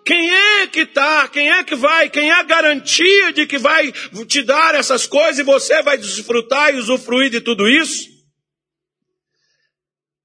Quem 0.05 0.31
é 0.31 0.67
que 0.67 0.81
está? 0.81 1.27
Quem 1.27 1.51
é 1.51 1.65
que 1.65 1.75
vai? 1.75 2.11
Quem 2.11 2.29
é 2.29 2.35
a 2.35 2.43
garantia 2.43 3.33
de 3.33 3.47
que 3.47 3.57
vai 3.57 3.91
te 4.27 4.43
dar 4.43 4.75
essas 4.75 5.07
coisas 5.07 5.39
e 5.39 5.43
você 5.43 5.83
vai 5.83 5.97
desfrutar 5.97 6.75
e 6.75 6.79
usufruir 6.79 7.31
de 7.31 7.41
tudo 7.41 7.67
isso? 7.67 8.11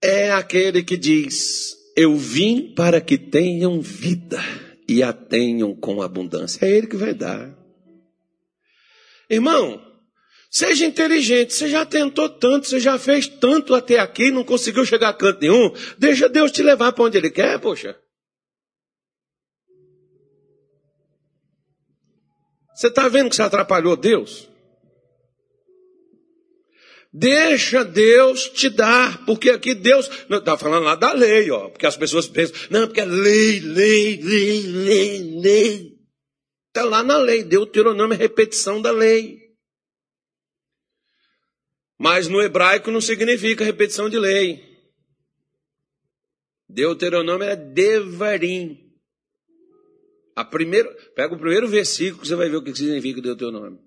É 0.03 0.31
aquele 0.31 0.83
que 0.83 0.97
diz: 0.97 1.73
Eu 1.95 2.17
vim 2.17 2.73
para 2.75 2.99
que 2.99 3.17
tenham 3.17 3.79
vida 3.79 4.43
e 4.89 5.01
a 5.01 5.13
tenham 5.13 5.73
com 5.73 6.01
abundância. 6.01 6.65
É 6.65 6.69
ele 6.69 6.87
que 6.87 6.97
vai 6.97 7.13
dar. 7.13 7.57
Irmão, 9.29 9.88
Seja 10.49 10.85
inteligente, 10.85 11.53
você 11.53 11.69
já 11.69 11.85
tentou 11.85 12.27
tanto, 12.27 12.67
você 12.67 12.79
já 12.79 12.97
fez 12.97 13.27
tanto 13.27 13.75
até 13.75 13.99
aqui, 13.99 14.31
não 14.31 14.43
conseguiu 14.43 14.83
chegar 14.83 15.09
a 15.09 15.13
canto 15.13 15.41
nenhum. 15.41 15.71
Deixa 15.97 16.27
Deus 16.27 16.51
te 16.51 16.63
levar 16.63 16.91
para 16.91 17.03
onde 17.03 17.17
Ele 17.17 17.29
quer, 17.29 17.59
poxa. 17.59 17.95
Você 22.75 22.87
está 22.87 23.07
vendo 23.07 23.29
que 23.29 23.35
você 23.35 23.43
atrapalhou 23.43 23.95
Deus? 23.95 24.49
Deixa 27.13 27.83
Deus 27.83 28.49
te 28.49 28.69
dar, 28.69 29.25
porque 29.25 29.51
aqui 29.51 29.75
Deus 29.75 30.09
está 30.29 30.57
falando 30.57 30.85
lá 30.85 30.95
da 30.95 31.11
lei, 31.11 31.49
ó, 31.51 31.69
porque 31.69 31.85
as 31.85 31.97
pessoas 31.97 32.27
pensam, 32.27 32.55
não, 32.69 32.87
porque 32.87 33.01
é 33.01 33.05
lei, 33.05 33.59
lei, 33.59 34.21
lei, 34.21 34.61
lei, 34.61 35.39
lei. 35.41 35.99
Está 36.67 36.85
lá 36.85 37.03
na 37.03 37.17
lei, 37.17 37.43
Deuteronômio 37.43 38.15
é 38.15 38.17
repetição 38.17 38.81
da 38.81 38.91
lei. 38.91 39.48
Mas 41.99 42.29
no 42.29 42.41
hebraico 42.41 42.89
não 42.89 43.01
significa 43.01 43.65
repetição 43.65 44.09
de 44.09 44.17
lei. 44.17 44.63
Deuteronômio 46.67 47.45
é 47.45 47.57
devarim. 47.57 48.89
A 50.33 50.45
primeira, 50.45 50.89
pega 51.13 51.35
o 51.35 51.37
primeiro 51.37 51.67
versículo, 51.67 52.25
você 52.25 52.35
vai 52.35 52.49
ver 52.49 52.55
o 52.55 52.63
que 52.63 52.73
significa 52.73 53.21
Deuteronômio. 53.21 53.81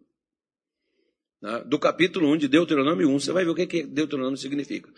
Né? 1.40 1.64
Do 1.66 1.78
capítulo 1.78 2.30
1 2.32 2.36
de 2.36 2.48
Deuteronômio 2.48 3.08
1, 3.08 3.18
você 3.20 3.32
vai 3.32 3.44
ver 3.44 3.50
o 3.50 3.54
que 3.54 3.82
Deuteronômio 3.82 4.36
significa. 4.36 4.90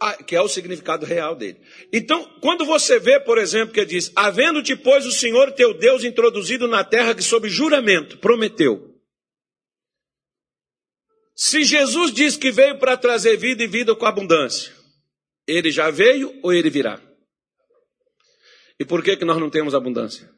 Ah, 0.00 0.22
que 0.22 0.34
é 0.34 0.42
o 0.42 0.48
significado 0.48 1.06
real 1.06 1.36
dele. 1.36 1.58
Então, 1.92 2.22
quando 2.40 2.66
você 2.66 2.98
vê, 2.98 3.20
por 3.20 3.38
exemplo, 3.38 3.72
que 3.72 3.84
diz: 3.84 4.10
Havendo-te, 4.16 4.74
pois, 4.74 5.06
o 5.06 5.12
Senhor 5.12 5.52
teu 5.52 5.72
Deus 5.72 6.02
introduzido 6.02 6.66
na 6.66 6.82
terra 6.82 7.14
que, 7.14 7.22
sob 7.22 7.48
juramento, 7.48 8.18
prometeu. 8.18 8.85
Se 11.36 11.64
Jesus 11.64 12.14
diz 12.14 12.34
que 12.34 12.50
veio 12.50 12.78
para 12.78 12.96
trazer 12.96 13.36
vida 13.36 13.62
e 13.62 13.66
vida 13.66 13.94
com 13.94 14.06
abundância, 14.06 14.72
ele 15.46 15.70
já 15.70 15.90
veio 15.90 16.40
ou 16.42 16.50
ele 16.50 16.70
virá? 16.70 16.98
E 18.80 18.86
por 18.86 19.02
que, 19.02 19.18
que 19.18 19.24
nós 19.24 19.36
não 19.36 19.50
temos 19.50 19.74
abundância? 19.74 20.30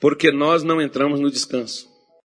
Porque 0.00 0.32
nós 0.32 0.62
não 0.62 0.80
entramos 0.80 1.20
no 1.20 1.30
descanso. 1.30 1.91